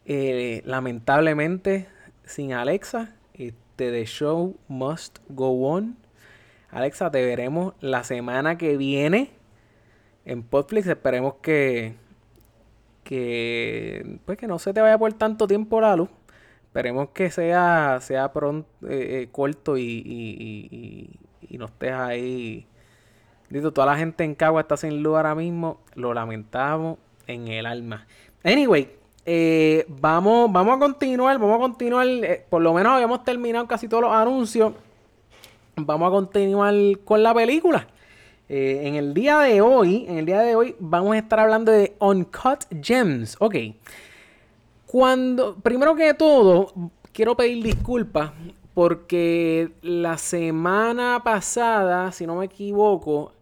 eh, 0.05 0.61
lamentablemente, 0.65 1.87
sin 2.25 2.53
Alexa. 2.53 3.15
Este, 3.33 3.91
The 3.91 4.05
show 4.05 4.55
must 4.67 5.19
go 5.29 5.67
on. 5.67 5.97
Alexa, 6.69 7.09
te 7.11 7.25
veremos 7.25 7.73
la 7.81 8.03
semana 8.03 8.57
que 8.57 8.77
viene 8.77 9.31
en 10.25 10.43
Podflix. 10.43 10.87
Esperemos 10.87 11.35
que, 11.41 11.95
que, 13.03 14.19
pues 14.25 14.37
que 14.37 14.47
no 14.47 14.59
se 14.59 14.73
te 14.73 14.81
vaya 14.81 14.97
por 14.97 15.13
tanto 15.13 15.47
tiempo 15.47 15.81
la 15.81 15.95
luz. 15.95 16.09
Esperemos 16.73 17.09
que 17.09 17.29
sea, 17.29 17.99
sea 18.01 18.33
pronto, 18.33 18.67
eh, 18.87 19.21
eh, 19.21 19.29
corto 19.31 19.77
y, 19.77 21.09
y- 21.53 21.57
no 21.57 21.65
estés 21.65 21.91
ahí. 21.93 22.67
Dito, 23.49 23.71
toda 23.71 23.87
la 23.87 23.97
gente 23.97 24.23
en 24.23 24.35
Cagua 24.35 24.61
está 24.61 24.75
sin 24.77 25.03
luz 25.03 25.15
ahora 25.15 25.35
mismo. 25.35 25.79
Lo 25.95 26.13
lamentamos 26.13 26.97
en 27.27 27.47
el 27.47 27.65
alma. 27.65 28.07
Anyway, 28.43 28.89
eh, 29.25 29.85
vamos, 29.87 30.51
vamos 30.51 30.75
a 30.77 30.79
continuar. 30.79 31.37
Vamos 31.37 31.57
a 31.57 31.59
continuar. 31.59 32.07
eh, 32.07 32.45
por 32.49 32.61
lo 32.61 32.73
menos 32.73 32.93
habíamos 32.93 33.23
terminado 33.23 33.67
casi 33.67 33.87
todos 33.87 34.03
los 34.03 34.11
anuncios. 34.13 34.73
Vamos 35.75 36.07
a 36.07 36.11
continuar 36.11 36.73
con 37.05 37.21
la 37.23 37.33
película. 37.33 37.87
Eh, 38.49 38.81
en 38.85 38.95
el 38.95 39.13
día 39.13 39.39
de 39.39 39.61
hoy, 39.61 40.05
en 40.07 40.17
el 40.17 40.25
día 40.25 40.41
de 40.41 40.55
hoy, 40.55 40.75
vamos 40.79 41.13
a 41.15 41.17
estar 41.19 41.39
hablando 41.39 41.71
de 41.71 41.95
Uncut 41.99 42.65
Gems. 42.81 43.37
Ok. 43.39 43.55
Cuando, 44.85 45.55
primero 45.55 45.95
que 45.95 46.13
todo, 46.13 46.73
quiero 47.11 47.35
pedir 47.35 47.63
disculpas 47.63 48.31
porque 48.73 49.71
la 49.81 50.17
semana 50.17 51.21
pasada, 51.23 52.11
si 52.11 52.25
no 52.27 52.35
me 52.35 52.45
equivoco, 52.45 53.33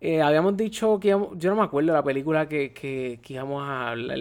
eh, 0.00 0.22
habíamos 0.22 0.56
dicho 0.56 0.98
que 1.00 1.08
íbamos- 1.08 1.30
yo 1.38 1.50
no 1.50 1.56
me 1.56 1.62
acuerdo 1.62 1.92
la 1.92 2.02
película 2.02 2.48
que, 2.48 2.72
que, 2.72 3.20
íbamos 3.28 3.62
a 3.62 3.90
hablar. 3.90 4.18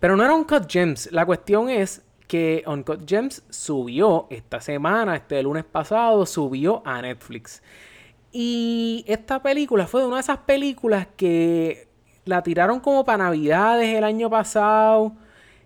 Pero 0.00 0.16
no 0.16 0.24
era 0.24 0.34
Uncut 0.34 0.68
Gems. 0.70 1.10
La 1.12 1.24
cuestión 1.26 1.70
es 1.70 2.02
que 2.28 2.64
Uncut 2.66 3.08
Gems 3.08 3.42
subió 3.50 4.26
esta 4.30 4.60
semana, 4.60 5.16
este 5.16 5.42
lunes 5.42 5.64
pasado, 5.64 6.26
subió 6.26 6.82
a 6.84 7.02
Netflix. 7.02 7.62
Y 8.32 9.04
esta 9.06 9.42
película 9.42 9.86
fue 9.86 10.00
de 10.02 10.06
una 10.06 10.16
de 10.16 10.22
esas 10.22 10.38
películas 10.38 11.06
que 11.16 11.88
la 12.24 12.42
tiraron 12.42 12.80
como 12.80 13.04
para 13.04 13.24
Navidades 13.24 13.88
el 13.94 14.04
año 14.04 14.30
pasado. 14.30 15.12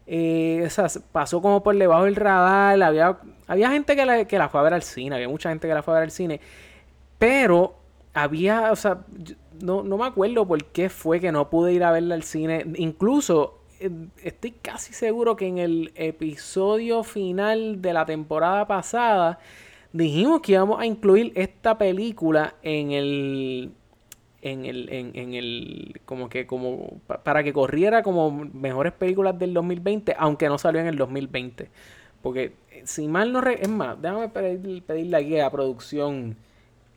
Eh, 0.07 0.69
pasó 1.12 1.41
como 1.43 1.62
por 1.62 1.77
debajo 1.77 2.05
del 2.05 2.17
radar. 2.17 2.83
Había, 2.83 3.19
había 3.47 3.71
gente 3.71 3.97
que 3.97 4.07
la, 4.07 4.25
que 4.25 4.39
la 4.39 4.49
fue 4.49 4.61
a 4.61 4.65
ver 4.65 4.75
al 4.75 4.83
cine, 4.83 5.15
había 5.17 5.29
mucha 5.29 5.49
gente 5.51 5.69
que 5.69 5.75
la 5.75 5.83
fue 5.83 5.95
a 5.95 5.99
ver 5.99 6.05
al 6.05 6.11
cine, 6.11 6.41
pero 7.19 7.77
había, 8.15 8.73
o 8.73 8.77
sea, 8.77 9.05
no, 9.61 9.83
no 9.83 9.99
me 9.99 10.07
acuerdo 10.07 10.47
por 10.47 10.65
qué 10.67 10.89
fue 10.89 11.21
que 11.21 11.33
no 11.33 11.51
pude 11.51 11.73
ir 11.73 11.85
a 11.85 11.91
verla 11.93 12.15
al 12.15 12.23
cine. 12.23 12.65
Incluso 12.77 13.61
eh, 13.81 13.91
estoy 14.23 14.53
casi 14.53 14.93
seguro 14.93 15.37
que 15.37 15.47
en 15.47 15.59
el 15.59 15.93
episodio 15.97 17.05
final 17.05 17.83
de 17.83 17.93
la 17.93 18.07
temporada 18.07 18.67
pasada 18.67 19.39
dijimos 19.93 20.41
que 20.43 20.53
íbamos 20.53 20.81
a 20.81 20.87
incluir 20.87 21.33
esta 21.37 21.79
película 21.79 22.55
en 22.63 22.93
el 22.93 23.73
en 24.43 24.65
el 24.65 24.89
en, 24.93 25.13
en 25.17 25.35
el 25.35 26.01
como 26.05 26.29
que 26.29 26.47
como 26.47 27.01
pa- 27.07 27.23
para 27.25 27.43
que 27.43 27.53
corriera 27.53 28.03
como 28.03 28.31
mejores 28.31 28.93
películas 28.93 29.39
del 29.39 29.55
2020 29.55 30.15
aunque 30.19 30.49
no 30.49 30.59
salió 30.59 30.81
en 30.81 30.87
el 30.87 30.97
2020 30.97 31.71
porque 32.27 32.55
eh, 32.72 32.83
si 32.87 33.07
mal 33.07 33.33
no 33.33 33.41
es 33.41 33.68
más 33.68 34.03
déjame 34.03 34.29
pedir, 34.29 34.83
pedirle 34.83 35.16
aquí 35.16 35.39
a 35.39 35.49
producción 35.49 36.37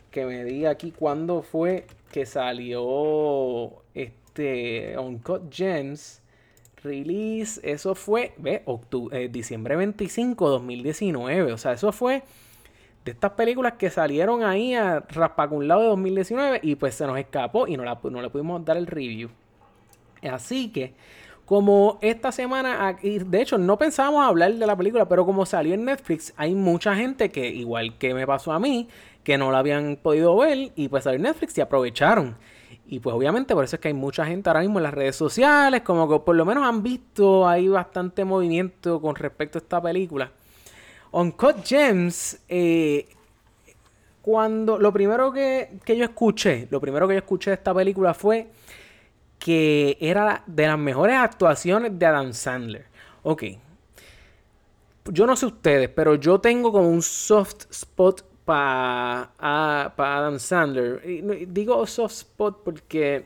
que 0.10 0.26
me 0.26 0.44
diga 0.44 0.72
aquí 0.72 0.90
cuándo 0.90 1.44
fue 1.44 1.86
que 2.12 2.26
salió 2.26 3.84
este 3.94 4.98
Uncut 4.98 5.54
Gems 5.54 6.24
release 6.82 7.62
eso 7.62 7.94
fue 7.94 8.34
ve 8.38 8.64
octu- 8.66 9.14
eh, 9.14 9.30
diciembre 9.30 9.76
25 9.76 10.50
2019 10.50 11.54
o 11.54 11.58
sea 11.60 11.74
eso 11.74 11.92
fue 11.92 12.24
de 13.06 13.12
estas 13.12 13.34
películas 13.34 13.74
que 13.74 13.92
salieron 13.92 14.44
ahí 14.44 14.74
a 14.74 15.02
raspacunlado 15.02 15.82
de 15.82 15.88
2019 15.90 16.60
y 16.64 16.74
pues 16.74 16.96
se 16.96 17.06
nos 17.06 17.20
escapó 17.20 17.68
y 17.68 17.78
no, 17.78 17.84
la, 17.84 18.00
no 18.02 18.20
le 18.24 18.32
pudimos 18.32 18.66
dar 18.66 18.78
el 18.78 18.88
review. 18.88 19.30
Así 20.24 20.70
que, 20.72 20.94
como 21.50 21.98
esta 22.04 22.32
semana, 22.32 22.88
aquí- 22.88 23.18
de 23.18 23.42
hecho 23.42 23.58
no 23.58 23.76
pensábamos 23.76 24.24
hablar 24.24 24.54
de 24.54 24.68
la 24.68 24.76
película, 24.76 25.10
pero 25.10 25.26
como 25.26 25.48
salió 25.48 25.74
en 25.74 25.84
Netflix, 25.84 26.32
hay 26.38 26.54
mucha 26.54 26.96
gente 26.96 27.32
que, 27.32 27.48
igual 27.48 27.98
que 27.98 28.14
me 28.14 28.28
pasó 28.28 28.52
a 28.52 28.60
mí, 28.60 28.88
que 29.24 29.36
no 29.36 29.52
la 29.52 29.58
habían 29.58 29.96
podido 29.96 30.38
ver 30.38 30.72
y 30.76 30.90
pues 30.90 31.06
salió 31.06 31.16
en 31.16 31.24
Netflix 31.24 31.58
y 31.58 31.62
aprovecharon. 31.62 32.38
Y 32.86 33.00
pues 33.00 33.16
obviamente 33.16 33.56
por 33.56 33.64
eso 33.64 33.78
es 33.78 33.80
que 33.80 33.88
hay 33.88 33.96
mucha 33.96 34.28
gente 34.28 34.48
ahora 34.48 34.60
mismo 34.60 34.78
en 34.78 34.84
las 34.84 34.94
redes 34.94 35.16
sociales, 35.16 35.82
como 35.82 36.08
que 36.08 36.24
por 36.24 36.36
lo 36.36 36.46
menos 36.46 36.64
han 36.68 36.84
visto 36.84 37.48
ahí 37.48 37.68
bastante 37.68 38.24
movimiento 38.26 39.02
con 39.02 39.16
respecto 39.16 39.58
a 39.58 39.62
esta 39.62 39.82
película. 39.82 40.32
Uncut 41.12 41.66
Gems, 41.66 42.44
eh, 42.48 43.08
cuando 44.22 44.78
lo 44.78 44.94
primero 44.94 45.32
que, 45.32 45.80
que 45.84 45.98
yo 45.98 46.04
escuché, 46.04 46.68
lo 46.70 46.80
primero 46.80 47.08
que 47.08 47.16
yo 47.16 47.20
escuché 47.20 47.50
de 47.50 47.56
esta 47.56 47.74
película 47.74 48.14
fue 48.14 48.50
que 49.40 49.98
era 50.00 50.44
de 50.46 50.68
las 50.68 50.78
mejores 50.78 51.16
actuaciones 51.16 51.98
de 51.98 52.06
Adam 52.06 52.34
Sandler. 52.34 52.86
Ok. 53.24 53.44
Yo 55.06 55.26
no 55.26 55.36
sé 55.36 55.48
ustedes, 55.48 55.90
pero 55.90 56.16
yo 56.16 56.40
tengo 56.40 56.72
como 56.72 56.90
un 56.90 57.02
soft 57.02 57.66
spot 57.72 58.24
para 58.46 59.32
Adam 59.40 60.38
Sandler. 60.40 61.02
Digo 61.48 61.86
soft 61.88 62.14
spot 62.14 62.64
porque 62.64 63.26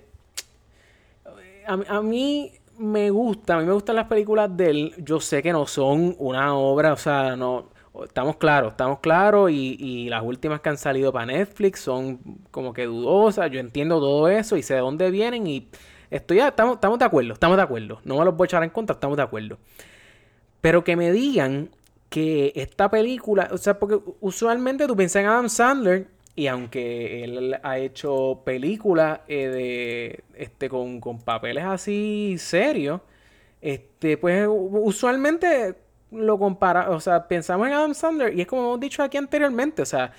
a, 1.65 1.73
a 1.73 2.01
mí 2.01 2.51
me 2.77 3.09
gusta, 3.09 3.55
a 3.55 3.59
mí 3.59 3.65
me 3.65 3.73
gustan 3.73 3.95
las 3.95 4.07
películas 4.07 4.55
de 4.55 4.69
él. 4.69 4.93
Yo 4.99 5.19
sé 5.19 5.41
que 5.41 5.51
no 5.51 5.65
son 5.65 6.15
una 6.19 6.55
obra, 6.55 6.93
o 6.93 6.97
sea, 6.97 7.35
no. 7.35 7.71
Estamos 8.03 8.37
claros, 8.37 8.71
estamos 8.71 8.99
claros. 8.99 9.51
Y, 9.51 9.75
y 9.79 10.09
las 10.09 10.23
últimas 10.23 10.61
que 10.61 10.69
han 10.69 10.77
salido 10.77 11.13
para 11.13 11.27
Netflix 11.27 11.81
son 11.81 12.19
como 12.49 12.73
que 12.73 12.85
dudosas. 12.85 13.51
Yo 13.51 13.59
entiendo 13.59 13.99
todo 13.99 14.27
eso 14.27 14.57
y 14.57 14.63
sé 14.63 14.75
de 14.75 14.79
dónde 14.79 15.11
vienen. 15.11 15.45
Y 15.45 15.67
estoy, 16.15 16.39
estamos, 16.39 16.75
estamos 16.75 16.99
de 16.99 17.05
acuerdo, 17.05 17.33
estamos 17.33 17.57
de 17.57 17.63
acuerdo. 17.63 17.99
No 18.05 18.17
me 18.17 18.25
los 18.25 18.35
voy 18.35 18.45
a 18.45 18.47
echar 18.47 18.63
en 18.63 18.69
contra, 18.69 18.93
estamos 18.93 19.17
de 19.17 19.23
acuerdo. 19.23 19.57
Pero 20.61 20.83
que 20.83 20.95
me 20.95 21.11
digan 21.11 21.69
que 22.09 22.53
esta 22.55 22.89
película, 22.89 23.49
o 23.51 23.57
sea, 23.57 23.79
porque 23.79 23.99
usualmente 24.21 24.87
tú 24.87 24.95
piensas 24.95 25.21
en 25.21 25.27
Adam 25.27 25.49
Sandler 25.49 26.07
y 26.35 26.47
aunque 26.47 27.23
él 27.23 27.59
ha 27.61 27.77
hecho 27.77 28.41
películas 28.45 29.21
eh, 29.27 29.47
de 29.47 30.23
este 30.35 30.69
con, 30.69 30.99
con 30.99 31.19
papeles 31.19 31.63
así 31.63 32.35
serios, 32.37 33.01
este 33.61 34.17
pues 34.17 34.47
usualmente 34.49 35.75
lo 36.11 36.37
compara, 36.37 36.91
o 36.91 36.99
sea, 36.99 37.27
pensamos 37.27 37.67
en 37.67 37.73
Adam 37.73 37.93
Sandler 37.95 38.37
y 38.37 38.41
es 38.41 38.47
como 38.47 38.63
hemos 38.63 38.79
dicho 38.79 39.01
aquí 39.01 39.17
anteriormente, 39.17 39.81
o 39.81 39.85
sea, 39.85 40.11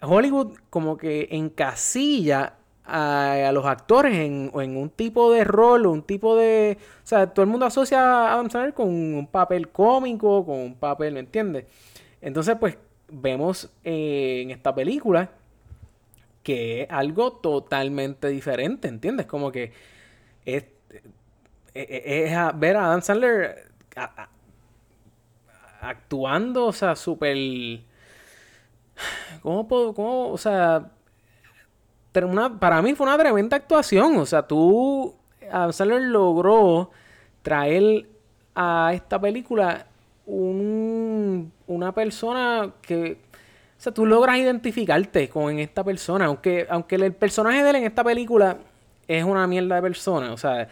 Hollywood 0.00 0.56
como 0.70 0.96
que 0.96 1.28
encasilla 1.30 2.54
a, 2.90 3.50
los 3.52 3.64
actores 3.66 4.14
en, 4.14 4.50
un 4.52 4.90
tipo 4.90 5.32
de 5.32 5.44
rol, 5.44 5.86
un 5.86 6.02
tipo 6.02 6.36
de... 6.36 6.78
O 7.04 7.06
sea, 7.06 7.28
todo 7.28 7.44
el 7.44 7.50
mundo 7.50 7.66
asocia 7.66 8.00
a 8.00 8.32
Adam 8.34 8.50
Sandler 8.50 8.74
con 8.74 8.88
un 8.88 9.26
papel 9.26 9.68
cómico, 9.68 10.44
con 10.44 10.58
un 10.58 10.74
papel, 10.74 11.14
¿me 11.14 11.20
entiendes? 11.20 11.66
Entonces, 12.20 12.56
pues, 12.58 12.76
vemos 13.08 13.70
eh, 13.84 14.42
en 14.42 14.50
esta 14.50 14.74
película 14.74 15.30
que 16.42 16.82
es 16.82 16.90
algo 16.90 17.32
totalmente 17.32 18.28
diferente, 18.28 18.88
¿entiendes? 18.88 19.26
Como 19.26 19.52
que 19.52 19.72
es, 20.44 20.64
es 21.74 22.32
a- 22.34 22.52
ver 22.52 22.76
a 22.76 22.86
Adam 22.86 23.02
Sandler 23.02 23.70
actuando, 25.80 26.66
o 26.66 26.72
sea, 26.72 26.96
súper... 26.96 27.36
¿Cómo 29.42 29.66
puedo, 29.66 29.94
cómo, 29.94 30.28
o 30.30 30.38
sea, 30.38 30.90
para 32.12 32.82
mí 32.82 32.94
fue 32.94 33.06
una 33.06 33.18
tremenda 33.18 33.56
actuación. 33.56 34.16
O 34.16 34.26
sea, 34.26 34.42
tú, 34.46 35.14
Adam 35.50 35.72
Sandler 35.72 36.02
logró 36.02 36.90
traer 37.42 38.06
a 38.54 38.90
esta 38.94 39.20
película 39.20 39.86
un- 40.26 41.52
una 41.66 41.92
persona 41.92 42.72
que, 42.82 43.12
o 43.12 43.80
sea, 43.82 43.92
tú 43.92 44.06
logras 44.06 44.38
identificarte 44.38 45.28
con 45.28 45.58
esta 45.58 45.82
persona. 45.84 46.26
Aunque, 46.26 46.66
aunque 46.68 46.96
el 46.96 47.12
personaje 47.12 47.62
de 47.62 47.70
él 47.70 47.76
en 47.76 47.84
esta 47.84 48.04
película 48.04 48.58
es 49.08 49.24
una 49.24 49.46
mierda 49.46 49.76
de 49.76 49.82
persona. 49.82 50.32
O 50.32 50.36
sea, 50.36 50.68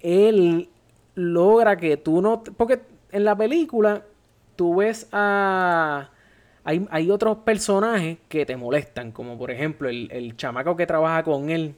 él 0.00 0.68
logra 1.14 1.76
que 1.76 1.96
tú 1.96 2.20
no... 2.22 2.42
Porque 2.42 2.80
en 3.12 3.24
la 3.24 3.34
película 3.36 4.02
tú 4.56 4.76
ves 4.76 5.08
a... 5.12 6.10
Hay, 6.66 6.86
hay 6.90 7.10
otros 7.10 7.38
personajes 7.38 8.18
que 8.28 8.44
te 8.46 8.56
molestan, 8.56 9.12
como 9.12 9.38
por 9.38 9.50
ejemplo 9.52 9.88
el, 9.88 10.08
el 10.12 10.36
chamaco 10.36 10.76
que 10.76 10.86
trabaja 10.86 11.22
con 11.22 11.50
él 11.50 11.76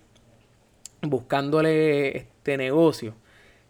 buscándole 1.03 2.17
este 2.19 2.57
negocio. 2.57 3.15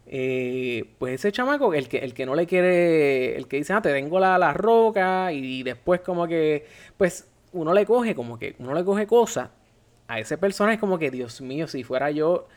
Eh, 0.07 0.95
pues 0.99 1.15
ese 1.17 1.33
chamaco, 1.33 1.75
el 1.75 1.89
que, 1.89 1.99
el 1.99 2.15
que 2.15 2.25
no 2.27 2.35
le 2.35 2.47
quiere, 2.47 3.37
el 3.37 3.47
que 3.47 3.59
dice, 3.59 3.75
ah, 3.75 3.83
te 3.83 3.93
tengo 3.93 4.19
la, 4.21 4.39
la 4.39 4.55
roca, 4.55 5.33
y 5.33 5.63
después 5.63 6.01
como 6.01 6.27
que, 6.27 6.67
pues 6.97 7.29
uno 7.53 7.75
le 7.75 7.85
coge, 7.87 8.15
como 8.15 8.39
que 8.39 8.57
uno 8.59 8.75
le 8.75 8.85
coge 8.85 9.07
cosas 9.07 9.51
a 10.09 10.19
ese 10.21 10.39
personaje, 10.39 10.79
como 10.79 10.99
que, 10.99 11.11
Dios 11.11 11.41
mío, 11.43 11.67
si 11.69 11.85
fuera 11.85 12.11
yo, 12.11 12.49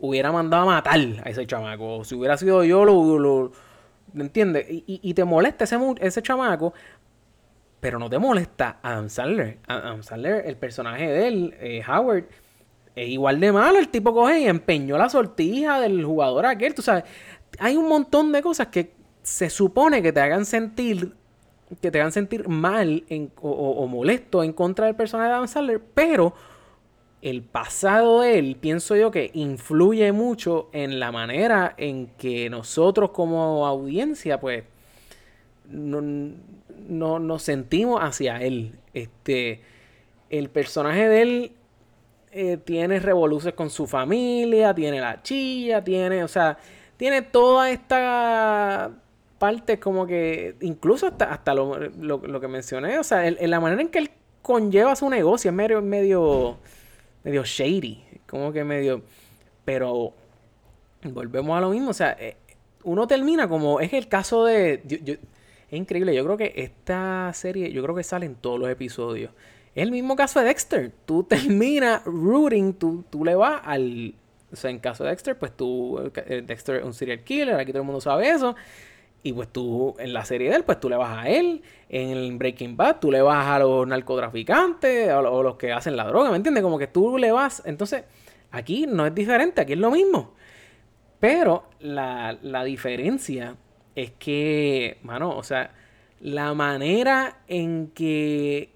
hubiera 0.00 0.32
mandado 0.32 0.64
a 0.64 0.66
matar 0.66 0.98
a 1.24 1.30
ese 1.30 1.46
chamaco. 1.46 2.04
Si 2.04 2.14
hubiera 2.14 2.36
sido 2.36 2.64
yo, 2.64 2.84
lo, 2.84 3.18
lo- 3.18 3.52
¿me 4.12 4.24
entiendes? 4.24 4.66
Y, 4.70 4.84
y- 4.86 5.00
y 5.02 5.14
te 5.14 5.24
molesta 5.24 5.64
ese, 5.64 5.78
ese 6.00 6.22
chamaco, 6.22 6.74
pero 7.80 7.98
no 7.98 8.08
te 8.08 8.18
molesta 8.18 8.78
Adam 8.82 9.08
Sandler. 9.08 9.58
Adam 9.66 10.02
Sandler, 10.02 10.46
el 10.46 10.56
personaje 10.56 11.08
de 11.08 11.28
él, 11.28 11.54
eh, 11.60 11.82
Howard, 11.86 12.24
es 12.94 13.08
igual 13.08 13.40
de 13.40 13.52
malo. 13.52 13.78
El 13.78 13.88
tipo 13.88 14.12
coge 14.12 14.40
y 14.40 14.46
empeñó 14.46 14.98
la 14.98 15.08
sortija 15.08 15.80
del 15.80 16.04
jugador 16.04 16.46
aquel. 16.46 16.74
Tú 16.74 16.82
sabes, 16.82 17.04
hay 17.58 17.76
un 17.76 17.88
montón 17.88 18.32
de 18.32 18.42
cosas 18.42 18.68
que 18.68 18.92
se 19.22 19.50
supone 19.50 20.02
que 20.02 20.12
te 20.12 20.20
hagan 20.20 20.44
sentir 20.44 21.14
que 21.80 21.92
te 21.92 22.00
hagan 22.00 22.10
sentir 22.10 22.48
mal 22.48 23.04
o 23.40 23.86
molesto 23.86 24.42
en 24.42 24.52
contra 24.52 24.86
del 24.86 24.96
personaje 24.96 25.28
de 25.28 25.34
Adam 25.34 25.46
Sandler, 25.46 25.80
pero 25.94 26.34
el 27.22 27.42
pasado 27.42 28.22
de 28.22 28.38
él, 28.38 28.56
pienso 28.58 28.96
yo 28.96 29.10
que 29.10 29.30
influye 29.34 30.10
mucho 30.12 30.68
en 30.72 30.98
la 30.98 31.12
manera 31.12 31.74
en 31.76 32.08
que 32.18 32.48
nosotros 32.48 33.10
como 33.10 33.66
audiencia, 33.66 34.40
pues, 34.40 34.64
no, 35.68 36.34
no- 36.90 37.18
nos 37.18 37.42
sentimos 37.42 38.00
hacia 38.02 38.36
él. 38.42 38.74
Este, 38.94 39.62
el 40.28 40.50
personaje 40.50 41.08
de 41.08 41.22
él 41.22 41.52
eh, 42.32 42.56
tiene 42.58 43.00
revoluciones 43.00 43.54
con 43.54 43.70
su 43.70 43.86
familia, 43.86 44.74
tiene 44.74 45.00
la 45.00 45.22
chilla, 45.22 45.82
tiene, 45.82 46.22
o 46.22 46.28
sea, 46.28 46.58
tiene 46.96 47.22
toda 47.22 47.70
esta 47.70 48.90
parte 49.38 49.80
como 49.80 50.06
que, 50.06 50.54
incluso 50.60 51.06
hasta, 51.08 51.32
hasta 51.32 51.54
lo, 51.54 51.76
lo- 51.78 52.40
que 52.40 52.48
mencioné, 52.48 52.98
o 52.98 53.02
sea, 53.04 53.26
el- 53.26 53.38
la 53.50 53.58
manera 53.58 53.80
en 53.82 53.88
que 53.88 53.98
él 53.98 54.10
conlleva 54.42 54.94
su 54.96 55.08
negocio 55.10 55.50
es 55.50 55.54
medio, 55.56 55.80
medio, 55.82 56.58
medio 57.24 57.42
shady, 57.44 58.04
como 58.28 58.52
que 58.52 58.62
medio, 58.64 59.02
pero 59.64 60.12
volvemos 61.02 61.56
a 61.56 61.60
lo 61.60 61.70
mismo, 61.70 61.90
o 61.90 61.94
sea, 61.94 62.16
eh, 62.20 62.36
uno 62.84 63.06
termina 63.06 63.48
como, 63.48 63.80
es 63.80 63.92
el 63.92 64.08
caso 64.08 64.44
de, 64.44 64.82
es 65.70 65.78
increíble, 65.78 66.14
yo 66.14 66.24
creo 66.24 66.36
que 66.36 66.52
esta 66.56 67.30
serie, 67.32 67.72
yo 67.72 67.82
creo 67.82 67.94
que 67.94 68.02
sale 68.02 68.26
en 68.26 68.34
todos 68.34 68.58
los 68.58 68.68
episodios. 68.68 69.30
Es 69.74 69.84
el 69.84 69.92
mismo 69.92 70.16
caso 70.16 70.40
de 70.40 70.46
Dexter. 70.46 70.90
Tú 71.06 71.22
terminas 71.28 72.02
rooting, 72.04 72.74
tú, 72.74 73.04
tú 73.08 73.24
le 73.24 73.34
vas 73.36 73.62
al... 73.64 74.14
O 74.52 74.56
sea, 74.56 74.70
en 74.70 74.80
caso 74.80 75.04
de 75.04 75.10
Dexter, 75.10 75.38
pues 75.38 75.56
tú... 75.56 76.10
eh, 76.26 76.42
Dexter 76.44 76.76
es 76.76 76.84
un 76.84 76.92
serial 76.92 77.22
killer, 77.22 77.54
aquí 77.54 77.70
todo 77.70 77.82
el 77.82 77.86
mundo 77.86 78.00
sabe 78.00 78.30
eso. 78.30 78.56
Y 79.22 79.32
pues 79.32 79.48
tú, 79.48 79.94
en 79.98 80.12
la 80.12 80.24
serie 80.24 80.50
de 80.50 80.56
él, 80.56 80.64
pues 80.64 80.80
tú 80.80 80.88
le 80.88 80.96
vas 80.96 81.18
a 81.24 81.28
él. 81.28 81.62
En 81.88 82.10
el 82.10 82.36
Breaking 82.36 82.76
Bad, 82.76 82.98
tú 82.98 83.12
le 83.12 83.22
vas 83.22 83.46
a 83.46 83.60
los 83.60 83.86
narcotraficantes 83.86 85.12
o, 85.12 85.18
o 85.20 85.42
los 85.44 85.54
que 85.54 85.72
hacen 85.72 85.96
la 85.96 86.04
droga, 86.04 86.30
¿me 86.30 86.36
entiendes? 86.36 86.64
Como 86.64 86.78
que 86.78 86.88
tú 86.88 87.16
le 87.16 87.30
vas. 87.30 87.62
Entonces, 87.64 88.02
aquí 88.50 88.86
no 88.88 89.06
es 89.06 89.14
diferente, 89.14 89.60
aquí 89.60 89.74
es 89.74 89.78
lo 89.78 89.92
mismo. 89.92 90.34
Pero 91.20 91.64
la, 91.78 92.36
la 92.42 92.64
diferencia 92.64 93.54
es 93.94 94.12
que, 94.12 94.98
mano, 95.02 95.36
o 95.36 95.42
sea, 95.42 95.72
la 96.20 96.54
manera 96.54 97.38
en 97.48 97.88
que 97.88 98.70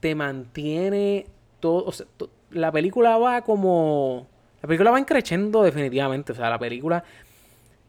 te 0.00 0.14
mantiene 0.14 1.26
todo. 1.60 1.84
O 1.84 1.92
sea, 1.92 2.06
la 2.50 2.72
película 2.72 3.18
va 3.18 3.42
como. 3.42 4.26
La 4.62 4.66
película 4.68 4.90
va 4.90 5.04
creciendo 5.04 5.62
definitivamente. 5.62 6.32
O 6.32 6.34
sea, 6.34 6.50
la 6.50 6.58
película 6.58 7.04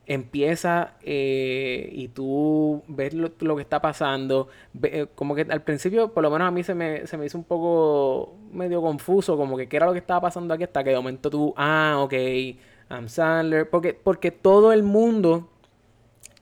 empieza 0.05 0.95
eh, 1.03 1.87
y 1.91 2.07
tú 2.07 2.83
ves 2.87 3.13
lo, 3.13 3.31
lo 3.39 3.55
que 3.55 3.61
está 3.61 3.79
pasando. 3.81 4.49
eh, 4.83 5.07
como 5.15 5.35
que 5.35 5.41
al 5.49 5.61
principio, 5.61 6.11
por 6.13 6.23
lo 6.23 6.31
menos 6.31 6.47
a 6.47 6.51
mí 6.51 6.63
se 6.63 6.73
me, 6.73 7.05
se 7.07 7.17
me 7.17 7.25
hizo 7.27 7.37
un 7.37 7.43
poco 7.43 8.35
medio 8.51 8.81
confuso, 8.81 9.37
como 9.37 9.55
que 9.55 9.67
qué 9.69 9.77
era 9.77 9.85
lo 9.85 9.93
que 9.93 9.99
estaba 9.99 10.21
pasando 10.21 10.53
aquí 10.53 10.63
hasta 10.63 10.83
que 10.83 10.89
de 10.91 10.95
momento 10.95 11.29
tú, 11.29 11.53
ah, 11.57 11.97
ok, 11.99 12.13
I'm 12.89 13.07
Sandler. 13.07 13.69
Porque, 13.69 13.93
porque 13.93 14.31
todo 14.31 14.73
el 14.73 14.83
mundo, 14.83 15.49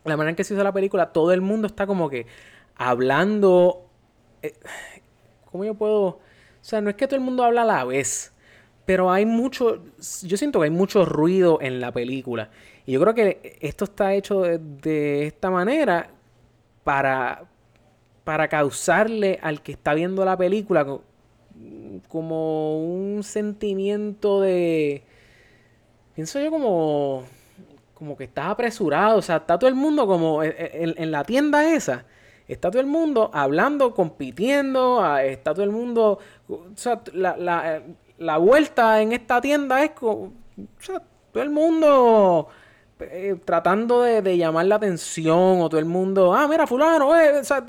la 0.09 0.17
manera 0.17 0.31
en 0.31 0.35
que 0.35 0.43
se 0.43 0.53
hizo 0.53 0.63
la 0.63 0.73
película, 0.73 1.11
todo 1.13 1.31
el 1.33 1.41
mundo 1.41 1.67
está 1.67 1.87
como 1.87 2.09
que 2.09 2.27
hablando. 2.75 3.85
eh, 4.41 4.53
¿Cómo 5.51 5.63
yo 5.65 5.75
puedo.? 5.75 6.01
O 6.07 6.19
sea, 6.61 6.81
no 6.81 6.89
es 6.89 6.95
que 6.95 7.07
todo 7.07 7.17
el 7.17 7.23
mundo 7.25 7.43
habla 7.43 7.61
a 7.63 7.65
la 7.65 7.83
vez. 7.85 8.33
Pero 8.85 9.11
hay 9.11 9.25
mucho. 9.25 9.83
Yo 10.23 10.37
siento 10.37 10.59
que 10.59 10.65
hay 10.65 10.71
mucho 10.71 11.05
ruido 11.05 11.59
en 11.61 11.79
la 11.81 11.91
película. 11.91 12.49
Y 12.85 12.93
yo 12.93 13.01
creo 13.01 13.13
que 13.15 13.57
esto 13.61 13.85
está 13.85 14.13
hecho 14.13 14.41
de, 14.41 14.59
de 14.59 15.27
esta 15.27 15.49
manera 15.51 16.09
para. 16.83 17.45
Para 18.23 18.49
causarle 18.49 19.39
al 19.41 19.61
que 19.63 19.71
está 19.73 19.93
viendo 19.93 20.25
la 20.25 20.37
película 20.37 20.85
co- 20.85 21.03
como 22.09 22.79
un 22.83 23.23
sentimiento 23.23 24.41
de. 24.41 25.03
Pienso 26.15 26.39
yo 26.39 26.49
como. 26.51 27.23
Como 27.97 28.15
que 28.15 28.25
estás 28.25 28.47
apresurado. 28.49 29.17
O 29.17 29.21
sea, 29.21 29.37
está 29.37 29.57
todo 29.57 29.67
el 29.69 29.75
mundo 29.75 30.05
como 30.07 30.43
en, 30.43 30.53
en- 30.57 30.95
en 30.97 31.11
la 31.11 31.23
tienda 31.23 31.73
esa. 31.73 32.05
Está 32.47 32.69
todo 32.71 32.79
el 32.81 32.87
mundo 32.87 33.29
hablando, 33.33 33.93
compitiendo. 33.93 35.03
Está 35.17 35.53
todo 35.53 35.63
el 35.63 35.71
mundo. 35.71 36.19
O 36.47 36.63
sea, 36.75 37.01
la, 37.13 37.35
la, 37.37 37.81
la 38.19 38.37
vuelta 38.37 39.01
en 39.01 39.13
esta 39.13 39.41
tienda 39.41 39.83
es 39.83 39.91
como. 39.91 40.13
O 40.23 40.33
sea, 40.79 41.01
todo 41.31 41.43
el 41.43 41.49
mundo. 41.49 42.47
eh, 42.99 43.35
tratando 43.45 44.01
de, 44.03 44.21
de 44.21 44.37
llamar 44.37 44.65
la 44.67 44.75
atención. 44.75 45.61
O 45.61 45.69
todo 45.69 45.79
el 45.79 45.85
mundo. 45.85 46.33
Ah, 46.33 46.47
mira, 46.47 46.65
Fulano. 46.67 47.15
eh", 47.19 47.39
o 47.39 47.43
sea, 47.43 47.65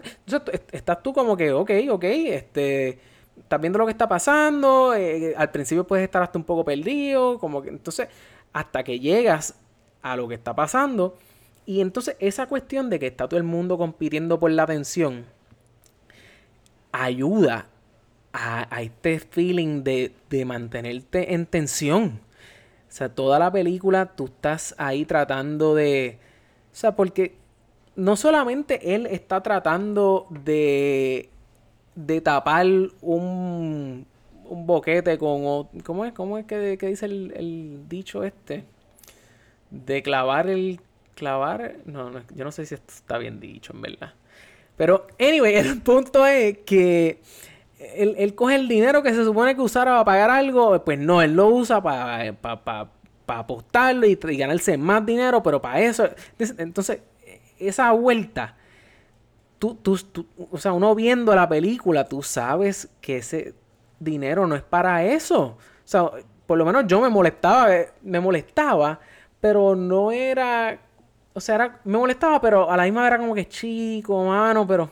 estás 0.73 1.03
tú 1.03 1.13
como 1.13 1.37
que, 1.37 1.53
ok, 1.53 1.71
ok. 1.91 2.05
Este. 2.05 2.99
Estás 3.39 3.61
viendo 3.61 3.79
lo 3.79 3.87
que 3.87 3.93
está 3.93 4.07
pasando. 4.09 4.95
eh, 4.95 5.35
al 5.37 5.51
principio 5.51 5.87
puedes 5.87 6.05
estar 6.05 6.23
hasta 6.23 6.39
un 6.39 6.45
poco 6.45 6.65
perdido. 6.65 7.39
Como 7.39 7.63
que. 7.63 7.71
Entonces. 7.71 8.09
Hasta 8.53 8.83
que 8.83 8.99
llegas 8.99 9.55
a 10.03 10.17
lo 10.17 10.29
que 10.29 10.35
está 10.35 10.55
pasando. 10.55 11.17
Y 11.67 11.81
entonces 11.81 12.17
esa 12.19 12.47
cuestión 12.47 12.89
de 12.91 12.99
que 12.99 13.09
está 13.09 13.29
todo 13.29 13.39
el 13.39 13.45
mundo 13.45 13.77
compitiendo 13.77 14.39
por 14.41 14.51
la 14.51 14.63
atención 14.63 15.27
ayuda 16.93 17.67
a, 18.33 18.75
a 18.75 18.83
este 18.83 19.21
feeling 19.21 19.83
de, 19.83 20.13
de 20.31 20.45
mantenerte 20.45 21.35
en 21.35 21.47
tensión. 21.47 22.21
O 22.89 22.91
sea, 22.91 23.11
toda 23.11 23.39
la 23.39 23.53
película 23.53 24.07
tú 24.17 24.27
estás 24.27 24.75
ahí 24.79 25.05
tratando 25.05 25.75
de... 25.75 26.19
O 26.73 26.75
sea, 26.75 26.97
porque 26.97 27.35
no 27.97 28.17
solamente 28.17 28.95
él 28.95 29.07
está 29.07 29.43
tratando 29.43 30.27
de, 30.31 31.29
de 31.95 32.21
tapar 32.23 32.67
un, 33.03 34.07
un 34.45 34.67
boquete 34.67 35.19
con... 35.19 35.69
¿Cómo 35.85 36.07
es? 36.07 36.13
¿Cómo 36.15 36.39
es 36.39 36.47
que, 36.47 36.79
que 36.79 36.87
dice 36.87 37.07
el, 37.07 37.35
el 37.37 37.89
dicho 37.89 38.25
este? 38.25 38.65
De 39.71 40.03
clavar 40.03 40.49
el... 40.49 40.81
Clavar... 41.15 41.77
No, 41.85 42.11
no, 42.11 42.23
yo 42.35 42.45
no 42.45 42.53
sé 42.53 42.67
si 42.67 42.75
está 42.75 43.19
bien 43.19 43.41
dicho, 43.41 43.73
en 43.75 43.83
verdad. 43.83 44.15
Pero, 44.77 45.07
anyway, 45.21 45.57
el 45.59 45.83
punto 45.83 46.27
es 46.27 46.59
que 46.67 47.21
él, 47.79 48.15
él 48.19 48.35
coge 48.35 48.57
el 48.57 48.69
dinero 48.69 49.03
que 49.03 49.15
se 49.15 49.25
supone 49.25 49.55
que 49.55 49.63
usara 49.63 49.93
para 49.93 50.05
pagar 50.05 50.31
algo, 50.31 50.85
pues 50.85 50.99
no, 50.99 51.23
él 51.23 51.35
lo 51.35 51.49
usa 51.49 51.83
para, 51.83 52.33
para, 52.35 52.65
para, 52.65 52.91
apostarlo 53.41 54.07
y, 54.07 54.19
y 54.23 54.37
ganarse 54.37 54.79
más 54.79 55.05
dinero, 55.07 55.43
pero 55.43 55.61
para 55.61 55.81
eso. 55.81 56.09
Entonces, 56.59 57.01
esa 57.59 57.93
vuelta, 57.93 58.57
tú, 59.59 59.75
tú, 59.75 59.97
tú- 59.99 60.27
o 60.51 60.59
sea, 60.59 60.73
uno 60.73 60.95
viendo 60.95 61.35
la 61.35 61.49
película, 61.49 62.05
tú 62.05 62.23
sabes 62.23 62.89
que 63.01 63.19
ese 63.19 63.55
dinero 63.99 64.47
no 64.47 64.55
es 64.55 64.63
para 64.63 65.05
eso. 65.05 65.43
O 65.45 65.59
sea, 65.85 66.11
por 66.47 66.59
lo 66.59 66.65
menos 66.65 66.85
yo 66.87 67.01
me 67.01 67.09
molestaba, 67.09 67.69
me 68.03 68.21
molestaba, 68.21 69.01
pero 69.41 69.77
no 69.77 70.13
era, 70.13 70.79
o 71.33 71.41
sea, 71.41 71.55
era, 71.57 71.81
me 71.85 71.99
molestaba, 71.99 72.41
pero 72.41 72.71
a 72.71 72.77
la 72.77 72.85
misma 72.85 73.07
era 73.07 73.19
como 73.19 73.35
que 73.35 73.49
chico, 73.49 74.25
mano, 74.25 74.67
pero 74.67 74.91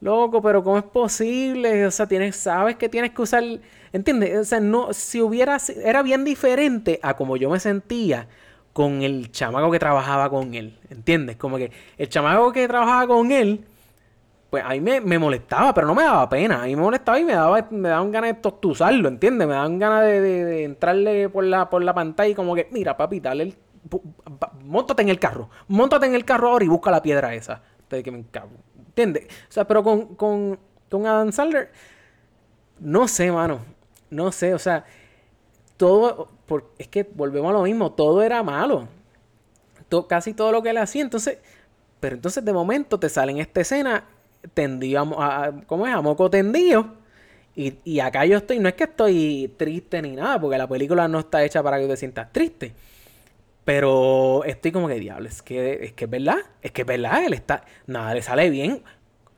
loco, 0.00 0.42
pero 0.42 0.62
¿cómo 0.62 0.78
es 0.78 0.84
posible? 0.84 1.86
O 1.86 1.90
sea, 1.90 2.06
tienes, 2.06 2.36
sabes 2.36 2.76
que 2.76 2.88
tienes 2.88 3.12
que 3.12 3.22
usar, 3.22 3.44
¿entiendes? 3.92 4.38
O 4.38 4.44
sea, 4.44 4.60
no, 4.60 4.92
si 4.92 5.20
hubiera, 5.20 5.58
era 5.82 6.02
bien 6.02 6.24
diferente 6.24 6.98
a 7.02 7.14
como 7.14 7.36
yo 7.36 7.50
me 7.50 7.60
sentía 7.60 8.28
con 8.72 9.02
el 9.02 9.30
chamaco 9.30 9.70
que 9.70 9.78
trabajaba 9.78 10.30
con 10.30 10.54
él, 10.54 10.78
¿entiendes? 10.90 11.36
Como 11.36 11.56
que 11.58 11.70
el 11.98 12.08
chamaco 12.08 12.52
que 12.52 12.66
trabajaba 12.66 13.06
con 13.06 13.30
él, 13.30 13.64
pues 14.52 14.62
a 14.66 14.68
mí 14.68 14.80
me, 14.82 15.18
molestaba, 15.18 15.72
pero 15.72 15.86
no 15.86 15.94
me 15.94 16.02
daba 16.02 16.28
pena. 16.28 16.62
A 16.62 16.66
mí 16.66 16.76
me 16.76 16.82
molestaba 16.82 17.18
y 17.18 17.24
me 17.24 17.32
daba, 17.32 17.66
me 17.70 17.88
daban 17.88 18.12
ganas 18.12 18.34
de 18.34 18.40
tostuzarlo, 18.42 19.08
¿entiendes? 19.08 19.48
Me 19.48 19.54
daban 19.54 19.78
ganas 19.78 20.02
de, 20.02 20.64
entrarle 20.64 21.30
por 21.30 21.44
la, 21.44 21.70
por 21.70 21.82
la 21.82 21.94
pantalla 21.94 22.28
y 22.28 22.34
como 22.34 22.54
que, 22.54 22.68
mira, 22.70 22.94
papi, 22.94 23.18
dale 23.18 23.44
el... 23.44 23.56
Móntate 24.62 25.00
en 25.00 25.08
el 25.08 25.18
carro. 25.18 25.48
Móntate 25.68 26.04
en 26.04 26.14
el 26.14 26.26
carro 26.26 26.50
ahora 26.50 26.66
y 26.66 26.68
busca 26.68 26.90
la 26.90 27.00
piedra 27.00 27.32
esa. 27.34 27.62
Que. 27.88 28.24
¿Entiendes? 28.88 29.24
O 29.48 29.52
sea, 29.52 29.66
pero 29.66 29.82
con, 29.82 30.16
con, 30.16 30.58
con 30.90 31.06
Adam 31.06 31.32
Sandler... 31.32 31.72
No 32.78 33.08
sé, 33.08 33.32
mano. 33.32 33.60
No 34.10 34.32
sé, 34.32 34.52
o 34.52 34.58
sea... 34.58 34.84
Todo... 35.78 36.28
por- 36.44 36.74
es 36.76 36.88
que 36.88 37.10
volvemos 37.14 37.48
a 37.48 37.54
lo 37.54 37.62
mismo. 37.62 37.92
Todo 37.92 38.22
era 38.22 38.42
malo. 38.42 38.86
To- 39.88 40.06
casi 40.06 40.34
todo 40.34 40.52
lo 40.52 40.62
que 40.62 40.68
él 40.68 40.76
hacía. 40.76 41.00
Entonces... 41.00 41.38
Pero 42.00 42.16
entonces 42.16 42.44
de 42.44 42.52
momento 42.52 43.00
te 43.00 43.08
sale 43.08 43.32
en 43.32 43.38
esta 43.38 43.62
escena 43.62 44.04
tendido 44.54 45.00
a, 45.00 45.04
mo- 45.04 45.22
a- 45.22 45.44
a- 45.46 45.52
¿cómo? 45.66 45.86
A 45.86 46.00
moco 46.02 46.30
tendido. 46.30 46.86
Y, 47.54 47.74
y 47.84 48.00
acá 48.00 48.24
yo 48.24 48.38
estoy, 48.38 48.58
no 48.58 48.68
es 48.68 48.74
que 48.74 48.84
estoy 48.84 49.54
triste 49.58 50.00
ni 50.02 50.12
nada, 50.16 50.40
porque 50.40 50.56
la 50.58 50.66
película 50.68 51.06
no 51.08 51.18
está 51.20 51.44
hecha 51.44 51.62
para 51.62 51.78
que 51.78 51.86
te 51.86 51.96
sientas 51.96 52.32
triste. 52.32 52.74
Pero 53.64 54.42
estoy 54.44 54.72
como 54.72 54.88
que 54.88 54.94
diablo, 54.96 55.28
es 55.28 55.40
que 55.42 55.84
es 55.84 55.92
que 55.92 56.04
es 56.06 56.10
verdad, 56.10 56.38
es 56.62 56.72
que 56.72 56.82
es 56.82 56.86
verdad, 56.86 57.24
él 57.24 57.32
está, 57.32 57.64
nada 57.86 58.12
le 58.14 58.22
sale 58.22 58.50
bien. 58.50 58.82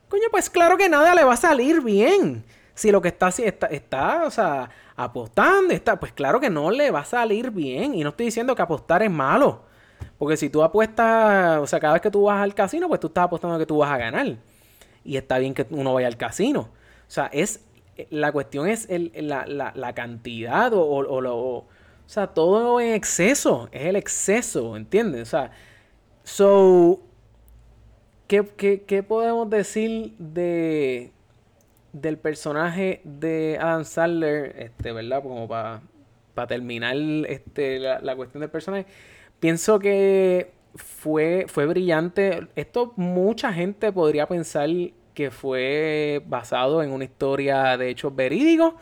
Coño, 0.09 0.24
pues 0.30 0.48
claro 0.48 0.76
que 0.78 0.88
nada 0.88 1.14
le 1.14 1.24
va 1.24 1.34
a 1.34 1.36
salir 1.36 1.82
bien. 1.82 2.44
Si 2.74 2.90
lo 2.90 3.02
que 3.02 3.09
está 3.09 3.28
está, 3.28 3.66
está, 3.66 4.24
o 4.24 4.30
sea, 4.30 4.70
apostando, 4.96 5.74
está, 5.74 6.00
pues 6.00 6.12
claro 6.12 6.40
que 6.40 6.50
no 6.50 6.70
le 6.70 6.90
va 6.90 7.00
a 7.00 7.05
salir 7.05 7.50
bien. 7.50 7.94
Y 7.94 8.02
no 8.02 8.11
estoy 8.11 8.26
diciendo 8.26 8.55
que 8.55 8.62
apostar 8.62 9.02
es 9.02 9.11
malo. 9.11 9.62
Porque 10.18 10.36
si 10.36 10.48
tú 10.50 10.62
apuestas, 10.62 11.59
o 11.59 11.66
sea, 11.66 11.80
cada 11.80 11.94
vez 11.94 12.02
que 12.02 12.11
tú 12.11 12.24
vas 12.24 12.42
al 12.42 12.55
casino, 12.55 12.88
pues 12.88 13.00
tú 13.00 13.09
estás 13.09 13.24
apostando 13.24 13.59
que 13.59 13.66
tú 13.66 13.78
vas 13.78 13.90
a 13.92 13.98
ganar. 13.98 14.36
Y 15.05 15.16
está 15.16 15.38
bien 15.38 15.55
que 15.55 15.66
uno 15.70 15.94
vaya 15.94 16.07
al 16.09 16.16
casino. 16.16 16.61
O 16.62 17.11
sea, 17.11 17.26
es. 17.32 17.61
La 18.11 18.32
cuestión 18.32 18.66
es 18.68 18.88
el- 18.90 19.12
la, 19.14 19.46
la- 19.46 19.72
la 19.76 19.92
cantidad 19.94 20.72
o, 20.72 20.80
o, 20.82 21.05
o 21.07 21.59
o- 21.59 21.66
sea, 22.07 22.28
todo 22.28 22.80
en 22.80 22.94
exceso. 22.94 23.68
Es 23.72 23.82
el 23.86 23.96
exceso, 23.96 24.76
¿entiendes? 24.76 25.22
O 25.22 25.30
sea, 25.30 25.50
so. 26.24 27.00
¿Qué, 28.26 28.42
qué, 28.57 28.82
qué 28.82 29.02
podemos 29.02 29.48
decir 29.50 30.14
de. 30.18 31.12
del 31.92 32.18
personaje 32.18 33.00
de 33.05 33.59
Adam 33.61 33.84
Sandler? 33.84 34.55
Este, 34.59 34.92
¿verdad? 34.92 35.22
Como 35.22 35.46
para 35.46 35.82
terminar 36.48 36.96
este, 37.28 37.78
la, 37.78 38.00
la 38.00 38.16
cuestión 38.16 38.40
del 38.40 38.50
personaje. 38.50 38.86
Pienso 39.40 39.78
que 39.78 40.52
fue, 40.75 41.47
fue 41.49 41.66
brillante. 41.66 42.49
Esto 42.57 42.93
mucha 42.97 43.53
gente 43.53 43.93
podría 43.93 44.27
pensar 44.27 44.68
que 45.14 45.31
fue 45.31 46.22
basado 46.27 46.83
en 46.83 46.91
una 46.93 47.05
historia 47.05 47.77
de 47.77 47.91
hechos 47.91 48.14
verídicos, 48.14 48.75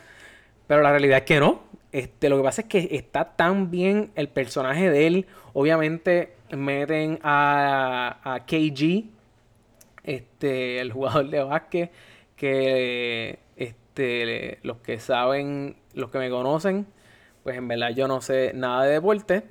pero 0.67 0.83
la 0.83 0.91
realidad 0.91 1.19
es 1.19 1.25
que 1.25 1.41
no. 1.41 1.63
Este, 1.93 2.31
lo 2.31 2.39
que 2.39 2.43
pasa 2.43 2.63
es 2.63 2.69
que 2.69 2.89
está 2.93 3.37
tan 3.37 3.71
bien 3.71 4.13
el 4.15 4.29
personaje 4.29 4.91
de 4.91 5.07
él. 5.07 5.27
Obviamente 5.53 6.35
meten 6.51 7.19
a, 7.23 8.21
a 8.25 8.47
KG, 8.47 9.05
este, 10.05 10.81
el 10.81 10.93
jugador 10.93 11.29
de 11.29 11.43
básquet, 11.43 11.93
que 12.37 13.39
este, 13.57 14.59
los 14.63 14.79
que 14.79 14.99
saben, 14.99 15.77
los 15.93 16.11
que 16.11 16.19
me 16.19 16.31
conocen, 16.31 16.87
pues 17.43 17.57
en 17.59 17.69
verdad 17.69 17.91
yo 17.91 18.09
no 18.09 18.23
sé 18.23 18.53
nada 18.55 18.85
de 18.85 18.93
deporte, 18.93 19.43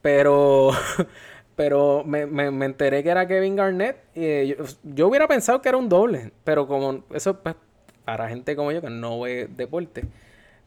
pero, 0.00 0.70
pero 1.56 2.04
me, 2.04 2.26
me, 2.26 2.50
me 2.50 2.66
enteré 2.66 3.02
que 3.02 3.08
era 3.10 3.26
Kevin 3.26 3.56
Garnett. 3.56 3.96
Y 4.14 4.24
eh, 4.24 4.56
yo, 4.58 4.64
yo 4.84 5.08
hubiera 5.08 5.26
pensado 5.26 5.60
que 5.62 5.68
era 5.68 5.78
un 5.78 5.88
doble, 5.88 6.32
pero 6.44 6.66
como 6.66 7.04
eso, 7.12 7.42
pues, 7.42 7.56
para 8.04 8.28
gente 8.28 8.54
como 8.54 8.70
yo 8.72 8.80
que 8.80 8.90
no 8.90 9.20
ve 9.20 9.48
deporte. 9.50 10.04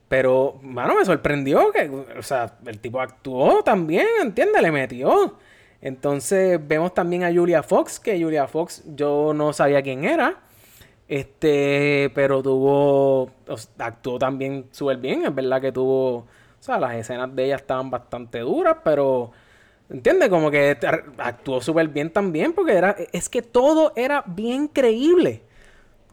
Pero, 0.10 0.60
mano, 0.64 0.96
me 0.96 1.06
sorprendió 1.06 1.72
que, 1.72 1.88
o 2.18 2.24
sea, 2.24 2.58
el 2.66 2.80
tipo 2.80 3.00
actuó 3.00 3.64
también, 3.64 4.08
¿entiendes? 4.22 4.62
Le 4.62 4.72
metió. 4.72 5.38
Entonces 5.82 6.60
vemos 6.68 6.94
también 6.94 7.24
a 7.24 7.32
Julia 7.34 7.64
Fox, 7.64 8.00
que 8.00 8.22
Julia 8.22 8.48
Fox 8.48 8.84
yo 8.96 9.34
no 9.34 9.54
sabía 9.54 9.82
quién 9.82 10.04
era. 10.04 10.40
Este, 11.08 12.12
pero 12.14 12.44
tuvo, 12.44 13.32
actuó 13.78 14.20
también 14.20 14.66
súper 14.72 14.98
bien. 14.98 15.26
Es 15.26 15.34
verdad 15.34 15.62
que 15.62 15.72
tuvo, 15.72 16.18
o 16.18 16.28
sea, 16.60 16.80
las 16.80 16.96
escenas 16.96 17.34
de 17.36 17.46
ella 17.46 17.56
estaban 17.56 17.90
bastante 17.92 18.40
duras, 18.40 18.78
pero, 18.84 19.32
¿entiendes? 19.90 20.30
Como 20.30 20.52
que 20.52 20.78
actuó 21.18 21.62
súper 21.62 21.88
bien 21.90 22.12
también, 22.12 22.54
porque 22.54 22.74
era, 22.74 22.96
es 23.12 23.30
que 23.30 23.42
todo 23.42 23.94
era 23.96 24.24
bien 24.26 24.68
creíble. 24.68 25.44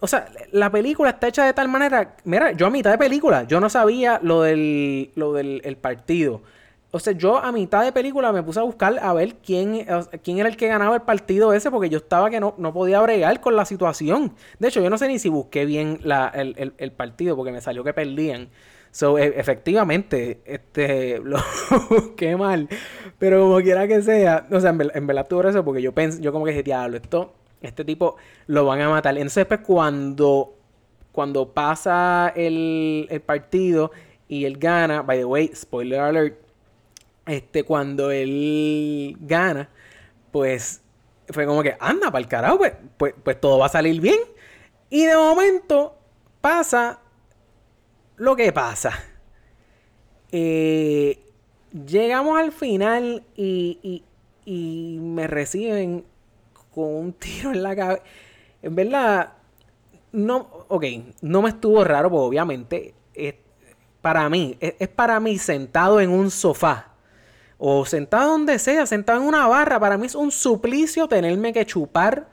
O 0.01 0.07
sea, 0.07 0.29
la 0.53 0.71
película 0.71 1.11
está 1.11 1.29
hecha 1.29 1.45
de 1.45 1.53
tal 1.55 1.69
manera. 1.69 2.17
Mira, 2.25 2.53
yo 2.53 2.67
a 2.67 2.71
mitad 2.71 2.91
de 2.91 2.99
película, 2.99 3.45
yo 3.45 3.61
no 3.61 3.71
sabía 3.71 4.21
lo 4.23 4.43
del, 4.43 5.11
lo 5.15 5.33
del 5.33 5.63
el 5.65 5.77
partido. 5.77 6.43
O 6.91 6.99
sea, 6.99 7.13
yo 7.13 7.39
a 7.39 7.53
mitad 7.53 7.85
de 7.85 7.93
película 7.93 8.33
me 8.33 8.43
puse 8.43 8.61
a 8.61 8.63
buscar 8.63 8.99
a 9.01 9.13
ver 9.13 9.35
quién, 9.37 9.87
quién 10.23 10.39
era 10.39 10.49
el 10.49 10.57
que 10.57 10.69
ganaba 10.69 10.95
el 10.95 11.03
partido 11.03 11.53
ese, 11.53 11.71
porque 11.71 11.91
yo 11.91 11.99
estaba 11.99 12.31
que 12.31 12.41
no, 12.41 12.55
no 12.59 12.73
podía 12.73 13.01
bregar 13.01 13.41
con 13.41 13.57
la 13.57 13.65
situación. 13.65 14.35
De 14.59 14.69
hecho, 14.69 14.81
yo 14.81 14.89
no 14.89 14.97
sé 14.97 15.09
ni 15.09 15.19
si 15.19 15.29
busqué 15.29 15.67
bien 15.67 16.01
la, 16.03 16.29
el, 16.29 16.55
el, 16.57 16.75
el, 16.79 16.93
partido, 16.93 17.37
porque 17.37 17.53
me 17.53 17.61
salió 17.61 17.85
que 17.85 17.93
perdían. 17.93 18.49
So, 18.97 19.19
e 19.19 19.27
efectivamente, 19.39 20.41
este, 20.47 21.19
lo 21.23 21.37
busqué 21.91 22.35
mal. 22.35 22.67
Pero 23.19 23.43
como 23.43 23.61
quiera 23.61 23.87
que 23.87 24.01
sea, 24.01 24.47
o 24.51 24.59
sea, 24.59 24.71
en, 24.71 24.91
en 24.95 25.07
verdad 25.07 25.27
tuve 25.29 25.51
eso, 25.51 25.63
porque 25.63 25.83
yo 25.83 25.93
pensé, 25.93 26.23
yo 26.23 26.33
como 26.33 26.47
que 26.47 26.53
dije, 26.53 26.63
diablo, 26.63 26.97
esto 26.97 27.35
este 27.61 27.85
tipo 27.85 28.17
lo 28.47 28.65
van 28.65 28.81
a 28.81 28.89
matar. 28.89 29.15
Entonces, 29.19 29.45
pues, 29.45 29.61
cuando, 29.61 30.55
cuando 31.13 31.53
pasa 31.53 32.33
el, 32.35 33.07
el 33.11 33.21
partido 33.21 33.91
y 34.29 34.47
él 34.47 34.57
gana, 34.57 35.03
by 35.03 35.19
the 35.19 35.25
way, 35.27 35.51
spoiler 35.55 36.01
alert, 36.01 36.39
este, 37.27 37.65
cuando 37.65 38.11
él 38.11 39.15
gana, 39.21 39.69
pues 40.33 40.81
fue 41.29 41.45
como 41.45 41.63
que, 41.63 41.77
anda, 41.81 42.11
para 42.11 42.21
el 42.21 42.29
carajo, 42.29 42.57
pues, 42.57 42.73
pues, 42.97 43.15
pues, 43.23 43.39
todo 43.39 43.59
va 43.59 43.67
a 43.67 43.69
salir 43.69 44.01
bien. 44.01 44.21
Y 44.89 45.05
de 45.05 45.17
momento 45.17 45.99
pasa 46.41 47.01
lo 48.17 48.37
que 48.37 48.53
pasa. 48.53 48.93
Eh, 50.33 51.19
llegamos 51.87 52.39
al 52.39 52.53
final 52.53 53.23
y, 53.37 54.03
y, 54.45 54.99
me 55.01 55.27
reciben 55.27 56.05
con 56.75 56.95
un 56.95 57.13
tiro 57.13 57.53
en 57.53 57.63
la 57.63 57.75
cabeza. 57.77 58.03
En 58.63 58.75
verdad, 58.75 59.33
no, 60.13 60.67
ok, 60.69 60.85
no 61.23 61.43
me 61.43 61.51
estuvo 61.51 61.85
raro, 61.85 62.11
porque 62.11 62.27
obviamente 62.27 62.95
para 64.07 64.29
mí, 64.29 64.57
es, 64.61 64.75
es, 64.79 64.89
para 64.89 65.19
mí 65.19 65.37
sentado 65.37 66.01
en 66.01 66.11
un 66.11 66.31
sofá 66.31 66.93
o 67.59 67.85
sentado 67.85 68.31
donde 68.31 68.61
sea, 68.61 68.87
sentado 68.87 69.21
en 69.21 69.27
una 69.27 69.49
barra, 69.49 69.81
para 69.81 69.99
mí 69.99 70.07
es 70.07 70.15
un 70.15 70.31
suplicio 70.31 71.09
tenerme 71.09 71.53
que 71.53 71.67
chupar 71.67 72.29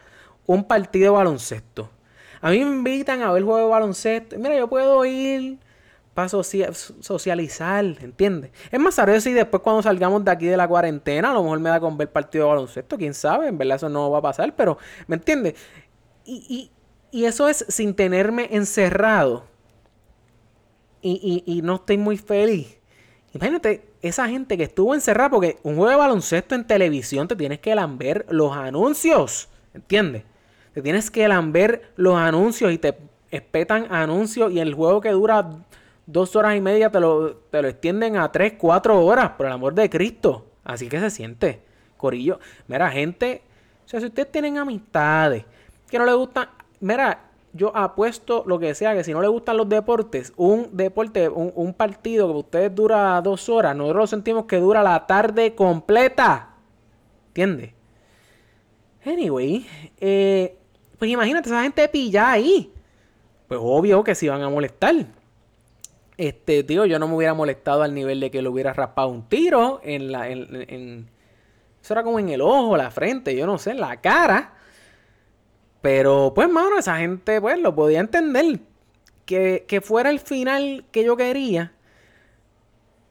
un 0.45 0.65
partido 0.65 1.05
de 1.05 1.17
baloncesto. 1.17 1.89
A 2.41 2.51
mí 2.51 2.63
me 2.63 2.75
invitan 2.75 3.23
a 3.23 3.31
ver 3.31 3.41
juego 3.41 3.57
de 3.57 3.65
baloncesto. 3.65 4.37
Mira, 4.37 4.55
yo 4.55 4.67
puedo 4.67 5.03
ir 5.03 5.57
para 6.13 6.29
socializar, 6.29 7.83
¿entiendes? 7.83 8.51
Es 8.71 8.79
más, 8.79 8.99
a 8.99 9.19
si 9.19 9.33
después 9.33 9.63
cuando 9.63 9.81
salgamos 9.81 10.23
de 10.23 10.31
aquí 10.31 10.45
de 10.45 10.57
la 10.57 10.67
cuarentena, 10.67 11.31
a 11.31 11.33
lo 11.33 11.43
mejor 11.43 11.59
me 11.59 11.69
da 11.69 11.79
con 11.79 11.97
ver 11.97 12.11
partido 12.11 12.45
de 12.45 12.49
baloncesto, 12.49 12.97
quién 12.97 13.13
sabe, 13.13 13.47
en 13.47 13.57
verdad 13.57 13.77
eso 13.77 13.89
no 13.89 14.11
va 14.11 14.19
a 14.19 14.21
pasar, 14.21 14.55
pero, 14.55 14.77
¿me 15.07 15.15
entiendes? 15.15 15.55
Y, 16.23 16.71
y, 17.11 17.17
y, 17.17 17.25
eso 17.25 17.49
es 17.49 17.65
sin 17.67 17.95
tenerme 17.95 18.47
encerrado. 18.51 19.45
Y, 21.01 21.43
y, 21.45 21.61
no 21.63 21.75
estoy 21.75 21.97
muy 21.97 22.15
feliz. 22.15 22.77
Imagínate 23.33 23.83
esa 24.01 24.29
gente 24.29 24.55
que 24.55 24.63
estuvo 24.63 24.93
encerrada 24.93 25.31
porque 25.31 25.57
un 25.63 25.75
juego 25.75 25.89
de 25.89 25.97
baloncesto 25.97 26.55
en 26.55 26.65
televisión 26.65 27.27
te 27.27 27.35
tienes 27.35 27.59
que 27.59 27.75
lamber 27.75 28.25
los 28.29 28.55
anuncios, 28.55 29.49
¿entiendes? 29.73 30.23
Te 30.73 30.81
tienes 30.81 31.11
que 31.11 31.27
lamber 31.27 31.91
los 31.97 32.15
anuncios 32.15 32.71
y 32.71 32.77
te 32.77 32.97
espetan 33.31 33.87
anuncios 33.91 34.53
y 34.53 34.59
el 34.59 34.73
juego 34.73 35.01
que 35.01 35.09
dura 35.09 35.65
dos 36.05 36.35
horas 36.35 36.55
y 36.55 36.61
media 36.61 36.89
te 36.89 36.99
lo, 36.99 37.35
te 37.35 37.61
lo 37.61 37.67
extienden 37.67 38.17
a 38.17 38.31
tres, 38.31 38.53
cuatro 38.57 39.03
horas, 39.05 39.31
por 39.31 39.45
el 39.45 39.51
amor 39.51 39.73
de 39.73 39.89
Cristo. 39.89 40.45
Así 40.63 40.89
que 40.89 40.99
se 40.99 41.09
siente, 41.09 41.61
Corillo. 41.97 42.39
Mira, 42.67 42.89
gente, 42.91 43.43
o 43.85 43.89
sea, 43.89 43.99
si 43.99 44.07
ustedes 44.07 44.31
tienen 44.31 44.57
amistades 44.57 45.45
que 45.89 45.99
no 45.99 46.05
les 46.05 46.15
gustan, 46.15 46.49
mira, 46.79 47.29
yo 47.53 47.75
apuesto 47.75 48.43
lo 48.47 48.57
que 48.57 48.73
sea, 48.73 48.93
que 48.93 49.03
si 49.03 49.13
no 49.13 49.21
les 49.21 49.29
gustan 49.29 49.57
los 49.57 49.69
deportes, 49.69 50.33
un 50.37 50.69
deporte, 50.71 51.29
un, 51.29 51.51
un 51.55 51.73
partido 51.73 52.27
que 52.31 52.39
ustedes 52.39 52.75
dura 52.75 53.21
dos 53.21 53.47
horas, 53.49 53.75
nosotros 53.75 54.09
sentimos 54.09 54.45
que 54.45 54.57
dura 54.57 54.81
la 54.81 55.05
tarde 55.05 55.53
completa. 55.53 56.55
¿Entiendes? 57.27 57.71
Anyway, 59.05 59.67
eh, 59.99 60.57
pues 60.97 61.11
imagínate, 61.11 61.49
esa 61.49 61.63
gente 61.63 61.87
pilla 61.89 62.31
ahí. 62.31 62.71
Pues 63.47 63.59
obvio 63.61 64.03
que 64.03 64.15
se 64.15 64.29
van 64.29 64.41
a 64.41 64.49
molestar. 64.49 64.95
Este, 66.17 66.63
tío, 66.63 66.85
yo 66.85 66.99
no 66.99 67.07
me 67.07 67.15
hubiera 67.15 67.33
molestado 67.33 67.83
al 67.83 67.93
nivel 67.93 68.19
de 68.19 68.29
que 68.29 68.41
le 68.41 68.49
hubiera 68.49 68.73
raspado 68.73 69.07
un 69.07 69.27
tiro 69.27 69.81
en 69.83 70.11
la. 70.11 70.29
En, 70.29 70.47
en, 70.69 71.09
eso 71.81 71.93
era 71.93 72.03
como 72.03 72.19
en 72.19 72.29
el 72.29 72.41
ojo, 72.41 72.77
la 72.77 72.91
frente, 72.91 73.35
yo 73.35 73.45
no 73.45 73.57
sé, 73.57 73.71
en 73.71 73.81
la 73.81 73.99
cara. 73.99 74.53
Pero, 75.81 76.31
pues, 76.33 76.49
mano, 76.49 76.79
esa 76.79 76.97
gente, 76.97 77.41
pues, 77.41 77.59
lo 77.59 77.75
podía 77.75 77.99
entender. 77.99 78.59
Que, 79.25 79.65
que 79.67 79.81
fuera 79.81 80.09
el 80.09 80.19
final 80.19 80.85
que 80.91 81.03
yo 81.03 81.17
quería. 81.17 81.73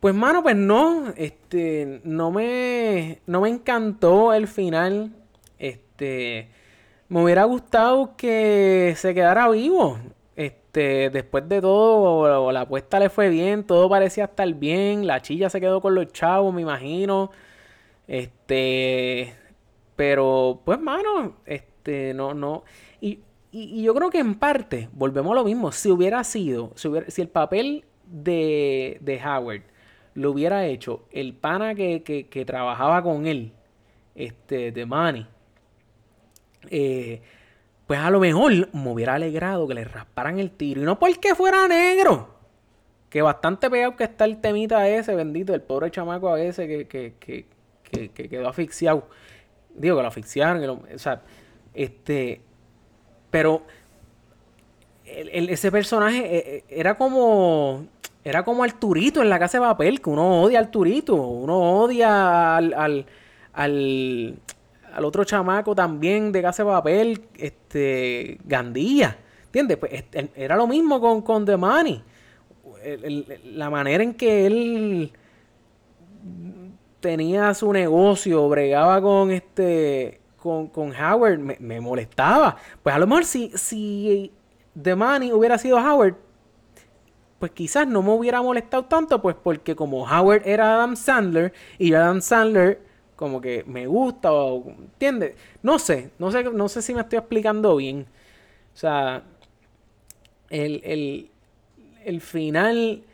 Pues, 0.01 0.15
mano, 0.15 0.43
pues 0.43 0.57
no. 0.57 1.13
Este. 1.17 2.01
No 2.05 2.31
me. 2.31 3.21
No 3.27 3.43
me 3.43 3.51
encantó 3.51 4.33
el 4.33 4.49
final. 4.49 5.13
Este. 5.59 6.49
Me 7.09 7.23
hubiera 7.23 7.45
gustado 7.45 8.17
que 8.17 8.95
se 8.97 9.15
quedara 9.15 9.49
vivo. 9.51 9.99
Este, 10.73 11.11
después 11.11 11.47
de 11.51 11.61
todo, 11.61 12.51
la 12.51 12.63
apuesta 12.63 12.99
le 12.99 13.11
fue 13.11 13.29
bien, 13.29 13.65
todo 13.65 13.91
parecía 13.91 14.25
estar 14.25 14.51
bien, 14.55 15.07
la 15.07 15.21
chilla 15.21 15.51
se 15.51 15.61
quedó 15.61 15.83
con 15.83 15.95
los 15.95 16.11
chavos, 16.15 16.55
me 16.55 16.63
imagino. 16.63 17.31
Este, 18.09 19.35
pero 19.97 20.63
pues 20.65 20.81
mano, 20.81 21.37
este, 21.45 22.15
no, 22.15 22.33
no. 22.33 22.65
Y, 23.03 23.21
y, 23.53 23.81
y 23.81 23.83
yo 23.83 23.95
creo 23.95 24.09
que 24.09 24.21
en 24.21 24.37
parte, 24.37 24.89
volvemos 24.93 25.33
a 25.33 25.35
lo 25.35 25.45
mismo, 25.45 25.73
si 25.73 25.91
hubiera 25.91 26.25
sido, 26.25 26.73
si, 26.75 26.89
el 27.21 27.29
papel 27.29 27.85
de, 28.07 28.97
de 29.03 29.21
Howard 29.23 29.65
lo 30.15 30.31
hubiera 30.31 30.67
hecho 30.67 31.05
el 31.13 31.35
pana 31.35 31.75
que, 31.75 32.03
que, 32.03 32.29
que 32.29 32.47
trabajaba 32.47 33.03
con 33.03 33.27
él, 33.27 33.53
este, 34.15 34.73
de 34.73 34.87
Manny, 34.87 35.27
eh, 36.71 37.21
pues 37.87 38.01
a 38.01 38.11
lo 38.11 38.21
mejor 38.21 38.53
me 38.73 38.91
hubiera 38.91 39.15
alegrado 39.15 39.67
que 39.67 39.75
le 39.75 39.85
rasparan 39.85 40.39
el 40.39 40.51
tiro. 40.51 40.83
Y 40.83 40.85
no 40.85 40.99
porque 40.99 41.35
fuera 41.35 41.69
negro. 41.69 42.31
Que 43.11 43.23
bastante 43.23 43.69
pegado 43.69 43.97
que 43.97 44.05
está 44.05 44.25
el 44.25 44.41
temita 44.41 44.89
ese, 44.89 45.15
bendito, 45.15 45.55
el 45.55 45.61
pobre 45.61 45.91
chamaco 45.91 46.33
a 46.33 46.41
ese 46.41 46.67
que, 46.67 46.87
que, 46.87 47.15
que, 47.21 47.47
que, 47.83 48.09
que 48.11 48.29
quedó 48.29 48.49
asfixiado. 48.49 49.07
Digo, 49.75 49.97
que 49.97 50.03
lo 50.03 50.09
asfixiaron. 50.09 50.61
Que 50.61 50.95
o 50.95 50.99
sea, 50.99 51.23
este. 51.75 52.41
Pero 53.31 53.63
el, 55.05 55.29
el, 55.31 55.49
ese 55.51 55.71
personaje 55.71 56.65
era 56.69 56.97
como. 56.97 57.87
Era 58.25 58.45
como 58.45 58.63
Arturito 58.63 59.21
en 59.21 59.29
la 59.29 59.39
casa 59.41 59.59
de 59.59 59.65
papel, 59.65 60.01
que 60.01 60.09
uno 60.09 60.43
odia 60.43 60.61
a 60.61 60.63
Arturito. 60.63 61.17
Uno 61.17 61.81
odia 61.81 62.57
al, 62.57 63.05
al 63.53 64.39
al 64.93 65.05
otro 65.05 65.25
chamaco 65.25 65.75
también 65.75 66.33
de 66.33 66.43
casa 66.43 66.65
de 66.65 66.71
papel, 66.71 67.25
este, 67.37 68.39
Gandía. 68.45 69.17
¿Entiendes? 69.47 69.77
Pues 69.77 70.05
era 70.35 70.57
lo 70.57 70.67
mismo 70.67 71.01
con, 71.01 71.23
con 71.23 71.45
The 71.45 71.57
Money. 71.57 72.03
La 73.45 73.71
manera 73.71 74.03
en 74.03 74.15
que 74.15 74.47
él 74.47 75.13
tenía 77.01 77.53
su 77.55 77.73
negocio, 77.73 78.49
bregaba 78.49 79.01
con 79.01 79.31
este. 79.31 80.21
con, 80.39 80.69
con 80.69 80.93
Howard, 80.95 81.39
me, 81.39 81.57
me, 81.61 81.81
molestaba. 81.81 82.57
Pues 82.83 82.95
a 82.95 82.99
lo 82.99 83.07
mejor 83.07 83.25
si, 83.25 83.51
si 83.55 84.33
The 84.81 84.95
Money 84.95 85.33
hubiera 85.33 85.59
sido 85.59 85.77
Howard, 85.77 86.17
pues 87.39 87.53
quizás 87.53 87.87
no 87.87 88.03
me 88.03 88.11
hubiera 88.11 88.41
molestado 88.41 88.85
tanto, 88.85 89.21
pues 89.21 89.37
porque 89.41 89.77
como 89.77 90.05
Howard 90.05 90.43
era 90.47 90.77
Adam 90.77 90.97
Sandler 90.97 91.53
y 91.79 91.93
Adam 91.93 92.21
Sandler 92.21 92.81
como 93.23 93.41
que 93.41 93.63
me 93.69 93.87
gusta 93.87 94.33
o 94.33 94.69
¿entiendes? 94.69 95.37
No 95.63 95.79
sé, 95.79 96.11
no 96.19 96.33
sé, 96.33 96.43
no 96.43 96.69
sé 96.69 96.83
si 96.83 96.93
me 96.93 97.03
estoy 97.03 97.21
explicando 97.21 97.77
bien. 97.77 98.05
O 98.75 98.77
sea, 98.77 99.23
el, 100.51 100.81
el, 100.83 101.31
el 102.05 102.21
final 102.21 103.05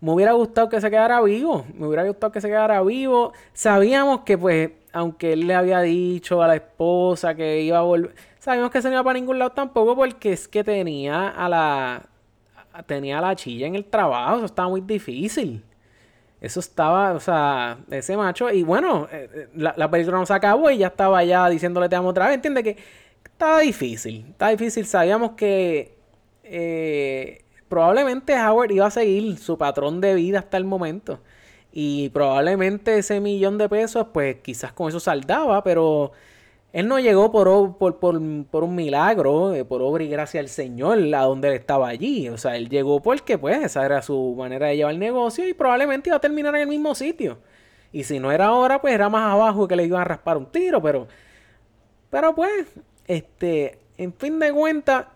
me 0.00 0.12
hubiera 0.12 0.32
gustado 0.32 0.70
que 0.70 0.80
se 0.80 0.88
quedara 0.88 1.20
vivo, 1.20 1.66
me 1.74 1.86
hubiera 1.86 2.04
gustado 2.06 2.32
que 2.32 2.40
se 2.40 2.48
quedara 2.48 2.82
vivo. 2.82 3.34
Sabíamos 3.52 4.20
que 4.20 4.38
pues 4.38 4.70
aunque 4.90 5.34
él 5.34 5.46
le 5.46 5.54
había 5.54 5.82
dicho 5.82 6.42
a 6.42 6.48
la 6.48 6.54
esposa 6.56 7.34
que 7.34 7.60
iba 7.60 7.78
a 7.78 7.82
volver, 7.82 8.14
sabíamos 8.38 8.70
que 8.70 8.80
se 8.80 8.88
no 8.88 8.94
iba 8.94 9.04
para 9.04 9.18
ningún 9.18 9.38
lado 9.38 9.52
tampoco 9.52 9.94
porque 9.94 10.32
es 10.32 10.48
que 10.48 10.64
tenía 10.64 11.28
a 11.28 11.46
la 11.50 12.06
tenía 12.86 13.18
a 13.18 13.20
la 13.20 13.36
chilla 13.36 13.66
en 13.66 13.74
el 13.74 13.84
trabajo, 13.84 14.36
eso 14.36 14.46
estaba 14.46 14.70
muy 14.70 14.80
difícil. 14.80 15.62
Eso 16.40 16.60
estaba, 16.60 17.12
o 17.12 17.20
sea, 17.20 17.78
ese 17.90 18.16
macho, 18.16 18.50
y 18.50 18.62
bueno, 18.62 19.08
eh, 19.10 19.28
eh, 19.34 19.48
la, 19.56 19.74
la 19.76 19.90
película 19.90 20.18
no 20.18 20.26
se 20.26 20.34
acabó 20.34 20.70
y 20.70 20.78
ya 20.78 20.86
estaba 20.88 21.24
ya 21.24 21.48
diciéndole 21.48 21.88
te 21.88 21.96
amo 21.96 22.10
otra 22.10 22.26
vez, 22.26 22.36
entiende 22.36 22.62
que 22.62 22.76
estaba 23.24 23.60
difícil, 23.60 24.26
estaba 24.30 24.50
difícil, 24.52 24.86
sabíamos 24.86 25.32
que 25.32 25.98
eh, 26.50 27.44
probablemente 27.68 28.34
Howard 28.34 28.70
iba 28.72 28.86
a 28.86 28.90
seguir 28.90 29.38
su 29.38 29.58
patrón 29.58 30.00
de 30.00 30.14
vida 30.14 30.40
hasta 30.40 30.56
el 30.56 30.64
momento. 30.64 31.20
Y 31.70 32.08
probablemente 32.10 32.98
ese 32.98 33.20
millón 33.20 33.58
de 33.58 33.68
pesos, 33.68 34.06
pues 34.12 34.36
quizás 34.42 34.72
con 34.72 34.88
eso 34.88 35.00
saldaba, 35.00 35.62
pero 35.62 36.12
él 36.72 36.86
no 36.86 36.98
llegó 36.98 37.32
por, 37.32 37.78
por, 37.78 37.98
por, 37.98 38.20
por 38.46 38.64
un 38.64 38.74
milagro, 38.74 39.54
eh, 39.54 39.64
por 39.64 39.80
obra 39.80 40.04
y 40.04 40.08
gracia 40.08 40.40
del 40.40 40.50
Señor, 40.50 40.98
a 41.14 41.22
donde 41.22 41.48
él 41.48 41.54
estaba 41.54 41.88
allí. 41.88 42.28
O 42.28 42.36
sea, 42.36 42.56
él 42.56 42.68
llegó 42.68 43.00
porque, 43.00 43.38
pues, 43.38 43.64
esa 43.64 43.84
era 43.86 44.02
su 44.02 44.34
manera 44.36 44.66
de 44.66 44.76
llevar 44.76 44.92
el 44.92 44.98
negocio 44.98 45.48
y 45.48 45.54
probablemente 45.54 46.10
iba 46.10 46.16
a 46.16 46.20
terminar 46.20 46.54
en 46.56 46.62
el 46.62 46.68
mismo 46.68 46.94
sitio. 46.94 47.38
Y 47.90 48.04
si 48.04 48.20
no 48.20 48.30
era 48.30 48.46
ahora, 48.46 48.80
pues 48.80 48.94
era 48.94 49.08
más 49.08 49.32
abajo 49.32 49.66
que 49.66 49.76
le 49.76 49.84
iban 49.84 50.02
a 50.02 50.04
raspar 50.04 50.36
un 50.36 50.46
tiro, 50.46 50.82
pero... 50.82 51.08
Pero 52.10 52.34
pues, 52.34 52.66
este, 53.06 53.78
en 53.96 54.12
fin 54.14 54.38
de 54.38 54.52
cuentas, 54.52 55.06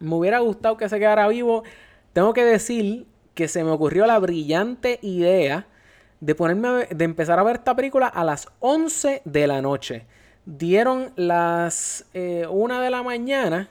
me 0.00 0.14
hubiera 0.14 0.38
gustado 0.40 0.76
que 0.76 0.88
se 0.88 0.98
quedara 0.98 1.28
vivo. 1.28 1.64
Tengo 2.12 2.32
que 2.32 2.44
decir 2.44 3.06
que 3.34 3.48
se 3.48 3.64
me 3.64 3.70
ocurrió 3.70 4.06
la 4.06 4.18
brillante 4.18 4.98
idea 5.02 5.66
de 6.20 6.34
ponerme 6.34 6.86
de 6.90 7.04
empezar 7.04 7.38
a 7.38 7.42
ver 7.42 7.56
esta 7.56 7.74
película 7.74 8.06
a 8.06 8.24
las 8.24 8.48
11 8.60 9.22
de 9.24 9.46
la 9.46 9.62
noche. 9.62 10.06
Dieron 10.44 11.12
las 11.16 12.06
eh, 12.14 12.46
1 12.50 12.80
de 12.80 12.90
la 12.90 13.02
mañana 13.02 13.68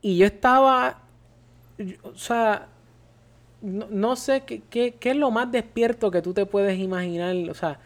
y 0.00 0.18
yo 0.18 0.26
estaba, 0.26 0.98
o 2.02 2.16
sea, 2.16 2.68
no, 3.62 3.86
no 3.88 4.16
sé 4.16 4.42
qué, 4.42 4.62
qué, 4.68 4.94
qué 5.00 5.10
es 5.10 5.16
lo 5.16 5.30
más 5.30 5.50
despierto 5.50 6.10
que 6.10 6.20
tú 6.20 6.34
te 6.34 6.44
puedes 6.44 6.78
imaginar. 6.78 7.34
O 7.50 7.54
sea, 7.54 7.78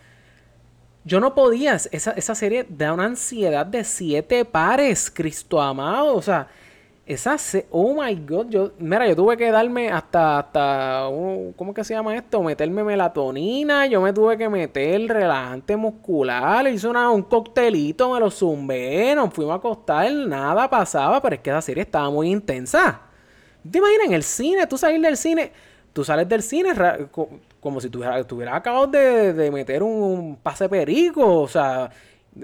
yo 1.05 1.21
no 1.21 1.35
podía. 1.35 1.75
Esa, 1.75 2.13
esa 2.13 2.35
serie 2.35 2.67
da 2.69 2.93
una 2.93 3.05
ansiedad 3.05 3.65
de 3.65 3.85
siete 3.85 4.45
pares, 4.45 5.11
Cristo 5.11 5.61
amado. 5.61 6.15
O 6.15 6.23
sea, 6.23 6.49
esa 7.09 7.39
se 7.39 7.67
oh 7.71 7.95
my 8.03 8.15
god, 8.17 8.49
yo, 8.51 8.73
mira, 8.79 9.09
yo 9.09 9.17
tuve 9.17 9.37
que 9.37 9.51
darme 9.51 9.91
hasta, 9.91 10.39
hasta, 10.41 11.09
un- 11.09 11.53
¿cómo 11.55 11.75
que 11.75 11.83
se 11.85 11.95
llama 11.95 12.15
esto? 12.17 12.43
Meterme 12.43 12.85
melatonina, 12.85 13.87
yo 13.87 14.01
me 14.03 14.13
tuve 14.13 14.37
que 14.39 14.49
meter 14.49 15.09
relajante 15.09 15.77
muscular, 15.77 16.67
hice 16.69 16.87
una, 16.89 17.11
un 17.11 17.23
coctelito, 17.23 18.13
me 18.13 18.21
lo 18.21 18.31
zumbé, 18.31 19.15
nos 19.15 19.33
fuimos 19.33 19.55
a 19.55 19.57
acostar, 19.57 20.13
nada 20.13 20.69
pasaba, 20.71 21.21
pero 21.23 21.35
es 21.37 21.41
que 21.41 21.51
esa 21.51 21.63
serie 21.63 21.83
estaba 21.85 22.11
muy 22.11 22.31
intensa. 22.31 23.01
¿Te 23.71 23.79
imaginas 23.79 24.07
en 24.07 24.13
el 24.15 24.23
cine? 24.23 24.67
Tú 24.67 24.79
salir 24.79 25.01
del 25.01 25.17
cine, 25.17 25.53
tú 25.93 26.05
sales 26.05 26.29
del 26.29 26.43
cine 26.43 26.73
como 27.61 27.81
si 27.81 27.91
tuvieras 27.91 28.27
tuviera 28.27 28.57
acabado 28.57 28.87
de, 28.87 29.33
de 29.33 29.51
meter 29.51 29.83
un, 29.83 29.91
un 29.93 30.37
pase 30.37 30.69
perico, 30.69 31.43
o 31.43 31.49
sea, 31.49 31.91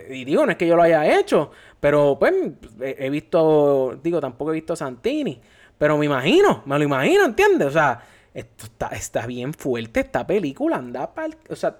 y 0.09 0.25
digo, 0.25 0.45
no 0.45 0.53
es 0.53 0.59
que 0.59 0.67
yo 0.67 0.77
lo 0.77 0.83
haya 0.83 1.19
hecho, 1.19 1.51
pero 1.81 2.17
pues 2.19 2.33
he, 2.81 3.11
visto, 3.11 3.99
digo, 4.03 4.21
tampoco 4.21 4.51
he 4.51 4.55
visto 4.55 4.75
Santini, 4.75 5.41
pero 5.79 5.99
me 5.99 6.07
imagino, 6.07 6.63
me 6.67 6.79
lo 6.79 6.85
imagino, 6.85 7.25
¿entiendes? 7.25 7.69
O 7.69 7.73
sea, 7.73 8.01
esto 8.33 8.67
está, 8.67 8.89
está 8.89 9.27
bien 9.27 9.55
fuerte, 9.55 10.01
esta 10.01 10.27
película 10.27 10.77
anda 10.77 11.13
para 11.13 11.37
o 11.49 11.57
sea, 11.57 11.77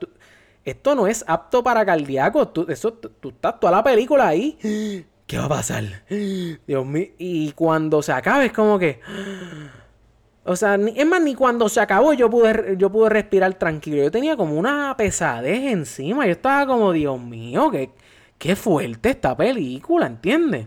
esto 0.65 0.95
no 0.95 1.07
es 1.07 1.25
apto 1.27 1.63
para 1.63 1.85
cardíacos, 1.85 2.53
tú, 2.53 2.67
eso, 2.69 2.93
tú, 2.93 3.29
estás 3.29 3.59
toda 3.61 3.73
la 3.73 3.85
película 3.85 4.29
ahí, 4.29 4.59
¿qué 5.27 5.39
va 5.39 5.45
a 5.47 5.49
pasar? 5.49 5.85
Dios 6.09 6.87
mío, 6.87 7.09
y 7.19 7.53
cuando 7.53 8.03
se 8.03 8.13
acabe 8.13 8.47
es 8.47 8.53
como 8.53 8.79
que... 8.79 9.01
O 10.47 10.57
sea, 10.57 10.75
es 10.75 11.07
más, 11.07 11.23
ni 11.23 11.35
cuando 11.35 11.71
se 11.71 11.81
acabó 11.81 12.13
yo 12.13 12.29
pude, 12.29 12.77
yo 12.77 12.93
pude 12.93 13.09
respirar 13.09 13.55
tranquilo. 13.55 14.03
Yo 14.03 14.11
tenía 14.11 14.37
como 14.37 14.59
una 14.59 14.95
pesadez 14.95 15.73
encima. 15.73 16.27
Yo 16.27 16.33
estaba 16.33 16.67
como, 16.67 16.93
Dios 16.93 17.19
mío, 17.19 17.71
qué, 17.71 17.89
qué 18.39 18.57
fuerte 18.57 19.11
esta 19.11 19.37
película, 19.37 20.07
¿entiendes? 20.07 20.67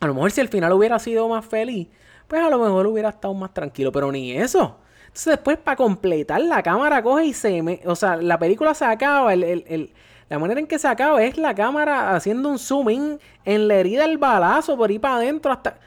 A 0.00 0.06
lo 0.06 0.14
mejor 0.14 0.30
si 0.30 0.40
el 0.40 0.48
final 0.48 0.72
hubiera 0.72 0.98
sido 0.98 1.28
más 1.28 1.44
feliz, 1.46 1.88
pues 2.28 2.42
a 2.42 2.50
lo 2.50 2.58
mejor 2.58 2.86
hubiera 2.86 3.08
estado 3.10 3.34
más 3.34 3.52
tranquilo, 3.54 3.92
pero 3.92 4.12
ni 4.12 4.32
eso. 4.32 4.78
Entonces 5.06 5.26
después 5.36 5.56
para 5.58 5.76
completar 5.76 6.40
la 6.42 6.62
cámara 6.62 7.02
coge 7.02 7.26
y 7.26 7.32
se 7.32 7.62
me... 7.62 7.80
O 7.86 7.96
sea, 7.96 8.16
la 8.16 8.38
película 8.38 8.74
se 8.74 8.84
acaba, 8.84 9.32
el, 9.32 9.42
el- 9.44 9.64
el- 9.68 9.92
la 10.28 10.38
manera 10.40 10.58
en 10.60 10.66
que 10.66 10.78
se 10.78 10.88
acaba 10.88 11.22
es 11.22 11.38
la 11.38 11.54
cámara 11.54 12.14
haciendo 12.16 12.48
un 12.50 12.58
zoom 12.58 12.90
in 12.90 13.20
en 13.44 13.68
la 13.68 13.76
herida 13.76 14.02
del 14.06 14.18
balazo 14.18 14.76
por 14.76 14.90
ahí 14.90 14.98
para 14.98 15.16
adentro 15.16 15.52
hasta... 15.52 15.78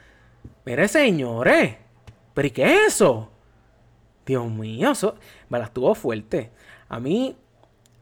Mire, 0.64 0.88
señores, 0.88 1.76
¿pero 2.34 2.48
y 2.48 2.50
qué 2.50 2.64
es 2.74 2.94
eso? 2.94 3.30
Dios 4.26 4.50
mío, 4.50 4.92
eso 4.92 5.14
me 5.48 5.58
la 5.58 5.66
estuvo 5.66 5.94
fuerte. 5.94 6.50
A 6.88 6.98
mí, 6.98 7.36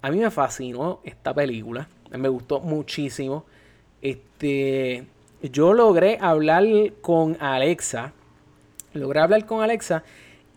a 0.01 0.11
mí 0.11 0.19
me 0.19 0.31
fascinó 0.31 1.01
esta 1.05 1.35
película. 1.35 1.89
Me 2.11 2.29
gustó 2.29 2.61
muchísimo. 2.61 3.45
Este, 4.01 5.07
yo 5.43 5.73
logré 5.75 6.19
hablar 6.21 6.65
con 7.01 7.37
Alexa. 7.41 8.13
Logré 8.95 9.21
hablar 9.21 9.47
con 9.47 9.63
Alexa 9.63 10.03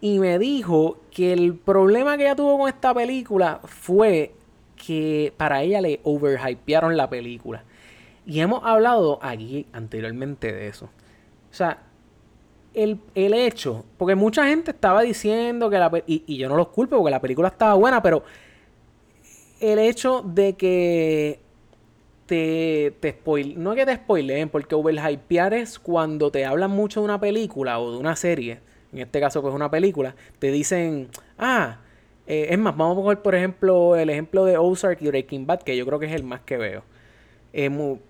y 0.01 0.17
me 0.17 0.39
dijo 0.39 0.97
que 1.11 1.31
el 1.31 1.53
problema 1.53 2.17
que 2.17 2.23
ella 2.23 2.35
tuvo 2.35 2.57
con 2.57 2.67
esta 2.67 2.93
película 2.93 3.61
fue 3.63 4.33
que 4.75 5.31
para 5.37 5.61
ella 5.61 5.79
le 5.79 5.99
overhypearon 6.03 6.97
la 6.97 7.09
película. 7.09 7.63
Y 8.25 8.39
hemos 8.39 8.63
hablado 8.63 9.19
aquí 9.21 9.67
anteriormente 9.73 10.51
de 10.51 10.67
eso. 10.67 10.85
O 10.85 11.53
sea, 11.53 11.83
el, 12.73 12.99
el 13.13 13.33
hecho, 13.33 13.85
porque 13.97 14.15
mucha 14.15 14.47
gente 14.47 14.71
estaba 14.71 15.01
diciendo 15.01 15.69
que 15.69 15.77
la 15.77 15.91
y, 16.07 16.23
y 16.25 16.37
yo 16.37 16.49
no 16.49 16.55
los 16.55 16.69
culpo 16.69 16.97
porque 16.97 17.11
la 17.11 17.21
película 17.21 17.49
estaba 17.49 17.75
buena, 17.75 18.01
pero 18.01 18.23
el 19.61 19.79
hecho 19.79 20.21
de 20.25 20.53
que 20.53 21.39
te, 22.25 22.93
te 22.99 23.11
spoil, 23.11 23.61
no 23.61 23.75
que 23.75 23.85
te 23.85 23.95
spoileen, 23.95 24.49
porque 24.49 24.75
overhypear 24.75 25.53
es 25.53 25.79
cuando 25.79 26.31
te 26.31 26.45
hablan 26.45 26.71
mucho 26.71 27.01
de 27.01 27.05
una 27.05 27.19
película 27.19 27.79
o 27.79 27.91
de 27.91 27.97
una 27.97 28.15
serie, 28.15 28.59
en 28.93 28.99
este 28.99 29.19
caso 29.19 29.41
pues 29.41 29.53
una 29.53 29.69
película, 29.71 30.15
te 30.39 30.51
dicen, 30.51 31.09
ah, 31.37 31.77
eh, 32.27 32.47
es 32.49 32.57
más, 32.59 32.75
vamos 32.77 32.97
a 32.97 33.01
coger 33.01 33.21
por 33.21 33.35
ejemplo 33.35 33.95
el 33.95 34.09
ejemplo 34.09 34.45
de 34.45 34.57
Ozark 34.57 35.01
y 35.01 35.07
Breaking 35.07 35.45
Bad, 35.47 35.61
que 35.63 35.75
yo 35.75 35.85
creo 35.85 35.99
que 35.99 36.05
es 36.07 36.13
el 36.13 36.23
más 36.23 36.41
que 36.41 36.57
veo. 36.57 36.83
Eh, 37.53 37.69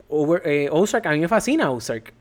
over- 0.10 0.42
eh, 0.46 0.70
Ozark, 0.72 1.06
a 1.08 1.12
mí 1.12 1.20
me 1.20 1.28
fascina 1.28 1.72
Ozark. 1.72 2.14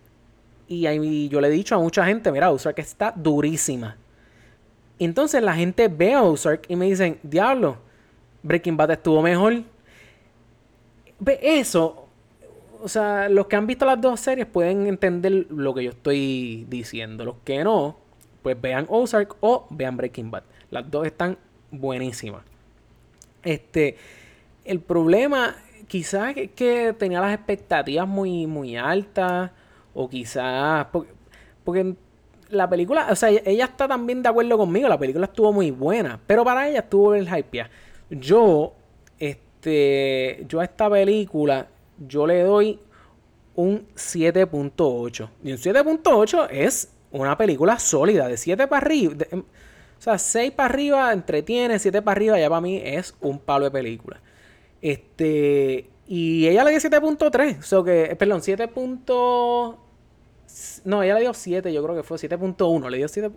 Y 0.68 0.86
ahí 0.86 1.28
yo 1.28 1.40
le 1.40 1.48
he 1.48 1.50
dicho 1.50 1.74
a 1.74 1.78
mucha 1.78 2.06
gente, 2.06 2.30
mira, 2.32 2.50
Ozark 2.50 2.78
está 2.78 3.12
durísima. 3.16 3.96
Entonces 4.98 5.42
la 5.42 5.54
gente 5.54 5.88
ve 5.88 6.14
a 6.14 6.22
Ozark 6.22 6.64
y 6.68 6.76
me 6.76 6.86
dicen, 6.86 7.18
diablo, 7.22 7.78
Breaking 8.42 8.76
Bad 8.76 8.92
estuvo 8.92 9.22
mejor. 9.22 9.62
Eso. 11.26 12.06
O 12.82 12.88
sea, 12.88 13.28
los 13.28 13.46
que 13.46 13.56
han 13.56 13.66
visto 13.66 13.84
las 13.84 14.00
dos 14.00 14.20
series 14.20 14.46
pueden 14.46 14.86
entender 14.86 15.46
lo 15.50 15.74
que 15.74 15.84
yo 15.84 15.90
estoy 15.90 16.66
diciendo. 16.68 17.24
Los 17.24 17.36
que 17.44 17.62
no, 17.62 17.96
pues 18.42 18.60
vean 18.60 18.86
Ozark 18.88 19.36
o 19.40 19.66
vean 19.70 19.96
Breaking 19.96 20.30
Bad. 20.30 20.44
Las 20.70 20.90
dos 20.90 21.06
están 21.06 21.36
buenísimas. 21.70 22.42
Este, 23.42 23.96
el 24.64 24.80
problema 24.80 25.56
quizás 25.88 26.36
es 26.36 26.50
que 26.52 26.94
tenía 26.98 27.20
las 27.20 27.34
expectativas 27.34 28.08
muy, 28.08 28.46
muy 28.46 28.76
altas. 28.76 29.50
O 29.92 30.08
quizás. 30.08 30.86
Porque, 30.90 31.10
porque 31.64 31.94
la 32.48 32.70
película. 32.70 33.08
O 33.10 33.16
sea, 33.16 33.28
ella, 33.28 33.42
ella 33.44 33.64
está 33.66 33.86
también 33.86 34.22
de 34.22 34.28
acuerdo 34.30 34.56
conmigo. 34.56 34.88
La 34.88 34.98
película 34.98 35.26
estuvo 35.26 35.52
muy 35.52 35.70
buena. 35.70 36.18
Pero 36.26 36.44
para 36.44 36.66
ella 36.66 36.78
estuvo 36.78 37.14
el 37.14 37.28
hype. 37.28 37.66
Yo. 38.10 38.74
Este. 39.18 40.44
Yo 40.48 40.60
a 40.60 40.64
esta 40.64 40.90
película. 40.90 41.68
Yo 41.98 42.26
le 42.26 42.42
doy 42.42 42.80
un 43.54 43.86
7.8. 43.94 45.28
Y 45.44 45.52
un 45.52 45.58
7.8 45.58 46.48
es 46.50 46.92
una 47.12 47.36
película 47.36 47.78
sólida. 47.78 48.28
De 48.28 48.36
7 48.36 48.66
para 48.66 48.84
arriba. 48.84 49.14
em, 49.30 49.40
o 49.40 50.02
sea, 50.02 50.18
6 50.18 50.52
para 50.52 50.72
arriba 50.72 51.12
entretiene, 51.12 51.78
7 51.78 52.00
para 52.00 52.12
arriba 52.16 52.40
ya 52.40 52.48
para 52.48 52.62
mí 52.62 52.80
es 52.82 53.14
un 53.20 53.38
palo 53.38 53.66
de 53.66 53.70
película. 53.70 54.20
Este. 54.80 55.90
Y 56.06 56.48
ella 56.48 56.64
le 56.64 56.70
dio 56.70 56.80
7.3. 56.80 57.58
O 57.58 57.62
sea 57.62 57.82
que. 57.84 58.16
Perdón, 58.16 58.42
7. 58.42 58.70
No, 60.84 61.02
ella 61.02 61.14
le 61.14 61.20
dio 61.20 61.34
7, 61.34 61.72
yo 61.72 61.82
creo 61.82 61.94
que 61.96 62.02
fue 62.02 62.18
7.1. 62.18 62.90
Le 62.90 62.96
dio 62.96 63.08
7. 63.08 63.30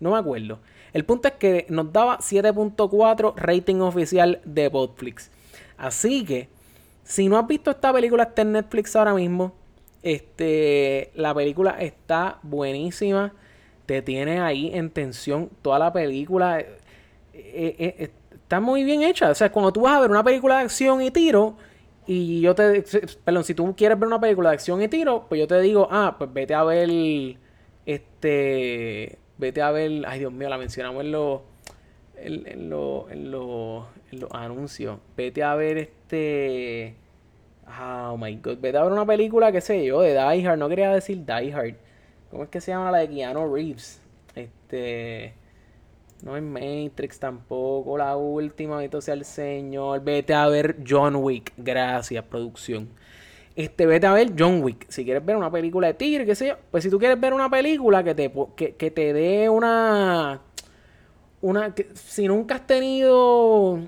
No 0.00 0.12
me 0.12 0.18
acuerdo. 0.18 0.58
El 0.92 1.04
punto 1.04 1.28
es 1.28 1.34
que 1.34 1.66
nos 1.68 1.92
daba 1.92 2.18
7.4 2.18 3.34
rating 3.36 3.80
oficial 3.80 4.40
de 4.44 4.70
Podflix. 4.70 5.30
Así 5.76 6.24
que, 6.24 6.48
si 7.04 7.28
no 7.28 7.38
has 7.38 7.46
visto 7.46 7.70
esta 7.70 7.92
película, 7.92 8.24
está 8.24 8.42
en 8.42 8.52
Netflix 8.52 8.96
ahora 8.96 9.14
mismo. 9.14 9.54
Este, 10.02 11.10
la 11.14 11.34
película 11.34 11.76
está 11.78 12.38
buenísima. 12.42 13.32
Te 13.86 14.02
tiene 14.02 14.40
ahí 14.40 14.70
en 14.74 14.90
tensión 14.90 15.50
toda 15.62 15.78
la 15.78 15.92
película. 15.92 16.60
Eh, 16.60 16.76
eh, 17.34 17.76
eh, 17.78 18.10
está 18.32 18.60
muy 18.60 18.84
bien 18.84 19.02
hecha. 19.02 19.30
O 19.30 19.34
sea, 19.34 19.50
cuando 19.50 19.72
tú 19.72 19.82
vas 19.82 19.96
a 19.96 20.00
ver 20.00 20.10
una 20.10 20.24
película 20.24 20.58
de 20.58 20.64
acción 20.64 21.00
y 21.02 21.10
tiro, 21.10 21.56
y 22.06 22.40
yo 22.40 22.54
te. 22.54 22.84
Perdón, 23.24 23.44
si 23.44 23.54
tú 23.54 23.74
quieres 23.76 23.98
ver 23.98 24.06
una 24.06 24.20
película 24.20 24.50
de 24.50 24.54
acción 24.54 24.82
y 24.82 24.88
tiro, 24.88 25.26
pues 25.28 25.38
yo 25.38 25.46
te 25.46 25.60
digo, 25.60 25.88
ah, 25.90 26.16
pues 26.18 26.32
vete 26.32 26.54
a 26.54 26.64
ver. 26.64 26.88
Este. 27.86 29.18
Vete 29.38 29.62
a 29.62 29.70
ver. 29.70 30.04
Ay, 30.06 30.18
Dios 30.20 30.32
mío, 30.32 30.48
la 30.48 30.58
mencionamos 30.58 31.04
en 31.04 31.12
los. 31.12 31.40
En, 32.16 32.46
en. 32.46 32.72
En 33.10 33.30
los. 33.30 33.86
En 34.12 34.20
los 34.20 34.30
anuncios. 34.32 34.98
Vete 35.16 35.42
a 35.42 35.54
ver 35.54 35.78
este. 35.78 36.94
Oh 37.80 38.16
my 38.16 38.36
god. 38.36 38.58
Vete 38.58 38.78
a 38.78 38.82
ver 38.82 38.92
una 38.92 39.06
película, 39.06 39.52
qué 39.52 39.60
sé 39.60 39.84
yo, 39.84 40.00
de 40.00 40.12
Die 40.12 40.46
Hard. 40.46 40.58
No 40.58 40.68
quería 40.68 40.92
decir 40.92 41.24
Die 41.24 41.52
Hard. 41.52 41.74
¿Cómo 42.30 42.44
es 42.44 42.48
que 42.50 42.60
se 42.60 42.72
llama 42.72 42.90
la 42.90 42.98
de 42.98 43.08
Keanu 43.08 43.54
Reeves? 43.54 44.00
Este. 44.34 45.34
No 46.22 46.36
es 46.36 46.42
Matrix 46.42 47.20
tampoco. 47.20 47.96
La 47.96 48.16
última, 48.16 48.80
sea 49.00 49.14
el 49.14 49.24
Señor. 49.24 50.02
Vete 50.02 50.34
a 50.34 50.48
ver 50.48 50.76
John 50.86 51.16
Wick. 51.16 51.52
Gracias, 51.56 52.24
producción. 52.24 52.88
Este, 53.58 53.86
vete 53.86 54.06
a 54.06 54.12
ver 54.12 54.34
John 54.38 54.62
Wick. 54.62 54.86
Si 54.88 55.04
quieres 55.04 55.26
ver 55.26 55.34
una 55.34 55.50
película 55.50 55.88
de 55.88 55.94
tigre, 55.94 56.24
qué 56.24 56.36
sé 56.36 56.46
yo. 56.46 56.54
Pues 56.70 56.84
si 56.84 56.90
tú 56.90 56.98
quieres 57.00 57.18
ver 57.18 57.34
una 57.34 57.50
película 57.50 58.04
que 58.04 58.14
te, 58.14 58.32
que, 58.54 58.76
que 58.76 58.92
te 58.92 59.12
dé 59.12 59.48
una. 59.48 60.42
Una. 61.40 61.74
Que, 61.74 61.88
si 61.92 62.28
nunca 62.28 62.54
has 62.54 62.68
tenido. 62.68 63.80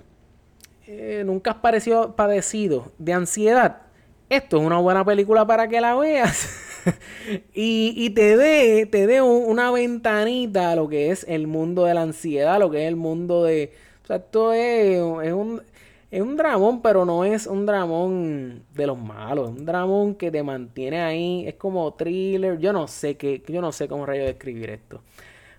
Eh, 0.89 1.23
nunca 1.25 1.53
has 1.53 1.59
parecido, 1.59 2.17
padecido 2.17 2.91
de 2.99 3.13
ansiedad. 3.13 3.83
Esto 4.29 4.59
es 4.59 4.67
una 4.67 4.79
buena 4.79 5.05
película 5.05 5.47
para 5.47 5.69
que 5.69 5.81
la 5.81 5.95
veas. 5.95 6.51
y, 7.55 7.95
y, 7.97 8.11
te 8.11 8.37
dé 8.37 8.87
te 8.87 9.07
dé 9.07 9.23
una 9.23 9.71
ventanita 9.71 10.73
a 10.73 10.75
lo 10.75 10.89
que 10.89 11.13
es 11.13 11.25
el 11.29 11.47
mundo 11.47 11.85
de 11.85 11.95
la 11.95 12.03
ansiedad, 12.03 12.59
lo 12.59 12.73
que 12.73 12.83
es 12.83 12.89
el 12.89 12.97
mundo 12.97 13.45
de... 13.45 13.73
O 14.03 14.07
sea, 14.09 14.17
esto 14.17 14.53
es, 14.53 14.97
es 14.97 15.33
un... 15.33 15.63
Es 16.11 16.21
un 16.21 16.37
dramón, 16.37 16.83
pero 16.83 17.05
no 17.05 17.25
es 17.25 17.47
un 17.47 17.67
dramón 17.67 18.65
de 18.75 18.87
los 18.87 18.99
malos. 18.99 19.51
Es 19.51 19.59
un 19.59 19.65
dramón 19.65 20.15
que 20.17 20.31
te 20.33 20.43
mantiene 20.43 21.01
ahí. 21.01 21.47
Es 21.47 21.55
como 21.55 21.95
thriller. 21.95 22.59
Yo 22.59 22.73
no 22.73 22.89
sé 22.89 23.17
qué. 23.17 23.43
Yo 23.47 23.61
no 23.61 23.71
sé 23.71 23.87
cómo 23.87 24.07
rayo 24.07 24.25
describir 24.25 24.71
esto. 24.71 25.03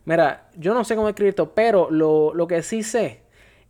Mira, 0.03 0.49
yo 0.57 0.73
no 0.73 0.83
sé 0.83 0.95
cómo 0.95 1.07
describir 1.07 1.29
esto. 1.29 1.53
Pero 1.53 1.89
lo, 1.89 2.47
que 2.47 2.63
sí 2.63 2.83
sé 2.83 3.21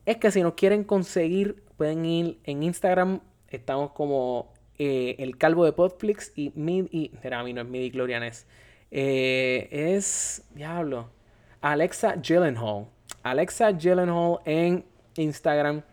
es 0.08 0.18
que 0.18 0.32
si 0.32 0.42
nos 0.42 0.56
quieren 0.56 0.84
conseguir, 0.84 1.64
pueden 1.78 2.04
ir 2.04 2.40
en 2.46 2.64
Instagram. 2.64 3.20
Estamos 3.50 3.92
como 3.92 4.52
eh, 4.80 5.18
el 5.20 5.38
calvo 5.38 5.66
de 5.66 5.74
Podflix 5.74 6.32
y 6.36 6.52
Mid 6.56 6.88
y 6.90 7.12
a 7.32 7.44
mí 7.44 7.54
no 7.54 7.62
es 7.62 7.68
Midi 7.68 7.92
Glorianes. 7.92 8.48
Eh, 8.90 9.68
es 9.72 10.44
diablo. 10.56 11.10
Alexa 11.62 12.16
Gyllenhaal. 12.16 12.88
Alexa 13.22 13.72
Gyllenhaal 13.72 14.40
en 14.46 14.84
Instagram. 15.16 15.84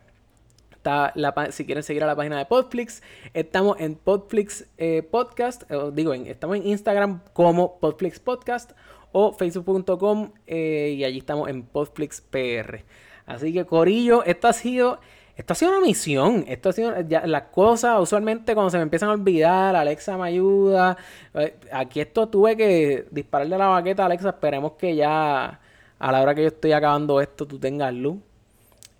Si 1.51 1.65
quieren 1.65 1.83
seguir 1.83 2.05
a 2.05 2.07
la 2.07 2.17
página 2.17 2.39
de 2.39 2.47
Podflix, 2.47 3.03
estamos 3.35 3.79
en 3.81 3.95
Podflix 3.95 4.67
eh, 4.77 5.03
Podcast. 5.03 5.71
digo, 5.93 6.15
estamos 6.15 6.57
en 6.57 6.67
Instagram 6.67 7.21
como 7.33 7.79
Podflix 7.79 8.19
Podcast 8.21 8.73
o 9.13 9.33
facebook.com 9.33 10.33
y 10.47 11.05
allí 11.05 11.19
estamos 11.19 11.49
en 11.49 11.63
Podflix 11.63 12.21
PR. 12.21 12.85
Así 13.27 13.53
que 13.53 13.65
Corillo, 13.67 14.25
esto 14.25 14.49
ha 14.49 14.53
sido 14.53 14.99
esto 15.39 15.53
ha 15.53 15.57
sido 15.57 15.71
una 15.71 15.81
misión. 15.81 16.45
Esto 16.49 16.71
ha 16.71 16.73
sido 16.73 16.93
las 17.25 17.43
cosas, 17.45 18.01
usualmente 18.01 18.55
cuando 18.55 18.71
se 18.71 18.77
me 18.77 18.83
empiezan 18.83 19.09
a 19.09 19.13
olvidar, 19.13 19.77
Alexa 19.77 20.19
me 20.19 20.27
ayuda. 20.27 20.99
Eh, 21.33 21.55
aquí 21.73 22.01
esto 22.01 22.29
tuve 22.29 22.57
que 22.57 23.07
dispararle 23.13 23.57
la 23.57 23.69
baqueta, 23.69 24.05
Alexa. 24.05 24.31
Esperemos 24.31 24.73
que 24.73 24.97
ya 24.97 25.61
a 25.99 26.13
la 26.13 26.23
hora 26.23 26.35
que 26.35 26.43
yo 26.43 26.49
estoy 26.49 26.73
acabando 26.73 27.21
esto, 27.21 27.47
tú 27.47 27.57
tengas 27.61 27.95
luz. 27.95 28.19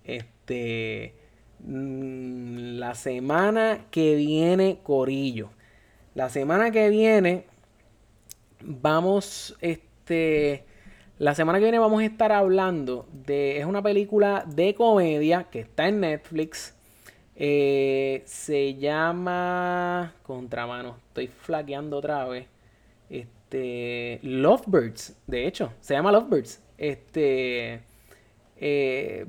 Este. 0.05 1.18
Mm, 1.61 2.77
la 2.79 2.95
semana 2.95 3.85
que 3.91 4.15
viene, 4.15 4.79
Corillo. 4.83 5.49
La 6.15 6.29
semana 6.29 6.71
que 6.71 6.89
viene, 6.89 7.45
vamos. 8.61 9.57
Este. 9.61 10.65
La 11.17 11.35
semana 11.35 11.59
que 11.59 11.65
viene 11.65 11.79
vamos 11.79 12.01
a 12.01 12.05
estar 12.05 12.31
hablando 12.31 13.07
de. 13.11 13.59
Es 13.59 13.65
una 13.65 13.81
película 13.81 14.45
de 14.47 14.73
comedia 14.73 15.45
que 15.51 15.59
está 15.61 15.87
en 15.87 16.01
Netflix. 16.01 16.75
Eh, 17.35 18.23
se 18.25 18.75
llama. 18.75 20.13
Contramano. 20.23 20.97
Estoy 21.09 21.27
flaqueando 21.27 21.97
otra 21.97 22.25
vez. 22.25 22.47
Este. 23.09 24.19
Lovebirds. 24.23 25.15
De 25.27 25.45
hecho, 25.47 25.73
se 25.81 25.93
llama 25.93 26.11
Lovebirds. 26.11 26.61
Este. 26.77 27.81
Eh, 28.57 29.25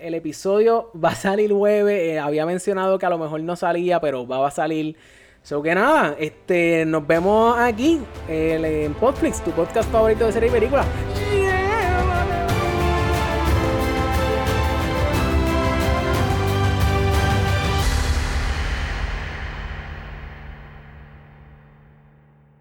el 0.00 0.14
episodio 0.14 0.90
va 0.92 1.10
a 1.10 1.14
salir 1.14 1.52
jueves. 1.52 2.00
Eh, 2.00 2.18
había 2.18 2.46
mencionado 2.46 2.98
que 2.98 3.06
a 3.06 3.10
lo 3.10 3.18
mejor 3.18 3.42
no 3.42 3.56
salía, 3.56 4.00
pero 4.00 4.26
va 4.26 4.46
a 4.46 4.50
salir. 4.50 4.96
So 5.42 5.62
que 5.62 5.74
nada, 5.74 6.16
este, 6.18 6.84
nos 6.84 7.06
vemos 7.06 7.58
aquí 7.58 8.00
en 8.28 8.92
Podflix, 8.94 9.42
tu 9.42 9.52
podcast 9.52 9.90
favorito 9.90 10.26
de 10.26 10.32
serie 10.32 10.50
y 10.50 10.52
película. 10.52 10.84